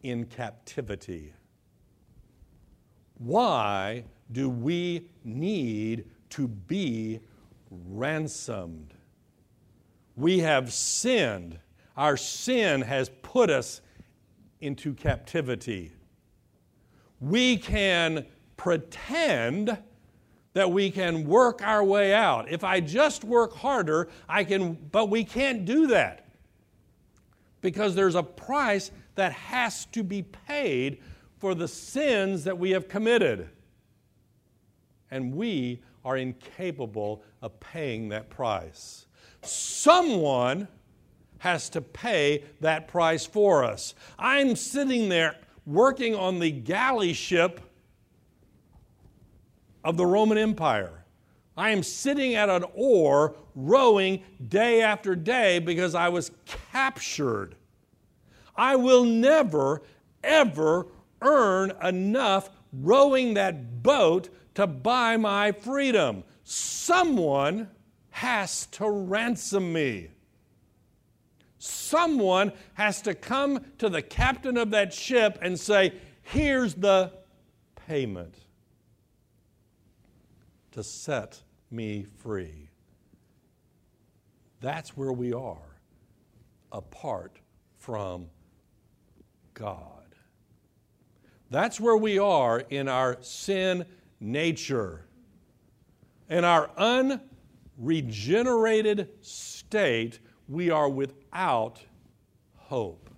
in 0.04 0.24
captivity? 0.28 1.34
Why 3.18 4.06
do 4.32 4.50
we 4.50 5.10
need 5.26 6.06
to 6.30 6.48
be 6.48 7.20
ransomed. 7.70 8.94
We 10.16 10.40
have 10.40 10.72
sinned. 10.72 11.60
Our 11.98 12.16
sin 12.16 12.84
has 12.84 13.12
put 13.22 13.50
us 13.50 13.82
into 14.62 14.94
captivity. 14.94 15.92
We 17.20 17.58
can 17.58 18.26
pretend 18.56 19.78
that 20.54 20.72
we 20.72 20.90
can 20.90 21.28
work 21.28 21.62
our 21.62 21.84
way 21.84 22.14
out. 22.14 22.50
If 22.50 22.64
I 22.64 22.80
just 22.80 23.24
work 23.24 23.56
harder, 23.56 24.10
I 24.28 24.44
can, 24.44 24.74
but 24.92 25.10
we 25.10 25.24
can't 25.24 25.66
do 25.66 25.88
that 25.88 26.28
because 27.62 27.96
there's 27.96 28.16
a 28.16 28.24
price 28.24 28.92
that 29.16 29.34
has 29.34 29.86
to 29.88 30.04
be 30.04 30.24
paid 30.24 31.00
for 31.38 31.54
the 31.54 31.68
sins 31.68 32.44
that 32.44 32.58
we 32.58 32.72
have 32.72 32.88
committed. 32.88 33.50
And 35.12 35.36
we 35.36 35.82
are 36.04 36.18
incapable 36.18 37.24
of 37.42 37.60
paying 37.60 38.10
that 38.10 38.30
price. 38.30 39.06
Someone 39.42 40.68
has 41.40 41.70
to 41.70 41.82
pay 41.82 42.44
that 42.62 42.88
price 42.88 43.26
for 43.26 43.64
us. 43.64 43.94
I'm 44.18 44.56
sitting 44.56 45.10
there 45.10 45.36
working 45.68 46.16
on 46.16 46.40
the 46.40 46.50
galley 46.50 47.12
ship 47.12 47.60
of 49.84 49.98
the 49.98 50.06
Roman 50.06 50.38
Empire. 50.38 51.04
I 51.58 51.72
am 51.72 51.84
sitting 51.84 52.36
at 52.36 52.50
an 52.50 52.64
oar 52.74 53.36
rowing 53.54 54.24
day 54.48 54.82
after 54.82 55.16
day 55.16 55.60
because 55.60 55.94
I 55.94 56.08
was 56.08 56.32
captured. 56.72 57.56
I 58.56 58.78
will 58.78 59.04
never, 59.04 59.82
ever 60.24 60.88
earn 61.22 61.74
enough 61.84 62.50
rowing 62.72 63.34
that 63.34 63.84
boat 63.84 64.30
to 64.56 64.68
buy 64.68 65.18
my 65.18 65.52
freedom. 65.52 66.24
Someone 66.44 67.70
has 68.12 68.68
to 68.68 68.90
ransom 68.90 69.74
me. 69.74 70.12
Someone 71.60 72.54
has 72.76 73.02
to 73.04 73.16
come 73.16 73.66
to 73.78 73.90
the 73.90 74.02
captain 74.02 74.58
of 74.58 74.72
that 74.72 74.94
ship 74.94 75.40
and 75.42 75.60
say, 75.60 75.94
Here's 76.22 76.76
the 76.76 77.14
payment 77.88 78.36
to 80.72 80.84
set 80.84 81.42
me 81.72 82.06
free. 82.18 82.70
That's 84.60 84.98
where 84.98 85.12
we 85.12 85.34
are 85.34 85.80
apart 86.72 87.40
from 87.78 88.30
God. 89.54 89.98
That's 91.50 91.80
where 91.80 91.96
we 91.96 92.20
are 92.20 92.60
in 92.60 92.88
our 92.88 93.18
sin 93.22 93.86
nature. 94.20 95.06
In 96.30 96.44
our 96.44 96.70
unregenerated 96.78 99.10
state, 99.22 100.20
we 100.48 100.70
are 100.70 100.90
without 100.90 101.82
hope 102.56 103.10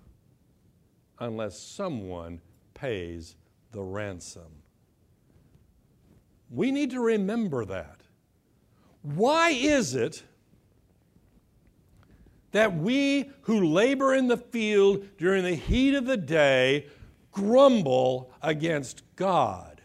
unless 1.18 1.58
someone 1.58 2.40
pays 2.74 3.36
the 3.72 3.82
ransom. 3.82 4.62
We 6.50 6.72
need 6.72 6.90
to 6.90 7.00
remember 7.00 7.64
that. 7.66 8.00
Why 9.02 9.50
is 9.50 9.94
it 9.94 10.24
that 12.52 12.76
we 12.76 13.30
who 13.42 13.64
labor 13.64 14.14
in 14.14 14.26
the 14.26 14.36
field 14.36 15.06
during 15.16 15.44
the 15.44 15.54
heat 15.54 15.94
of 15.94 16.06
the 16.06 16.16
day 16.16 16.86
grumble 17.30 18.32
against 18.42 19.02
God? 19.14 19.80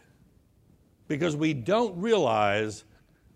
Because 1.06 1.36
we 1.36 1.54
don't 1.54 1.96
realize 1.96 2.84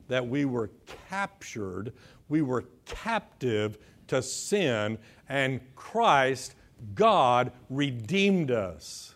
that 0.08 0.26
we 0.26 0.44
were 0.44 0.70
captured, 1.08 1.92
we 2.28 2.42
were 2.42 2.64
captive 2.84 3.78
to 4.10 4.22
sin, 4.22 4.98
and 5.28 5.60
Christ, 5.74 6.54
God, 6.94 7.52
redeemed 7.68 8.50
us. 8.50 9.14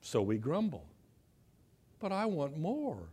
So 0.00 0.22
we 0.22 0.38
grumble. 0.38 0.86
But 2.00 2.10
I 2.10 2.26
want 2.26 2.56
more. 2.56 3.10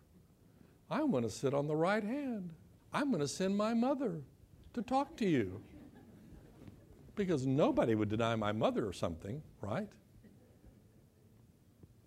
I 0.90 1.04
want 1.04 1.26
to 1.26 1.30
sit 1.30 1.54
on 1.54 1.68
the 1.68 1.76
right 1.76 2.04
hand. 2.04 2.50
I'm 2.94 3.10
going 3.10 3.22
to 3.22 3.28
send 3.28 3.56
my 3.58 3.74
mother 3.74 4.22
to 4.74 4.82
talk 4.82 5.18
to 5.18 5.28
you. 5.28 5.62
Because 7.16 7.46
nobody 7.46 7.94
would 7.94 8.10
deny 8.10 8.36
my 8.36 8.54
mother 8.54 8.88
or 8.88 8.94
something, 8.94 9.42
right? 9.62 9.90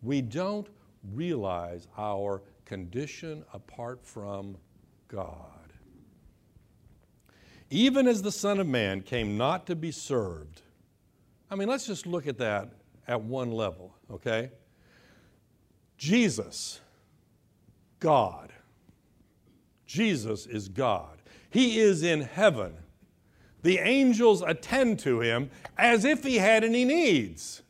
We 0.02 0.22
don't 0.22 0.68
realize 1.12 1.88
our 1.98 2.42
condition 2.64 3.44
apart 3.52 4.00
from 4.06 4.56
God. 5.08 5.59
Even 7.70 8.08
as 8.08 8.22
the 8.22 8.32
Son 8.32 8.58
of 8.58 8.66
Man 8.66 9.00
came 9.00 9.36
not 9.36 9.66
to 9.66 9.76
be 9.76 9.92
served. 9.92 10.62
I 11.50 11.54
mean, 11.54 11.68
let's 11.68 11.86
just 11.86 12.06
look 12.06 12.26
at 12.26 12.38
that 12.38 12.70
at 13.06 13.22
one 13.22 13.52
level, 13.52 13.94
okay? 14.10 14.50
Jesus, 15.96 16.80
God. 18.00 18.52
Jesus 19.86 20.46
is 20.46 20.68
God. 20.68 21.20
He 21.50 21.78
is 21.78 22.02
in 22.02 22.22
heaven. 22.22 22.74
The 23.62 23.78
angels 23.78 24.42
attend 24.42 24.98
to 25.00 25.20
him 25.20 25.50
as 25.76 26.04
if 26.04 26.24
he 26.24 26.36
had 26.36 26.64
any 26.64 26.84
needs. 26.84 27.62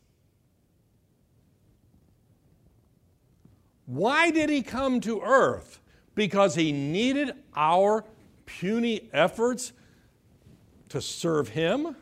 Why 3.86 4.30
did 4.30 4.50
he 4.50 4.62
come 4.62 5.00
to 5.00 5.20
earth? 5.22 5.80
Because 6.14 6.54
he 6.54 6.70
needed 6.70 7.32
our 7.56 8.04
puny 8.46 9.08
efforts 9.12 9.72
to 10.90 11.00
serve 11.00 11.48
him? 11.48 11.96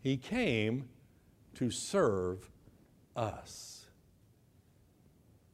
He 0.00 0.16
came 0.16 0.88
to 1.54 1.70
serve 1.70 2.50
us. 3.16 3.86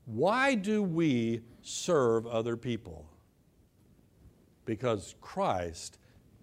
Why 0.04 0.56
do 0.56 0.82
we 0.82 1.42
serve 1.62 2.26
other 2.26 2.56
people? 2.56 3.06
Because 4.64 5.14
Christ 5.20 5.98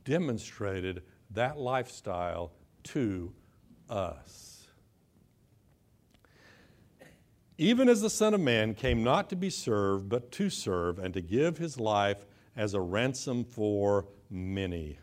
demonstrated 0.05 1.03
that 1.31 1.59
lifestyle 1.59 2.51
to 2.83 3.33
us. 3.89 4.67
Even 7.57 7.89
as 7.89 8.01
the 8.01 8.09
Son 8.09 8.33
of 8.33 8.39
Man 8.39 8.73
came 8.73 9.03
not 9.03 9.29
to 9.29 9.35
be 9.35 9.49
served, 9.49 10.07
but 10.07 10.31
to 10.31 10.49
serve, 10.49 10.97
and 10.97 11.13
to 11.13 11.21
give 11.21 11.57
his 11.57 11.77
life 11.77 12.25
as 12.55 12.73
a 12.73 12.79
ransom 12.79 13.43
for 13.43 14.07
many. 14.29 14.97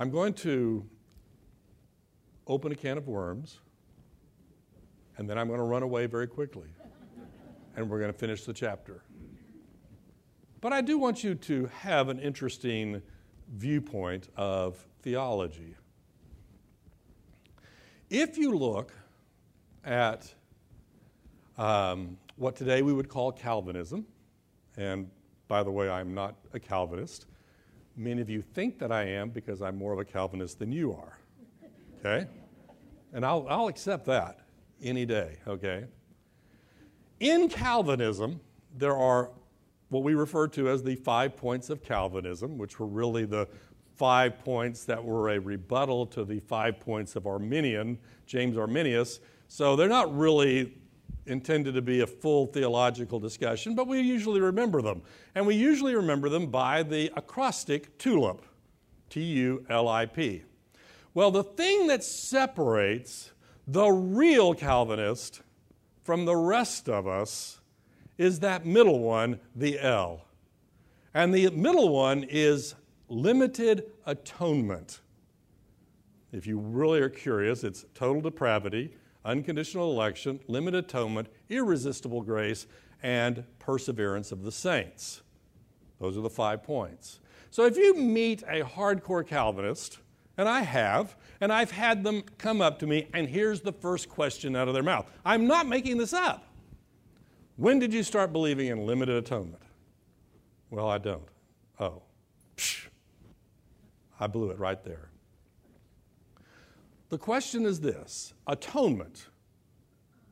I'm 0.00 0.08
going 0.08 0.32
to 0.32 0.82
open 2.46 2.72
a 2.72 2.74
can 2.74 2.96
of 2.96 3.06
worms, 3.06 3.58
and 5.18 5.28
then 5.28 5.36
I'm 5.36 5.46
going 5.46 5.58
to 5.60 5.64
run 5.66 5.82
away 5.82 6.06
very 6.06 6.26
quickly, 6.26 6.68
and 7.76 7.90
we're 7.90 7.98
going 7.98 8.10
to 8.10 8.18
finish 8.18 8.46
the 8.46 8.54
chapter. 8.54 9.02
But 10.62 10.72
I 10.72 10.80
do 10.80 10.96
want 10.96 11.22
you 11.22 11.34
to 11.34 11.66
have 11.66 12.08
an 12.08 12.18
interesting 12.18 13.02
viewpoint 13.52 14.30
of 14.38 14.82
theology. 15.02 15.76
If 18.08 18.38
you 18.38 18.56
look 18.56 18.94
at 19.84 20.32
um, 21.58 22.16
what 22.36 22.56
today 22.56 22.80
we 22.80 22.94
would 22.94 23.10
call 23.10 23.32
Calvinism, 23.32 24.06
and 24.78 25.10
by 25.46 25.62
the 25.62 25.70
way, 25.70 25.90
I'm 25.90 26.14
not 26.14 26.36
a 26.54 26.58
Calvinist, 26.58 27.26
Many 27.96 28.20
of 28.20 28.30
you 28.30 28.42
think 28.42 28.78
that 28.78 28.92
I 28.92 29.04
am 29.04 29.30
because 29.30 29.60
I'm 29.62 29.76
more 29.76 29.92
of 29.92 29.98
a 29.98 30.04
Calvinist 30.04 30.58
than 30.58 30.72
you 30.72 30.92
are. 30.92 31.18
Okay? 31.98 32.26
And 33.12 33.24
I'll, 33.26 33.46
I'll 33.48 33.68
accept 33.68 34.06
that 34.06 34.40
any 34.82 35.04
day, 35.04 35.36
okay? 35.46 35.84
In 37.18 37.48
Calvinism, 37.48 38.40
there 38.76 38.96
are 38.96 39.30
what 39.90 40.02
we 40.02 40.14
refer 40.14 40.46
to 40.48 40.68
as 40.68 40.82
the 40.82 40.94
five 40.94 41.36
points 41.36 41.68
of 41.68 41.82
Calvinism, 41.82 42.56
which 42.56 42.78
were 42.78 42.86
really 42.86 43.24
the 43.24 43.48
five 43.96 44.38
points 44.38 44.84
that 44.84 45.04
were 45.04 45.30
a 45.30 45.38
rebuttal 45.38 46.06
to 46.06 46.24
the 46.24 46.40
five 46.40 46.80
points 46.80 47.16
of 47.16 47.26
Arminian, 47.26 47.98
James 48.24 48.56
Arminius. 48.56 49.20
So 49.48 49.76
they're 49.76 49.88
not 49.88 50.16
really 50.16 50.79
intended 51.26 51.74
to 51.74 51.82
be 51.82 52.00
a 52.00 52.06
full 52.06 52.46
theological 52.46 53.20
discussion, 53.20 53.74
but 53.74 53.86
we 53.86 54.00
usually 54.00 54.40
remember 54.40 54.82
them. 54.82 55.02
And 55.34 55.46
we 55.46 55.54
usually 55.54 55.94
remember 55.94 56.28
them 56.28 56.46
by 56.46 56.82
the 56.82 57.12
acrostic 57.16 57.98
TULIP, 57.98 58.42
T 59.08 59.22
U 59.22 59.64
L 59.68 59.88
I 59.88 60.06
P. 60.06 60.42
Well, 61.14 61.30
the 61.30 61.44
thing 61.44 61.88
that 61.88 62.04
separates 62.04 63.32
the 63.66 63.88
real 63.88 64.54
Calvinist 64.54 65.42
from 66.04 66.24
the 66.24 66.36
rest 66.36 66.88
of 66.88 67.06
us 67.06 67.60
is 68.18 68.40
that 68.40 68.66
middle 68.66 69.00
one, 69.00 69.40
the 69.54 69.78
L. 69.80 70.26
And 71.14 71.34
the 71.34 71.50
middle 71.50 71.88
one 71.88 72.24
is 72.28 72.74
limited 73.08 73.90
atonement. 74.06 75.00
If 76.32 76.46
you 76.46 76.58
really 76.58 77.00
are 77.00 77.08
curious, 77.08 77.64
it's 77.64 77.84
total 77.94 78.22
depravity, 78.22 78.94
unconditional 79.24 79.90
election, 79.90 80.40
limited 80.48 80.84
atonement, 80.86 81.28
irresistible 81.48 82.22
grace, 82.22 82.66
and 83.02 83.44
perseverance 83.58 84.32
of 84.32 84.42
the 84.42 84.52
saints. 84.52 85.22
Those 85.98 86.16
are 86.16 86.22
the 86.22 86.30
five 86.30 86.62
points. 86.62 87.20
So 87.50 87.64
if 87.66 87.76
you 87.76 87.94
meet 87.94 88.42
a 88.42 88.62
hardcore 88.62 89.26
Calvinist, 89.26 89.98
and 90.36 90.48
I 90.48 90.62
have, 90.62 91.16
and 91.40 91.52
I've 91.52 91.70
had 91.70 92.02
them 92.02 92.22
come 92.38 92.62
up 92.62 92.78
to 92.78 92.86
me, 92.86 93.08
and 93.12 93.28
here's 93.28 93.60
the 93.60 93.72
first 93.72 94.08
question 94.08 94.56
out 94.56 94.68
of 94.68 94.74
their 94.74 94.82
mouth 94.82 95.10
I'm 95.24 95.46
not 95.46 95.66
making 95.66 95.98
this 95.98 96.12
up. 96.12 96.46
When 97.56 97.78
did 97.78 97.92
you 97.92 98.02
start 98.02 98.32
believing 98.32 98.68
in 98.68 98.86
limited 98.86 99.16
atonement? 99.16 99.62
Well, 100.70 100.88
I 100.88 100.96
don't. 100.96 101.28
Oh, 101.78 102.02
Psh. 102.56 102.86
I 104.18 104.26
blew 104.26 104.50
it 104.50 104.58
right 104.58 104.82
there. 104.82 105.09
The 107.10 107.18
question 107.18 107.66
is 107.66 107.80
this 107.80 108.34
atonement. 108.46 109.26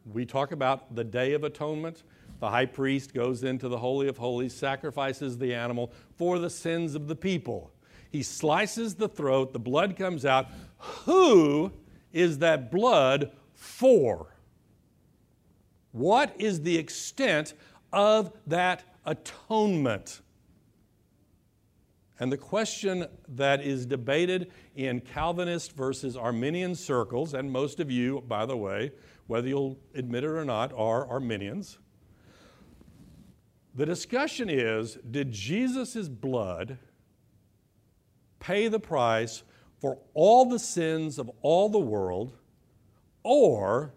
We 0.07 0.25
talk 0.25 0.53
about 0.53 0.95
the 0.95 1.03
Day 1.03 1.33
of 1.33 1.43
Atonement. 1.43 2.05
The 2.39 2.49
high 2.49 2.67
priest 2.67 3.13
goes 3.13 3.43
into 3.43 3.69
the 3.69 3.79
Holy 3.79 4.07
of 4.07 4.17
Holies, 4.17 4.55
sacrifices 4.55 5.39
the 5.39 5.53
animal 5.55 5.93
for 6.17 6.39
the 6.39 6.49
sins 6.49 6.95
of 6.95 7.09
the 7.09 7.17
people. 7.17 7.73
He 8.11 8.23
slices 8.23 8.95
the 8.95 9.09
throat, 9.09 9.53
the 9.53 9.59
blood 9.59 9.97
comes 9.97 10.25
out. 10.25 10.47
Who 11.05 11.73
is 12.13 12.39
that 12.39 12.71
blood 12.71 13.33
for? 13.55 14.37
What 15.91 16.33
is 16.39 16.63
the 16.63 16.79
extent 16.79 17.55
of 17.93 18.33
that 18.47 18.85
atonement? 19.05 20.21
And 22.21 22.33
the 22.33 22.37
question 22.37 23.07
that 23.29 23.61
is 23.61 23.87
debated 23.87 24.51
in 24.75 25.01
Calvinist 25.01 25.77
versus 25.77 26.17
Arminian 26.17 26.75
circles, 26.75 27.33
and 27.35 27.51
most 27.51 27.79
of 27.79 27.91
you, 27.91 28.25
by 28.27 28.45
the 28.45 28.57
way, 28.57 28.91
whether 29.29 29.47
you'll 29.47 29.79
admit 29.95 30.25
it 30.25 30.31
or 30.31 30.45
not, 30.45 30.73
are 30.73 31.07
Arminians. 31.07 31.79
The 33.75 33.87
discussion 33.87 34.51
is 34.51 34.99
did 35.09 35.31
Jesus' 35.31 36.09
blood 36.09 36.79
pay 38.41 38.67
the 38.67 38.81
price 38.81 39.45
for 39.81 39.99
all 40.15 40.45
the 40.47 40.59
sins 40.59 41.19
of 41.19 41.31
all 41.43 41.69
the 41.69 41.79
world, 41.79 42.37
or 43.23 43.95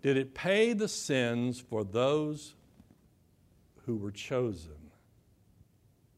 did 0.00 0.16
it 0.16 0.34
pay 0.34 0.72
the 0.72 0.88
sins 0.88 1.60
for 1.60 1.84
those 1.84 2.54
who 3.84 3.96
were 3.96 4.12
chosen? 4.12 4.72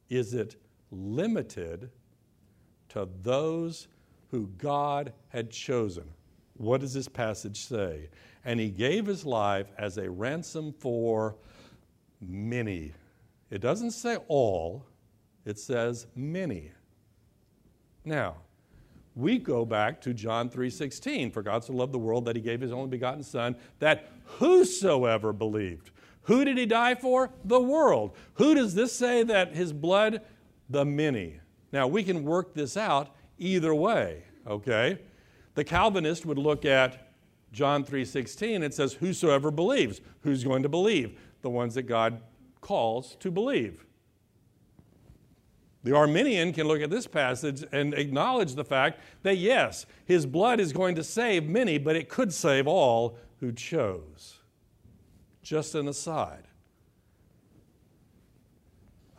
Is 0.09 0.34
it 0.34 0.55
limited 0.91 1.91
to 2.91 3.09
those 3.22 3.89
who 4.30 4.49
God 4.59 5.12
had 5.28 5.51
chosen. 5.51 6.05
What 6.57 6.80
does 6.80 6.95
this 6.95 7.09
passage 7.09 7.64
say? 7.64 8.09
And 8.45 8.59
he 8.59 8.70
gave 8.70 9.07
his 9.07 9.24
life 9.24 9.72
as 9.78 9.99
a 9.99 10.11
ransom 10.11 10.72
for 10.72 11.37
many. 12.20 12.93
It 13.51 13.61
doesn't 13.61 13.93
say 13.93 14.16
all, 14.28 14.84
it 15.45 15.59
says 15.59 16.07
many. 16.14 16.70
Now, 18.05 18.37
we 19.14 19.39
go 19.39 19.64
back 19.64 20.01
to 20.03 20.12
John 20.12 20.51
3:16, 20.51 21.30
for 21.32 21.43
God 21.43 21.64
so 21.64 21.72
loved 21.72 21.93
the 21.93 21.99
world 21.99 22.24
that 22.26 22.37
he 22.37 22.43
gave 22.43 22.61
his 22.61 22.72
only 22.72 22.89
begotten 22.89 23.22
son 23.22 23.57
that 23.78 24.09
whosoever 24.24 25.32
believed. 25.32 25.91
Who 26.22 26.45
did 26.45 26.59
he 26.59 26.66
die 26.66 26.97
for? 26.97 27.30
The 27.45 27.61
world. 27.61 28.16
Who 28.34 28.55
does 28.55 28.74
this 28.74 28.93
say 28.93 29.22
that 29.22 29.55
his 29.55 29.72
blood 29.72 30.22
the 30.68 30.84
many. 30.84 31.40
Now, 31.72 31.86
we 31.86 32.02
can 32.02 32.24
work 32.24 32.54
this 32.54 32.76
out 32.76 33.14
either 33.38 33.74
way, 33.74 34.24
okay? 34.46 34.98
The 35.54 35.64
Calvinist 35.64 36.26
would 36.26 36.38
look 36.38 36.64
at 36.64 37.06
John 37.52 37.84
3:16 37.84 38.62
it 38.62 38.74
says 38.74 38.94
whosoever 38.94 39.50
believes. 39.50 40.00
Who's 40.20 40.44
going 40.44 40.62
to 40.62 40.68
believe? 40.68 41.18
The 41.42 41.50
ones 41.50 41.74
that 41.74 41.84
God 41.84 42.20
calls 42.60 43.16
to 43.16 43.30
believe. 43.30 43.86
The 45.84 45.94
Arminian 45.94 46.52
can 46.52 46.66
look 46.66 46.80
at 46.80 46.90
this 46.90 47.06
passage 47.06 47.64
and 47.70 47.94
acknowledge 47.94 48.56
the 48.56 48.64
fact 48.64 49.00
that 49.22 49.36
yes, 49.36 49.86
his 50.04 50.26
blood 50.26 50.58
is 50.58 50.72
going 50.72 50.96
to 50.96 51.04
save 51.04 51.48
many, 51.48 51.78
but 51.78 51.94
it 51.94 52.08
could 52.08 52.32
save 52.32 52.66
all 52.66 53.16
who 53.38 53.52
chose. 53.52 54.40
Just 55.42 55.76
an 55.76 55.86
aside. 55.86 56.48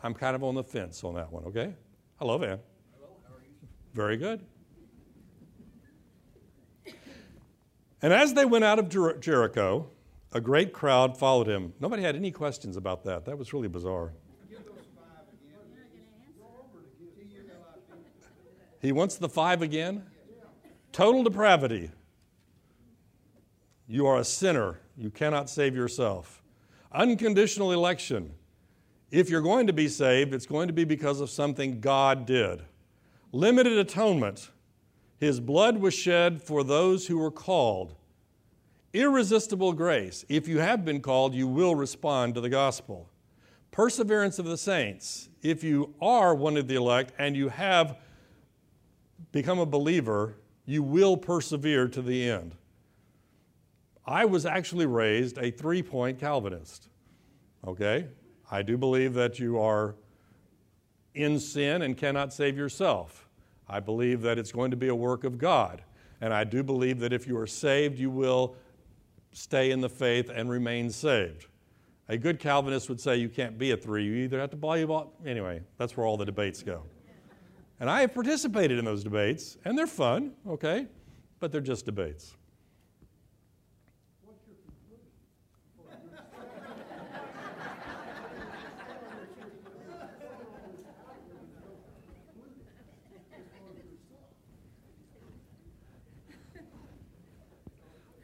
I'm 0.03 0.13
kind 0.13 0.35
of 0.35 0.43
on 0.43 0.55
the 0.55 0.63
fence 0.63 1.03
on 1.03 1.15
that 1.15 1.31
one, 1.31 1.43
okay? 1.45 1.73
Hello, 2.17 2.37
Van. 2.37 2.59
Hello, 2.95 3.09
how 3.27 3.35
are 3.35 3.41
you? 3.41 3.67
Very 3.93 4.17
good. 4.17 4.45
And 8.01 8.13
as 8.13 8.33
they 8.33 8.45
went 8.45 8.63
out 8.63 8.77
of 8.77 8.89
Jer- 8.89 9.17
Jericho, 9.17 9.89
a 10.31 10.39
great 10.39 10.71
crowd 10.71 11.17
followed 11.17 11.47
him. 11.47 11.73
Nobody 11.79 12.03
had 12.03 12.15
any 12.15 12.31
questions 12.31 12.77
about 12.77 13.03
that. 13.05 13.25
That 13.25 13.37
was 13.37 13.53
really 13.53 13.67
bizarre. 13.67 14.13
He 18.79 18.91
wants 18.91 19.15
the 19.15 19.27
five 19.27 19.61
again? 19.61 20.03
Total 20.91 21.23
depravity. 21.23 21.91
You 23.87 24.05
are 24.05 24.17
a 24.17 24.23
sinner. 24.23 24.79
You 24.95 25.09
cannot 25.09 25.49
save 25.49 25.75
yourself. 25.75 26.43
Unconditional 26.91 27.71
election. 27.71 28.33
If 29.09 29.29
you're 29.29 29.41
going 29.41 29.67
to 29.67 29.73
be 29.73 29.87
saved, 29.87 30.33
it's 30.33 30.45
going 30.45 30.67
to 30.67 30.73
be 30.73 30.83
because 30.83 31.21
of 31.21 31.29
something 31.29 31.79
God 31.79 32.25
did. 32.25 32.61
Limited 33.31 33.77
atonement. 33.77 34.49
His 35.19 35.39
blood 35.39 35.77
was 35.77 35.93
shed 35.93 36.41
for 36.41 36.63
those 36.63 37.07
who 37.07 37.17
were 37.17 37.31
called. 37.31 37.95
Irresistible 38.93 39.73
grace. 39.73 40.25
If 40.27 40.47
you 40.47 40.59
have 40.59 40.83
been 40.83 41.01
called, 41.01 41.33
you 41.33 41.47
will 41.47 41.75
respond 41.75 42.35
to 42.35 42.41
the 42.41 42.49
gospel. 42.49 43.09
Perseverance 43.71 44.39
of 44.39 44.45
the 44.45 44.57
saints. 44.57 45.29
If 45.41 45.63
you 45.63 45.93
are 46.01 46.35
one 46.35 46.57
of 46.57 46.67
the 46.67 46.75
elect 46.75 47.13
and 47.17 47.35
you 47.35 47.49
have 47.49 47.97
become 49.31 49.59
a 49.59 49.65
believer, 49.65 50.35
you 50.65 50.83
will 50.83 51.15
persevere 51.15 51.87
to 51.87 52.01
the 52.01 52.29
end. 52.29 52.55
I 54.05 54.25
was 54.25 54.45
actually 54.45 54.85
raised 54.85 55.37
a 55.37 55.51
three 55.51 55.83
point 55.83 56.19
Calvinist. 56.19 56.89
Okay? 57.65 58.07
I 58.49 58.61
do 58.61 58.77
believe 58.77 59.13
that 59.15 59.39
you 59.39 59.59
are 59.59 59.95
in 61.13 61.39
sin 61.39 61.81
and 61.81 61.97
cannot 61.97 62.33
save 62.33 62.57
yourself. 62.57 63.27
I 63.67 63.79
believe 63.79 64.21
that 64.21 64.37
it's 64.37 64.51
going 64.51 64.71
to 64.71 64.77
be 64.77 64.87
a 64.87 64.95
work 64.95 65.23
of 65.23 65.37
God. 65.37 65.81
And 66.21 66.33
I 66.33 66.45
do 66.45 66.63
believe 66.63 66.99
that 66.99 67.11
if 67.11 67.27
you 67.27 67.37
are 67.37 67.47
saved, 67.47 67.99
you 67.99 68.09
will 68.09 68.55
stay 69.33 69.71
in 69.71 69.81
the 69.81 69.89
faith 69.89 70.29
and 70.33 70.49
remain 70.49 70.89
saved. 70.89 71.47
A 72.07 72.17
good 72.17 72.39
Calvinist 72.39 72.87
would 72.87 73.01
say 73.01 73.17
you 73.17 73.27
can't 73.27 73.57
be 73.57 73.71
a 73.71 73.77
three. 73.77 74.05
You 74.05 74.13
either 74.13 74.39
have 74.39 74.51
to 74.51 74.55
believe. 74.55 74.89
Anyway, 75.25 75.61
that's 75.77 75.97
where 75.97 76.05
all 76.05 76.15
the 76.15 76.25
debates 76.25 76.63
go. 76.63 76.83
And 77.81 77.89
I 77.89 78.01
have 78.01 78.13
participated 78.13 78.79
in 78.79 78.85
those 78.85 79.03
debates, 79.03 79.57
and 79.65 79.77
they're 79.77 79.85
fun, 79.85 80.31
okay? 80.47 80.87
But 81.39 81.51
they're 81.51 81.59
just 81.59 81.85
debates. 81.85 82.36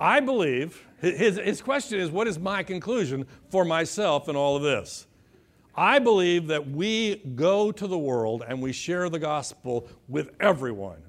I 0.03 0.19
believe, 0.19 0.85
his, 0.99 1.37
his 1.37 1.61
question 1.61 1.97
is, 1.97 2.11
what 2.11 2.27
is 2.27 2.37
my 2.37 2.61
conclusion 2.61 3.25
for 3.49 3.63
myself 3.63 4.27
in 4.27 4.35
all 4.35 4.57
of 4.57 4.61
this? 4.61 5.07
I 5.75 5.99
believe 5.99 6.47
that 6.47 6.69
we 6.69 7.15
go 7.35 7.71
to 7.71 7.87
the 7.87 7.97
world 7.97 8.43
and 8.45 8.61
we 8.61 8.73
share 8.73 9.07
the 9.07 9.17
gospel 9.17 9.87
with 10.09 10.31
everyone. 10.41 11.01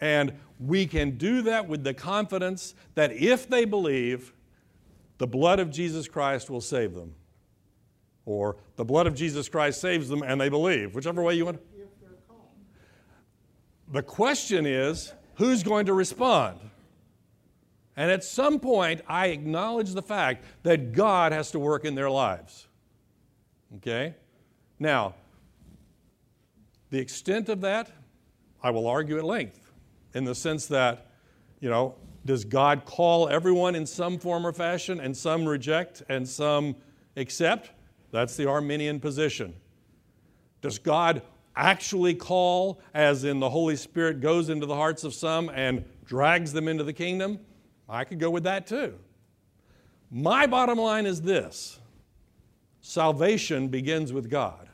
And 0.00 0.34
we 0.60 0.86
can 0.86 1.18
do 1.18 1.42
that 1.42 1.66
with 1.66 1.82
the 1.82 1.92
confidence 1.92 2.76
that 2.94 3.10
if 3.10 3.48
they 3.48 3.64
believe, 3.64 4.32
the 5.18 5.26
blood 5.26 5.58
of 5.58 5.72
Jesus 5.72 6.06
Christ 6.06 6.50
will 6.50 6.60
save 6.60 6.94
them. 6.94 7.16
Or 8.26 8.58
the 8.76 8.84
blood 8.84 9.08
of 9.08 9.16
Jesus 9.16 9.48
Christ 9.48 9.80
saves 9.80 10.08
them 10.08 10.22
and 10.22 10.40
they 10.40 10.48
believe, 10.48 10.94
whichever 10.94 11.20
way 11.20 11.34
you 11.34 11.46
want. 11.46 11.60
The 13.90 14.04
question 14.04 14.66
is 14.66 15.12
who's 15.34 15.64
going 15.64 15.86
to 15.86 15.94
respond? 15.94 16.60
And 17.96 18.10
at 18.10 18.24
some 18.24 18.58
point, 18.58 19.02
I 19.06 19.28
acknowledge 19.28 19.92
the 19.92 20.02
fact 20.02 20.44
that 20.62 20.92
God 20.92 21.32
has 21.32 21.50
to 21.50 21.58
work 21.58 21.84
in 21.84 21.94
their 21.94 22.10
lives. 22.10 22.66
Okay? 23.76 24.14
Now, 24.78 25.14
the 26.90 26.98
extent 26.98 27.48
of 27.48 27.60
that, 27.62 27.90
I 28.62 28.70
will 28.70 28.86
argue 28.86 29.18
at 29.18 29.24
length 29.24 29.72
in 30.14 30.24
the 30.24 30.34
sense 30.34 30.66
that, 30.66 31.06
you 31.60 31.68
know, 31.68 31.94
does 32.24 32.44
God 32.44 32.84
call 32.84 33.28
everyone 33.28 33.74
in 33.74 33.84
some 33.84 34.18
form 34.18 34.46
or 34.46 34.52
fashion 34.52 35.00
and 35.00 35.16
some 35.16 35.46
reject 35.46 36.02
and 36.08 36.28
some 36.28 36.76
accept? 37.16 37.70
That's 38.10 38.36
the 38.36 38.48
Arminian 38.48 39.00
position. 39.00 39.54
Does 40.60 40.78
God 40.78 41.22
actually 41.56 42.14
call, 42.14 42.80
as 42.94 43.24
in 43.24 43.40
the 43.40 43.50
Holy 43.50 43.76
Spirit 43.76 44.20
goes 44.20 44.48
into 44.48 44.66
the 44.66 44.76
hearts 44.76 45.02
of 45.04 45.12
some 45.12 45.50
and 45.50 45.84
drags 46.04 46.52
them 46.52 46.68
into 46.68 46.84
the 46.84 46.92
kingdom? 46.92 47.40
I 47.88 48.04
could 48.04 48.18
go 48.18 48.30
with 48.30 48.44
that 48.44 48.66
too. 48.66 48.98
My 50.10 50.46
bottom 50.46 50.78
line 50.78 51.06
is 51.06 51.22
this 51.22 51.80
salvation 52.80 53.68
begins 53.68 54.12
with 54.12 54.28
God. 54.28 54.68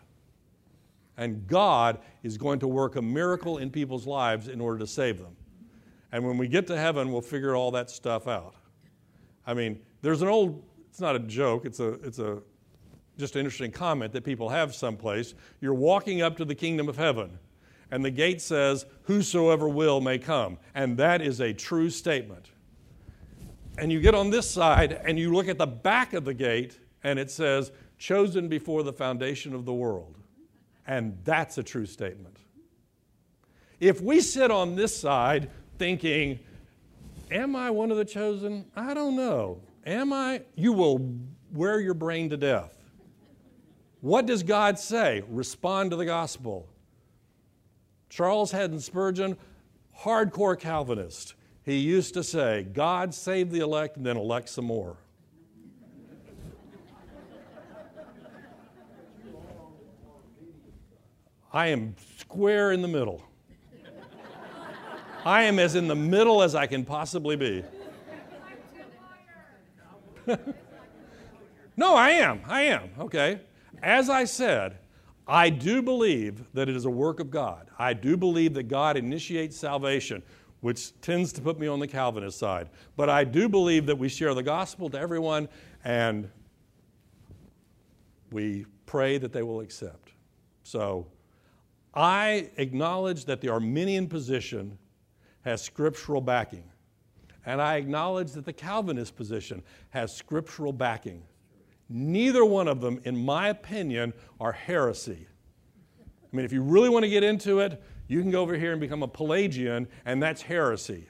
And 1.16 1.46
God 1.46 1.98
is 2.22 2.38
going 2.38 2.60
to 2.60 2.68
work 2.68 2.96
a 2.96 3.02
miracle 3.02 3.58
in 3.58 3.70
people's 3.70 4.06
lives 4.06 4.48
in 4.48 4.60
order 4.60 4.78
to 4.78 4.86
save 4.86 5.18
them. 5.18 5.36
And 6.12 6.24
when 6.24 6.38
we 6.38 6.48
get 6.48 6.66
to 6.68 6.76
heaven, 6.76 7.12
we'll 7.12 7.20
figure 7.20 7.54
all 7.56 7.72
that 7.72 7.90
stuff 7.90 8.28
out. 8.28 8.54
I 9.46 9.52
mean, 9.54 9.80
there's 10.00 10.22
an 10.22 10.28
old, 10.28 10.62
it's 10.88 11.00
not 11.00 11.16
a 11.16 11.20
joke, 11.20 11.64
it's 11.64 11.80
a, 11.80 11.94
it's 12.04 12.18
a 12.18 12.38
just 13.18 13.34
an 13.34 13.40
interesting 13.40 13.72
comment 13.72 14.12
that 14.12 14.22
people 14.22 14.48
have 14.48 14.74
someplace. 14.74 15.34
You're 15.60 15.74
walking 15.74 16.22
up 16.22 16.36
to 16.36 16.44
the 16.44 16.54
kingdom 16.54 16.88
of 16.88 16.96
heaven, 16.96 17.36
and 17.90 18.04
the 18.04 18.10
gate 18.10 18.40
says, 18.40 18.86
Whosoever 19.02 19.68
will 19.68 20.00
may 20.00 20.18
come. 20.18 20.58
And 20.74 20.96
that 20.98 21.20
is 21.20 21.40
a 21.40 21.52
true 21.52 21.90
statement 21.90 22.50
and 23.78 23.92
you 23.92 24.00
get 24.00 24.14
on 24.14 24.30
this 24.30 24.50
side 24.50 25.00
and 25.04 25.18
you 25.18 25.32
look 25.32 25.48
at 25.48 25.58
the 25.58 25.66
back 25.66 26.12
of 26.12 26.24
the 26.24 26.34
gate 26.34 26.78
and 27.04 27.18
it 27.18 27.30
says, 27.30 27.70
chosen 27.98 28.48
before 28.48 28.82
the 28.82 28.92
foundation 28.92 29.54
of 29.54 29.64
the 29.64 29.72
world. 29.72 30.16
And 30.86 31.18
that's 31.24 31.58
a 31.58 31.62
true 31.62 31.86
statement. 31.86 32.36
If 33.80 34.00
we 34.00 34.20
sit 34.20 34.50
on 34.50 34.74
this 34.74 34.98
side 34.98 35.50
thinking, 35.78 36.40
Am 37.30 37.54
I 37.54 37.70
one 37.70 37.90
of 37.90 37.96
the 37.96 38.04
chosen? 38.04 38.64
I 38.74 38.94
don't 38.94 39.16
know. 39.16 39.60
Am 39.84 40.12
I? 40.12 40.42
You 40.54 40.72
will 40.72 41.14
wear 41.52 41.80
your 41.80 41.94
brain 41.94 42.30
to 42.30 42.36
death. 42.36 42.74
What 44.00 44.26
does 44.26 44.42
God 44.42 44.78
say? 44.78 45.22
Respond 45.28 45.90
to 45.90 45.96
the 45.96 46.04
gospel. 46.04 46.68
Charles 48.08 48.50
Haddon 48.50 48.80
Spurgeon, 48.80 49.36
hardcore 50.00 50.58
Calvinist, 50.58 51.34
he 51.68 51.76
used 51.76 52.14
to 52.14 52.24
say, 52.24 52.66
God 52.72 53.12
save 53.12 53.50
the 53.50 53.60
elect 53.60 53.98
and 53.98 54.06
then 54.06 54.16
elect 54.16 54.48
some 54.48 54.64
more. 54.64 54.96
I 61.52 61.66
am 61.66 61.94
square 62.16 62.72
in 62.72 62.80
the 62.80 62.88
middle. 62.88 63.22
I 65.26 65.42
am 65.42 65.58
as 65.58 65.74
in 65.74 65.88
the 65.88 65.94
middle 65.94 66.40
as 66.40 66.54
I 66.54 66.66
can 66.66 66.86
possibly 66.86 67.36
be. 67.36 67.62
no, 71.76 71.94
I 71.94 72.10
am. 72.12 72.40
I 72.46 72.62
am. 72.62 72.88
Okay. 72.98 73.40
As 73.82 74.08
I 74.08 74.24
said, 74.24 74.78
I 75.26 75.50
do 75.50 75.82
believe 75.82 76.44
that 76.54 76.70
it 76.70 76.76
is 76.76 76.86
a 76.86 76.90
work 76.90 77.20
of 77.20 77.30
God. 77.30 77.68
I 77.78 77.92
do 77.92 78.16
believe 78.16 78.54
that 78.54 78.68
God 78.68 78.96
initiates 78.96 79.58
salvation, 79.58 80.22
which 80.60 80.98
tends 81.00 81.32
to 81.34 81.40
put 81.40 81.58
me 81.58 81.66
on 81.66 81.80
the 81.80 81.86
Calvinist 81.86 82.38
side. 82.38 82.68
But 82.96 83.08
I 83.08 83.24
do 83.24 83.48
believe 83.48 83.86
that 83.86 83.96
we 83.96 84.08
share 84.08 84.34
the 84.34 84.42
gospel 84.42 84.90
to 84.90 84.98
everyone 84.98 85.48
and 85.84 86.30
we 88.30 88.66
pray 88.86 89.18
that 89.18 89.32
they 89.32 89.42
will 89.42 89.60
accept. 89.60 90.12
So 90.62 91.06
I 91.94 92.50
acknowledge 92.56 93.24
that 93.26 93.40
the 93.40 93.48
Arminian 93.48 94.08
position 94.08 94.78
has 95.42 95.62
scriptural 95.62 96.20
backing. 96.20 96.64
And 97.46 97.62
I 97.62 97.76
acknowledge 97.76 98.32
that 98.32 98.44
the 98.44 98.52
Calvinist 98.52 99.16
position 99.16 99.62
has 99.90 100.14
scriptural 100.14 100.72
backing. 100.72 101.22
Neither 101.88 102.44
one 102.44 102.68
of 102.68 102.80
them, 102.80 103.00
in 103.04 103.16
my 103.16 103.48
opinion, 103.48 104.12
are 104.38 104.52
heresy. 104.52 105.26
I 106.30 106.36
mean, 106.36 106.44
if 106.44 106.52
you 106.52 106.62
really 106.62 106.90
want 106.90 107.04
to 107.04 107.08
get 107.08 107.24
into 107.24 107.60
it, 107.60 107.82
you 108.08 108.22
can 108.22 108.30
go 108.30 108.40
over 108.40 108.56
here 108.56 108.72
and 108.72 108.80
become 108.80 109.02
a 109.02 109.08
Pelagian, 109.08 109.86
and 110.04 110.22
that's 110.22 110.42
heresy. 110.42 111.06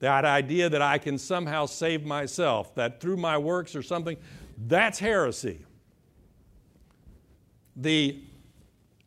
That 0.00 0.24
idea 0.24 0.68
that 0.68 0.82
I 0.82 0.98
can 0.98 1.16
somehow 1.16 1.66
save 1.66 2.04
myself, 2.04 2.74
that 2.74 3.00
through 3.00 3.16
my 3.16 3.38
works 3.38 3.76
or 3.76 3.82
something, 3.82 4.16
that's 4.66 4.98
heresy. 4.98 5.64
The 7.76 8.20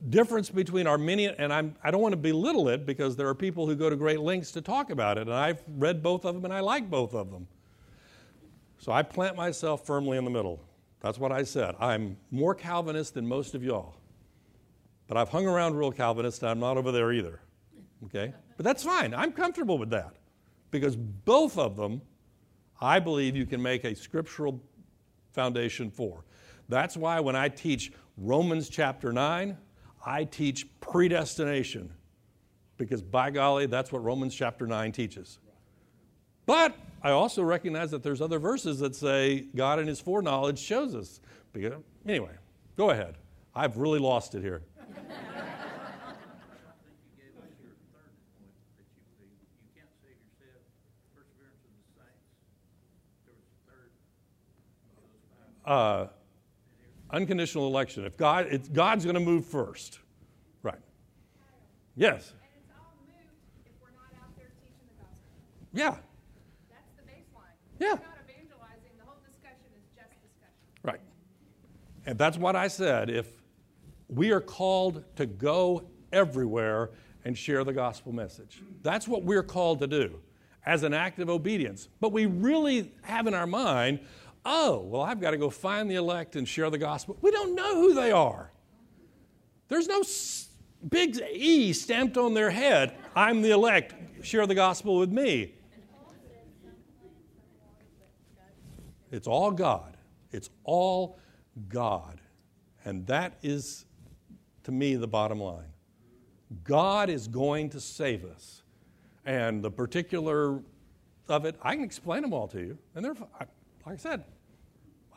difference 0.09 0.49
between 0.49 0.87
Arminian, 0.87 1.35
and 1.37 1.51
I'm, 1.53 1.75
I 1.83 1.91
do 1.91 1.97
not 1.97 2.01
want 2.01 2.13
to 2.13 2.17
belittle 2.17 2.69
it 2.69 2.85
because 2.85 3.15
there 3.15 3.27
are 3.27 3.35
people 3.35 3.67
who 3.67 3.75
go 3.75 3.89
to 3.89 3.95
great 3.95 4.19
lengths 4.19 4.51
to 4.51 4.61
talk 4.61 4.89
about 4.89 5.17
it, 5.17 5.21
and 5.21 5.33
I've 5.33 5.61
read 5.77 6.01
both 6.01 6.25
of 6.25 6.35
them 6.35 6.45
and 6.45 6.53
I 6.53 6.61
like 6.61 6.89
both 6.89 7.13
of 7.13 7.31
them. 7.31 7.47
So 8.79 8.91
I 8.91 9.01
plant 9.01 9.35
myself 9.35 9.85
firmly 9.85 10.17
in 10.17 10.25
the 10.25 10.31
middle. 10.31 10.59
That's 10.99 11.17
what 11.17 11.31
I 11.31 11.43
said. 11.43 11.75
I'm 11.79 12.17
more 12.31 12.55
Calvinist 12.55 13.13
than 13.13 13.27
most 13.27 13.55
of 13.55 13.63
y'all. 13.63 13.95
But 15.13 15.19
I've 15.19 15.29
hung 15.29 15.45
around 15.45 15.75
real 15.75 15.91
Calvinists, 15.91 16.41
and 16.41 16.49
I'm 16.49 16.59
not 16.59 16.75
over 16.75 16.91
there 16.91 17.11
either. 17.11 17.39
Okay? 18.05 18.33
But 18.57 18.63
that's 18.63 18.81
fine. 18.81 19.13
I'm 19.13 19.31
comfortable 19.31 19.77
with 19.77 19.91
that 19.91 20.15
because 20.71 20.95
both 20.95 21.55
of 21.59 21.75
them, 21.75 22.01
I 22.81 22.97
believe 22.97 23.35
you 23.35 23.45
can 23.45 23.61
make 23.61 23.83
a 23.83 23.93
scriptural 23.93 24.59
foundation 25.31 25.91
for. 25.91 26.25
That's 26.67 26.97
why 26.97 27.19
when 27.19 27.35
I 27.35 27.47
teach 27.49 27.93
Romans 28.17 28.69
chapter 28.69 29.13
9, 29.13 29.55
I 30.03 30.23
teach 30.23 30.67
predestination 30.79 31.93
because 32.77 33.03
by 33.03 33.29
golly, 33.29 33.67
that's 33.67 33.91
what 33.91 34.03
Romans 34.03 34.33
chapter 34.33 34.65
9 34.65 34.91
teaches. 34.93 35.37
But 36.47 36.75
I 37.03 37.11
also 37.11 37.43
recognize 37.43 37.91
that 37.91 38.01
there's 38.01 38.19
other 38.19 38.39
verses 38.39 38.79
that 38.79 38.95
say 38.95 39.41
God 39.55 39.77
in 39.77 39.85
his 39.85 39.99
foreknowledge 39.99 40.57
shows 40.57 40.95
us. 40.95 41.21
Anyway, 42.03 42.33
go 42.75 42.89
ahead. 42.89 43.13
I've 43.53 43.77
really 43.77 43.99
lost 43.99 44.33
it 44.33 44.41
here. 44.41 44.63
Uh, 55.65 56.07
unconditional 57.11 57.67
election. 57.67 58.05
If 58.05 58.17
God, 58.17 58.47
it's, 58.49 58.67
God's 58.69 59.05
going 59.05 59.15
to 59.15 59.21
move 59.21 59.45
first. 59.45 59.99
Right. 60.61 60.79
Yes. 61.95 62.33
Yeah. 65.73 65.95
That's 66.69 66.91
the 66.95 67.01
baseline. 67.11 67.55
Yeah. 67.79 67.93
We're 67.93 67.93
not 67.93 68.17
evangelizing. 68.29 68.91
The 68.99 69.05
whole 69.05 69.17
discussion 69.25 69.65
is 69.75 69.83
just 69.95 70.11
discussion. 70.21 70.53
Right. 70.83 70.99
And 72.05 72.17
that's 72.17 72.37
what 72.37 72.55
I 72.55 72.67
said. 72.67 73.09
If 73.09 73.41
we 74.07 74.31
are 74.31 74.41
called 74.41 75.03
to 75.15 75.25
go 75.25 75.89
everywhere 76.11 76.91
and 77.25 77.35
share 77.35 77.63
the 77.63 77.73
gospel 77.73 78.13
message, 78.13 78.61
that's 78.83 79.07
what 79.07 79.23
we're 79.23 79.43
called 79.43 79.79
to 79.79 79.87
do 79.87 80.19
as 80.65 80.83
an 80.83 80.93
act 80.93 81.19
of 81.19 81.29
obedience. 81.29 81.89
But 81.99 82.11
we 82.11 82.27
really 82.27 82.91
have 83.01 83.25
in 83.25 83.33
our 83.33 83.47
mind, 83.47 83.99
oh, 84.45 84.81
well, 84.81 85.01
I've 85.01 85.19
got 85.19 85.31
to 85.31 85.37
go 85.37 85.49
find 85.49 85.89
the 85.89 85.95
elect 85.95 86.35
and 86.35 86.47
share 86.47 86.69
the 86.69 86.77
gospel. 86.77 87.17
We 87.21 87.31
don't 87.31 87.55
know 87.55 87.75
who 87.75 87.93
they 87.93 88.11
are. 88.11 88.51
There's 89.69 89.87
no 89.87 90.03
big 90.89 91.21
E 91.31 91.73
stamped 91.73 92.17
on 92.17 92.33
their 92.33 92.49
head. 92.49 92.95
I'm 93.15 93.41
the 93.41 93.51
elect. 93.51 93.93
Share 94.25 94.45
the 94.45 94.55
gospel 94.55 94.97
with 94.97 95.11
me. 95.11 95.53
It's 99.11 99.27
all 99.27 99.51
God. 99.51 99.95
It's 100.31 100.49
all 100.63 101.17
God. 101.69 102.19
And 102.83 103.05
that 103.07 103.37
is, 103.43 103.85
to 104.63 104.71
me, 104.71 104.95
the 104.95 105.07
bottom 105.07 105.39
line. 105.39 105.71
God 106.63 107.09
is 107.09 107.27
going 107.27 107.69
to 107.69 107.79
save 107.79 108.25
us. 108.25 108.63
And 109.25 109.63
the 109.63 109.71
particular 109.71 110.59
of 111.29 111.45
it, 111.45 111.55
I 111.61 111.75
can 111.75 111.83
explain 111.83 112.23
them 112.23 112.33
all 112.33 112.47
to 112.49 112.59
you. 112.59 112.77
And 112.95 113.05
they're, 113.05 113.13
like 113.13 113.47
I 113.87 113.95
said, 113.95 114.23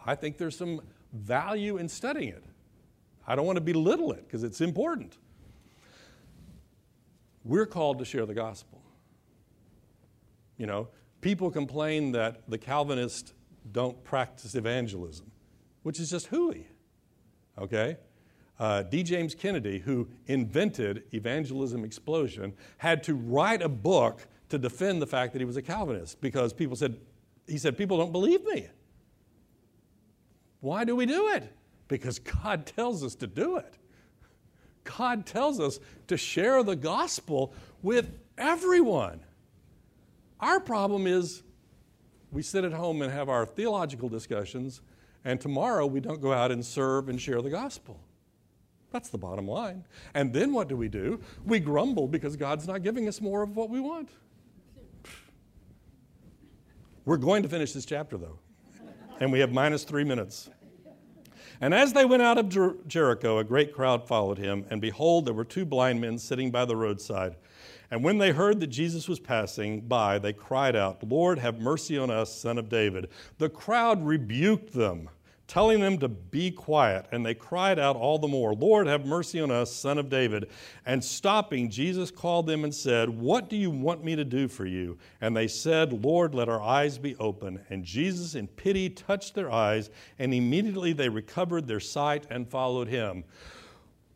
I 0.06 0.14
think 0.14 0.38
there's 0.38 0.56
some 0.56 0.80
value 1.12 1.76
in 1.76 1.88
studying 1.88 2.28
it. 2.28 2.44
I 3.26 3.34
don't 3.34 3.44
want 3.44 3.56
to 3.56 3.62
belittle 3.62 4.12
it 4.12 4.24
because 4.26 4.44
it's 4.44 4.60
important. 4.60 5.16
We're 7.44 7.66
called 7.66 7.98
to 7.98 8.04
share 8.04 8.24
the 8.24 8.34
gospel. 8.34 8.80
You 10.56 10.66
know, 10.66 10.88
people 11.20 11.50
complain 11.50 12.12
that 12.12 12.42
the 12.48 12.58
Calvinists 12.58 13.34
don't 13.72 14.02
practice 14.04 14.54
evangelism, 14.54 15.30
which 15.82 15.98
is 15.98 16.10
just 16.10 16.28
hooey. 16.28 16.68
Okay? 17.58 17.96
Uh, 18.58 18.82
D. 18.82 19.02
James 19.02 19.34
Kennedy, 19.34 19.80
who 19.80 20.08
invented 20.26 21.02
evangelism 21.12 21.84
explosion, 21.84 22.54
had 22.78 23.02
to 23.04 23.14
write 23.14 23.60
a 23.60 23.68
book 23.68 24.26
to 24.48 24.58
defend 24.58 25.02
the 25.02 25.06
fact 25.06 25.32
that 25.32 25.40
he 25.40 25.44
was 25.44 25.56
a 25.56 25.62
Calvinist 25.62 26.20
because 26.20 26.52
people 26.52 26.76
said, 26.76 26.96
he 27.46 27.58
said, 27.58 27.76
people 27.76 27.98
don't 27.98 28.12
believe 28.12 28.44
me. 28.44 28.68
Why 30.60 30.84
do 30.84 30.96
we 30.96 31.06
do 31.06 31.28
it? 31.28 31.52
Because 31.88 32.18
God 32.18 32.66
tells 32.66 33.04
us 33.04 33.14
to 33.16 33.26
do 33.26 33.56
it. 33.56 33.74
God 34.84 35.26
tells 35.26 35.60
us 35.60 35.78
to 36.08 36.16
share 36.16 36.62
the 36.62 36.76
gospel 36.76 37.52
with 37.82 38.10
everyone. 38.38 39.20
Our 40.40 40.60
problem 40.60 41.06
is 41.06 41.42
we 42.30 42.42
sit 42.42 42.64
at 42.64 42.72
home 42.72 43.02
and 43.02 43.12
have 43.12 43.28
our 43.28 43.46
theological 43.46 44.08
discussions, 44.08 44.80
and 45.24 45.40
tomorrow 45.40 45.86
we 45.86 46.00
don't 46.00 46.20
go 46.20 46.32
out 46.32 46.52
and 46.52 46.64
serve 46.64 47.08
and 47.08 47.20
share 47.20 47.42
the 47.42 47.50
gospel. 47.50 48.00
That's 48.92 49.08
the 49.08 49.18
bottom 49.18 49.48
line. 49.48 49.84
And 50.14 50.32
then 50.32 50.52
what 50.52 50.68
do 50.68 50.76
we 50.76 50.88
do? 50.88 51.20
We 51.44 51.60
grumble 51.60 52.08
because 52.08 52.36
God's 52.36 52.66
not 52.66 52.82
giving 52.82 53.08
us 53.08 53.20
more 53.20 53.42
of 53.42 53.56
what 53.56 53.68
we 53.68 53.80
want. 53.80 54.08
We're 57.04 57.16
going 57.16 57.42
to 57.42 57.48
finish 57.48 57.72
this 57.72 57.84
chapter, 57.84 58.16
though, 58.16 58.38
and 59.20 59.32
we 59.32 59.40
have 59.40 59.52
minus 59.52 59.84
three 59.84 60.04
minutes. 60.04 60.50
And 61.60 61.72
as 61.72 61.92
they 61.92 62.04
went 62.04 62.22
out 62.22 62.38
of 62.38 62.48
Jer- 62.48 62.76
Jericho, 62.86 63.38
a 63.38 63.44
great 63.44 63.72
crowd 63.72 64.06
followed 64.06 64.38
him, 64.38 64.66
and 64.68 64.80
behold, 64.80 65.24
there 65.24 65.34
were 65.34 65.44
two 65.44 65.64
blind 65.64 66.00
men 66.00 66.18
sitting 66.18 66.50
by 66.50 66.64
the 66.64 66.76
roadside. 66.76 67.36
And 67.90 68.02
when 68.02 68.18
they 68.18 68.32
heard 68.32 68.60
that 68.60 68.66
Jesus 68.66 69.08
was 69.08 69.20
passing 69.20 69.80
by, 69.80 70.18
they 70.18 70.32
cried 70.32 70.76
out, 70.76 71.02
Lord, 71.02 71.38
have 71.38 71.60
mercy 71.60 71.96
on 71.96 72.10
us, 72.10 72.34
son 72.34 72.58
of 72.58 72.68
David. 72.68 73.08
The 73.38 73.48
crowd 73.48 74.04
rebuked 74.04 74.72
them, 74.72 75.08
telling 75.46 75.80
them 75.80 75.98
to 75.98 76.08
be 76.08 76.50
quiet. 76.50 77.06
And 77.12 77.24
they 77.24 77.34
cried 77.34 77.78
out 77.78 77.96
all 77.96 78.18
the 78.18 78.28
more, 78.28 78.54
Lord, 78.54 78.86
have 78.86 79.06
mercy 79.06 79.40
on 79.40 79.50
us, 79.50 79.72
son 79.72 79.98
of 79.98 80.08
David. 80.08 80.48
And 80.84 81.02
stopping, 81.02 81.70
Jesus 81.70 82.10
called 82.10 82.46
them 82.46 82.64
and 82.64 82.74
said, 82.74 83.08
What 83.08 83.48
do 83.48 83.56
you 83.56 83.70
want 83.70 84.04
me 84.04 84.16
to 84.16 84.24
do 84.24 84.48
for 84.48 84.66
you? 84.66 84.98
And 85.20 85.36
they 85.36 85.48
said, 85.48 85.92
Lord, 86.04 86.34
let 86.34 86.48
our 86.48 86.60
eyes 86.60 86.98
be 86.98 87.16
open. 87.16 87.60
And 87.70 87.84
Jesus, 87.84 88.34
in 88.34 88.48
pity, 88.48 88.90
touched 88.90 89.34
their 89.34 89.50
eyes, 89.50 89.90
and 90.18 90.34
immediately 90.34 90.92
they 90.92 91.08
recovered 91.08 91.66
their 91.66 91.80
sight 91.80 92.26
and 92.30 92.48
followed 92.48 92.88
him. 92.88 93.24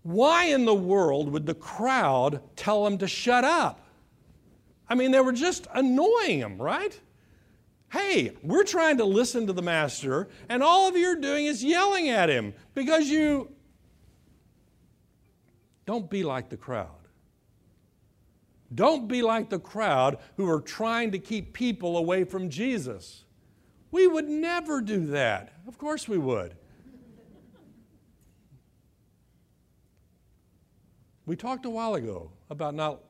Why 0.03 0.47
in 0.47 0.65
the 0.65 0.75
world 0.75 1.31
would 1.31 1.47
the 1.47 1.55
crowd 1.55 2.41
tell 2.57 2.85
them 2.85 2.99
to 2.99 3.07
shut 3.07 3.45
up? 3.45 3.87
I 4.89 4.95
mean, 4.95 5.13
they 5.13 5.21
were 5.21 5.33
just 5.33 5.69
annoying 5.73 6.41
them, 6.41 6.61
right? 6.61 6.99
Hey, 7.91 8.37
we're 8.43 8.65
trying 8.65 8.99
to 8.99 9.05
listen 9.05 9.49
to 9.49 9.53
the 9.53 9.63
master, 9.63 10.29
and 10.49 10.63
all 10.63 10.89
of 10.89 10.97
you 10.97 11.09
are 11.09 11.17
doing 11.17 11.47
is 11.47 11.65
yelling 11.65 12.09
at 12.09 12.29
him 12.29 12.55
because 12.75 13.09
you 13.09 13.51
don't 15.87 16.09
be 16.09 16.23
like 16.23 16.51
the 16.51 16.57
crowd. 16.57 16.89
Don't 18.73 19.09
be 19.09 19.23
like 19.23 19.51
the 19.51 19.59
crowd 19.59 20.19
who 20.37 20.49
are 20.49 20.61
trying 20.61 21.11
to 21.11 21.19
keep 21.19 21.53
people 21.53 21.97
away 21.97 22.23
from 22.23 22.49
Jesus. 22.49 23.25
We 23.91 24.07
would 24.07 24.29
never 24.29 24.81
do 24.81 25.07
that. 25.07 25.53
Of 25.67 25.77
course 25.77 26.07
we 26.07 26.19
would. 26.19 26.55
We 31.27 31.35
talked 31.35 31.67
a 31.67 31.71
while 31.71 31.95
ago 31.95 32.31
about 32.51 32.75
not 32.75 33.01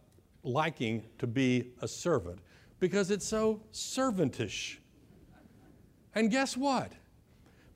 liking 0.43 1.05
to 1.19 1.27
be 1.27 1.73
a 1.83 1.89
servant 1.89 2.39
because 2.81 3.11
it's 3.11 3.27
so 3.27 3.61
servantish. 3.73 4.79
And 6.15 6.31
guess 6.31 6.57
what? 6.57 6.93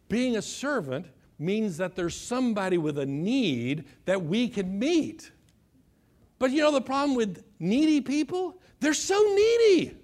Being 0.09 0.36
a 0.36 0.42
servant 0.42 1.07
means 1.38 1.76
that 1.76 1.94
there's 1.94 2.16
somebody 2.16 2.78
with 2.78 2.98
a 2.98 3.07
need 3.07 3.84
that 4.07 4.24
we 4.24 4.48
can 4.48 4.78
meet. 4.78 5.30
But 6.38 6.50
you 6.50 6.62
know 6.62 6.72
the 6.72 6.80
problem 6.80 7.16
with 7.16 7.44
needy 7.59 8.00
people? 8.00 8.61
They're 8.80 8.94
so 8.94 9.18
needy. 9.34 9.96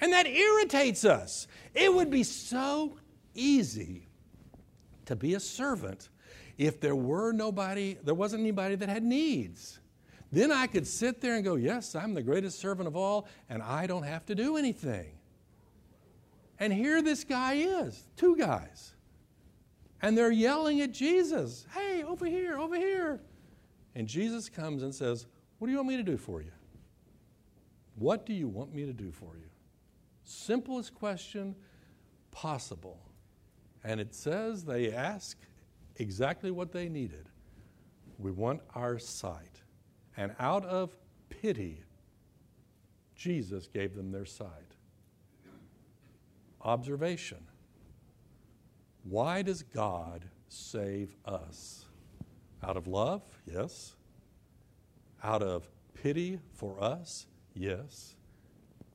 And 0.00 0.12
that 0.12 0.26
irritates 0.26 1.04
us. 1.04 1.46
It 1.74 1.92
would 1.92 2.10
be 2.10 2.22
so 2.22 2.98
easy 3.34 4.08
to 5.06 5.16
be 5.16 5.34
a 5.34 5.40
servant 5.40 6.08
if 6.58 6.80
there 6.80 6.96
were 6.96 7.32
nobody, 7.32 7.96
there 8.04 8.14
wasn't 8.14 8.40
anybody 8.40 8.74
that 8.76 8.88
had 8.88 9.02
needs. 9.02 9.80
Then 10.34 10.50
I 10.50 10.66
could 10.66 10.84
sit 10.84 11.20
there 11.20 11.36
and 11.36 11.44
go, 11.44 11.54
Yes, 11.54 11.94
I'm 11.94 12.12
the 12.12 12.22
greatest 12.22 12.58
servant 12.58 12.88
of 12.88 12.96
all, 12.96 13.28
and 13.48 13.62
I 13.62 13.86
don't 13.86 14.02
have 14.02 14.26
to 14.26 14.34
do 14.34 14.56
anything. 14.56 15.12
And 16.58 16.72
here 16.72 17.02
this 17.02 17.22
guy 17.22 17.54
is, 17.54 18.02
two 18.16 18.36
guys. 18.36 18.94
And 20.02 20.18
they're 20.18 20.32
yelling 20.32 20.80
at 20.80 20.90
Jesus, 20.90 21.66
Hey, 21.72 22.02
over 22.02 22.26
here, 22.26 22.58
over 22.58 22.74
here. 22.74 23.20
And 23.94 24.08
Jesus 24.08 24.48
comes 24.48 24.82
and 24.82 24.92
says, 24.92 25.26
What 25.58 25.68
do 25.68 25.70
you 25.70 25.78
want 25.78 25.88
me 25.88 25.96
to 25.98 26.02
do 26.02 26.16
for 26.16 26.42
you? 26.42 26.50
What 27.94 28.26
do 28.26 28.32
you 28.32 28.48
want 28.48 28.74
me 28.74 28.86
to 28.86 28.92
do 28.92 29.12
for 29.12 29.36
you? 29.36 29.48
Simplest 30.24 30.94
question 30.94 31.54
possible. 32.32 32.98
And 33.84 34.00
it 34.00 34.16
says 34.16 34.64
they 34.64 34.92
ask 34.92 35.38
exactly 35.94 36.50
what 36.50 36.72
they 36.72 36.88
needed. 36.88 37.28
We 38.18 38.32
want 38.32 38.62
our 38.74 38.98
sight. 38.98 39.53
And 40.16 40.34
out 40.38 40.64
of 40.64 40.96
pity, 41.28 41.82
Jesus 43.14 43.66
gave 43.66 43.94
them 43.94 44.10
their 44.10 44.24
sight. 44.24 44.48
Observation 46.62 47.44
Why 49.04 49.42
does 49.42 49.62
God 49.62 50.24
save 50.48 51.14
us? 51.24 51.84
Out 52.62 52.76
of 52.76 52.86
love? 52.86 53.22
Yes. 53.46 53.96
Out 55.22 55.42
of 55.42 55.68
pity 55.94 56.38
for 56.54 56.82
us? 56.82 57.26
Yes. 57.54 58.14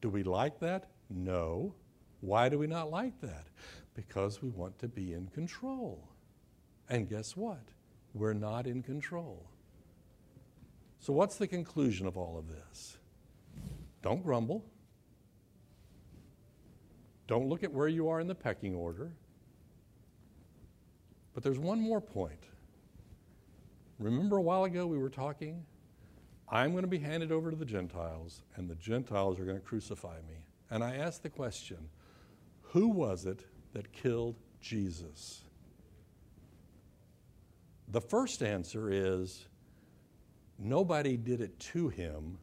Do 0.01 0.09
we 0.09 0.23
like 0.23 0.59
that? 0.59 0.89
No. 1.09 1.75
Why 2.21 2.49
do 2.49 2.57
we 2.57 2.67
not 2.67 2.89
like 2.89 3.19
that? 3.21 3.47
Because 3.93 4.41
we 4.41 4.49
want 4.49 4.79
to 4.79 4.87
be 4.87 5.13
in 5.13 5.27
control. 5.27 6.07
And 6.89 7.07
guess 7.07 7.37
what? 7.37 7.63
We're 8.13 8.33
not 8.33 8.65
in 8.65 8.81
control. 8.81 9.45
So, 10.99 11.13
what's 11.13 11.37
the 11.37 11.47
conclusion 11.47 12.07
of 12.07 12.17
all 12.17 12.37
of 12.37 12.47
this? 12.47 12.97
Don't 14.01 14.23
grumble. 14.23 14.65
Don't 17.27 17.47
look 17.47 17.63
at 17.63 17.71
where 17.71 17.87
you 17.87 18.09
are 18.09 18.19
in 18.19 18.27
the 18.27 18.35
pecking 18.35 18.75
order. 18.75 19.11
But 21.33 21.43
there's 21.43 21.59
one 21.59 21.79
more 21.79 22.01
point. 22.01 22.43
Remember 23.99 24.37
a 24.37 24.41
while 24.41 24.63
ago 24.63 24.87
we 24.87 24.97
were 24.97 25.09
talking? 25.09 25.63
I'm 26.49 26.71
going 26.71 26.83
to 26.83 26.89
be 26.89 26.97
handed 26.97 27.31
over 27.31 27.51
to 27.51 27.55
the 27.55 27.65
Gentiles, 27.65 28.41
and 28.55 28.67
the 28.67 28.75
Gentiles 28.75 29.39
are 29.39 29.45
going 29.45 29.57
to 29.57 29.63
crucify 29.63 30.15
me. 30.27 30.37
And 30.71 30.83
I 30.83 30.95
asked 30.95 31.23
the 31.23 31.29
question 31.29 31.77
who 32.61 32.87
was 32.87 33.25
it 33.25 33.45
that 33.73 33.91
killed 33.91 34.35
Jesus? 34.61 35.43
The 37.87 38.01
first 38.01 38.43
answer 38.43 38.89
is 38.91 39.47
nobody 40.59 41.17
did 41.17 41.41
it 41.41 41.57
to 41.59 41.89
him, 41.89 42.37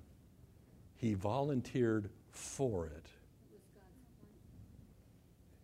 he 0.96 1.14
volunteered 1.14 2.10
for 2.30 2.86
it. 2.86 3.06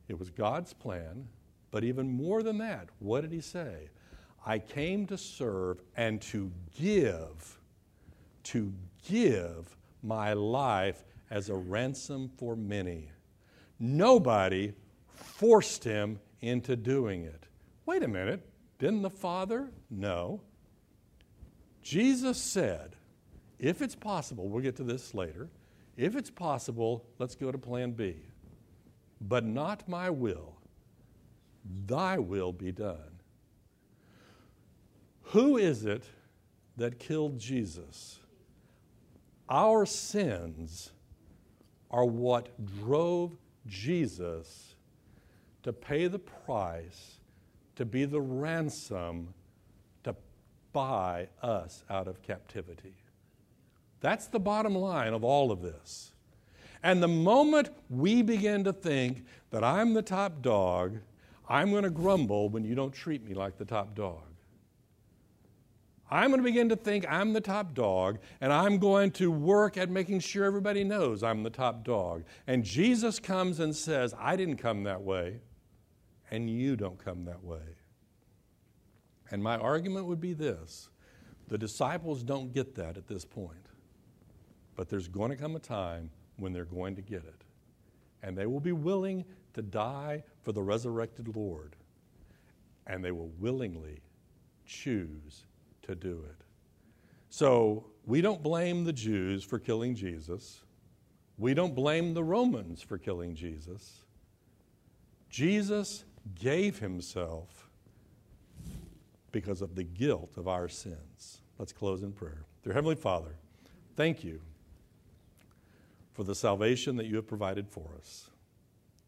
It 0.09 0.19
was 0.19 0.31
God's 0.31 0.73
plan, 0.73 1.27
but 1.71 1.85
even 1.85 2.09
more 2.09 2.43
than 2.43 2.59
that, 2.59 2.89
what 2.99 3.23
did 3.23 3.33
he 3.33 3.41
say? 3.41 3.89
I 4.45 4.59
came 4.59 5.07
to 5.07 5.17
serve 5.17 5.81
and 5.97 6.21
to 6.23 6.51
give, 6.79 7.59
to 8.45 8.73
give 9.09 9.77
my 10.03 10.33
life 10.33 11.05
as 11.31 11.49
a 11.49 11.55
ransom 11.55 12.31
for 12.37 12.57
many. 12.57 13.11
Nobody 13.79 14.75
forced 15.15 15.85
him 15.85 16.19
into 16.41 16.77
doing 16.77 17.25
it. 17.25 17.45
Wait 17.87 18.03
a 18.03 18.09
minute. 18.09 18.47
Didn't 18.79 19.03
the 19.03 19.11
Father? 19.11 19.71
No. 19.91 20.41
Jesus 21.83 22.39
said, 22.39 22.97
if 23.59 23.83
it's 23.83 23.95
possible, 23.95 24.49
we'll 24.49 24.63
get 24.63 24.77
to 24.77 24.85
this 24.85 25.15
later. 25.15 25.49
If 25.97 26.17
it's 26.17 26.31
possible, 26.31 27.05
let's 27.19 27.35
go 27.35 27.53
to 27.53 27.59
plan 27.59 27.93
B. 27.93 28.17
But 29.21 29.45
not 29.45 29.89
my 29.89 30.11
will, 30.11 30.57
thy 31.87 32.19
will 32.19 32.53
be 32.53 32.73
done. 32.73 33.21
Who 35.27 35.57
is 35.57 35.85
it 35.85 36.05
that 36.77 36.99
killed 36.99 37.39
Jesus? 37.39 38.19
Our 39.49 39.87
sins 39.87 40.91
are 41.91 42.05
what 42.05 42.49
drove 42.81 43.37
Jesus 43.67 44.75
to 45.63 45.73
pay 45.73 46.09
the 46.09 46.19
price 46.19 47.19
to 47.77 47.85
be 47.85 48.05
the 48.05 48.21
ransom 48.21 49.35
buy 50.73 51.29
us 51.43 51.85
out 51.91 52.09
of 52.09 52.23
captivity. 52.23 52.95
That's 54.01 54.27
the 54.27 54.41
bottom 54.41 54.75
line 54.75 55.13
of 55.13 55.23
all 55.23 55.53
of 55.53 55.63
this. 55.63 56.13
And 56.83 57.03
the 57.03 57.09
moment 57.09 57.71
we 57.89 58.23
begin 58.23 58.65
to 58.65 58.73
think 58.73 59.25
that 59.51 59.63
I'm 59.63 59.95
the 59.95 60.03
top 60.03 60.43
dog, 60.43 60.99
I'm 61.49 61.71
going 61.71 61.85
to 61.85 61.91
grumble 61.91 62.49
when 62.49 62.65
you 62.65 62.75
don't 62.75 62.93
treat 62.93 63.25
me 63.25 63.35
like 63.35 63.57
the 63.59 63.65
top 63.65 63.95
dog. 63.95 64.23
I'm 66.11 66.31
going 66.31 66.41
to 66.41 66.45
begin 66.45 66.69
to 66.69 66.77
think 66.77 67.07
I'm 67.09 67.33
the 67.33 67.41
top 67.41 67.73
dog, 67.73 68.19
and 68.41 68.53
I'm 68.53 68.79
going 68.79 69.13
to 69.13 69.31
work 69.31 69.79
at 69.79 69.89
making 69.89 70.21
sure 70.21 70.45
everybody 70.45 70.85
knows 70.85 71.23
I'm 71.23 71.43
the 71.43 71.51
top 71.51 71.85
dog. 71.85 72.25
And 72.47 72.65
Jesus 72.65 73.19
comes 73.19 73.61
and 73.61 73.75
says, 73.75 74.15
I 74.19 74.37
didn't 74.37 74.57
come 74.57 74.83
that 74.83 75.01
way 75.01 75.41
and 76.33 76.49
you 76.51 76.75
don't 76.75 76.99
come 76.99 77.27
that 77.27 77.45
way. 77.45 77.61
And 79.33 79.43
my 79.43 79.57
argument 79.57 80.07
would 80.07 80.21
be 80.21 80.35
this 80.35 80.91
the 81.49 81.59
disciples 81.59 82.23
don't 82.23 82.53
get 82.53 82.77
that 82.77 82.97
at 82.97 83.09
this 83.09 83.25
point, 83.25 83.67
but 84.77 84.89
there's 84.89 85.09
going 85.09 85.31
to 85.31 85.37
come 85.37 85.57
a 85.57 85.59
time 85.59 86.11
when 86.37 86.53
they're 86.53 86.65
going 86.65 86.95
to 86.97 87.03
get 87.03 87.25
it. 87.25 87.45
And 88.23 88.39
they 88.39 88.47
will 88.47 88.61
be 88.61 88.73
willing 88.73 89.25
to 89.55 89.63
die 89.63 90.23
for 90.43 90.53
the 90.53 90.63
resurrected 90.63 91.35
Lord, 91.35 91.75
and 92.87 93.05
they 93.05 93.11
will 93.11 93.33
willingly 93.41 94.01
choose 94.65 95.47
to 95.83 95.95
do 95.95 96.25
it. 96.31 96.45
So 97.31 97.87
we 98.07 98.21
don't 98.21 98.43
blame 98.43 98.85
the 98.85 98.93
Jews 98.93 99.43
for 99.43 99.59
killing 99.59 99.95
Jesus. 99.95 100.63
We 101.39 101.55
don't 101.55 101.75
blame 101.75 102.15
the 102.15 102.23
Romans 102.23 102.83
for 102.83 102.99
killing 102.99 103.35
Jesus. 103.35 104.05
Jesus 105.31 106.05
gave 106.35 106.79
himself 106.79 107.62
because 109.33 109.63
of 109.63 109.75
the 109.75 109.85
guilt 109.85 110.37
of 110.37 110.47
our 110.47 110.69
sins. 110.69 111.41
Let's 111.59 111.73
close 111.73 112.03
in 112.03 112.13
prayer. 112.13 112.45
Dear 112.63 112.75
Heavenly 112.75 112.97
Father, 112.97 113.37
thank 113.97 114.23
you 114.23 114.41
for 116.13 116.25
the 116.25 116.35
salvation 116.35 116.97
that 116.97 117.07
you 117.07 117.17
have 117.17 117.27
provided 117.27 117.69
for 117.69 117.91
us. 117.99 118.31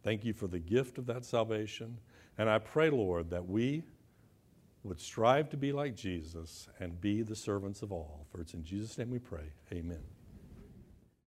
Thank 0.03 0.25
you 0.25 0.33
for 0.33 0.47
the 0.47 0.59
gift 0.59 0.99
of 0.99 1.07
that 1.07 1.25
salvation. 1.25 1.99
And 2.37 2.49
I 2.49 2.59
pray, 2.59 2.91
Lord, 2.91 3.31
that 3.31 3.47
we 3.47 3.85
would 4.83 5.01
strive 5.01 5.49
to 5.51 5.57
be 5.57 5.73
like 5.73 5.95
Jesus 5.95 6.69
and 6.79 7.01
be 7.01 7.23
the 7.23 7.37
servants 7.37 7.83
of 7.83 7.93
all. 7.93 8.27
For 8.31 8.41
it's 8.41 8.55
in 8.55 8.65
Jesus' 8.65 8.99
name 8.99 9.11
we 9.11 9.19
pray. 9.19 9.53
Amen. 9.73 10.03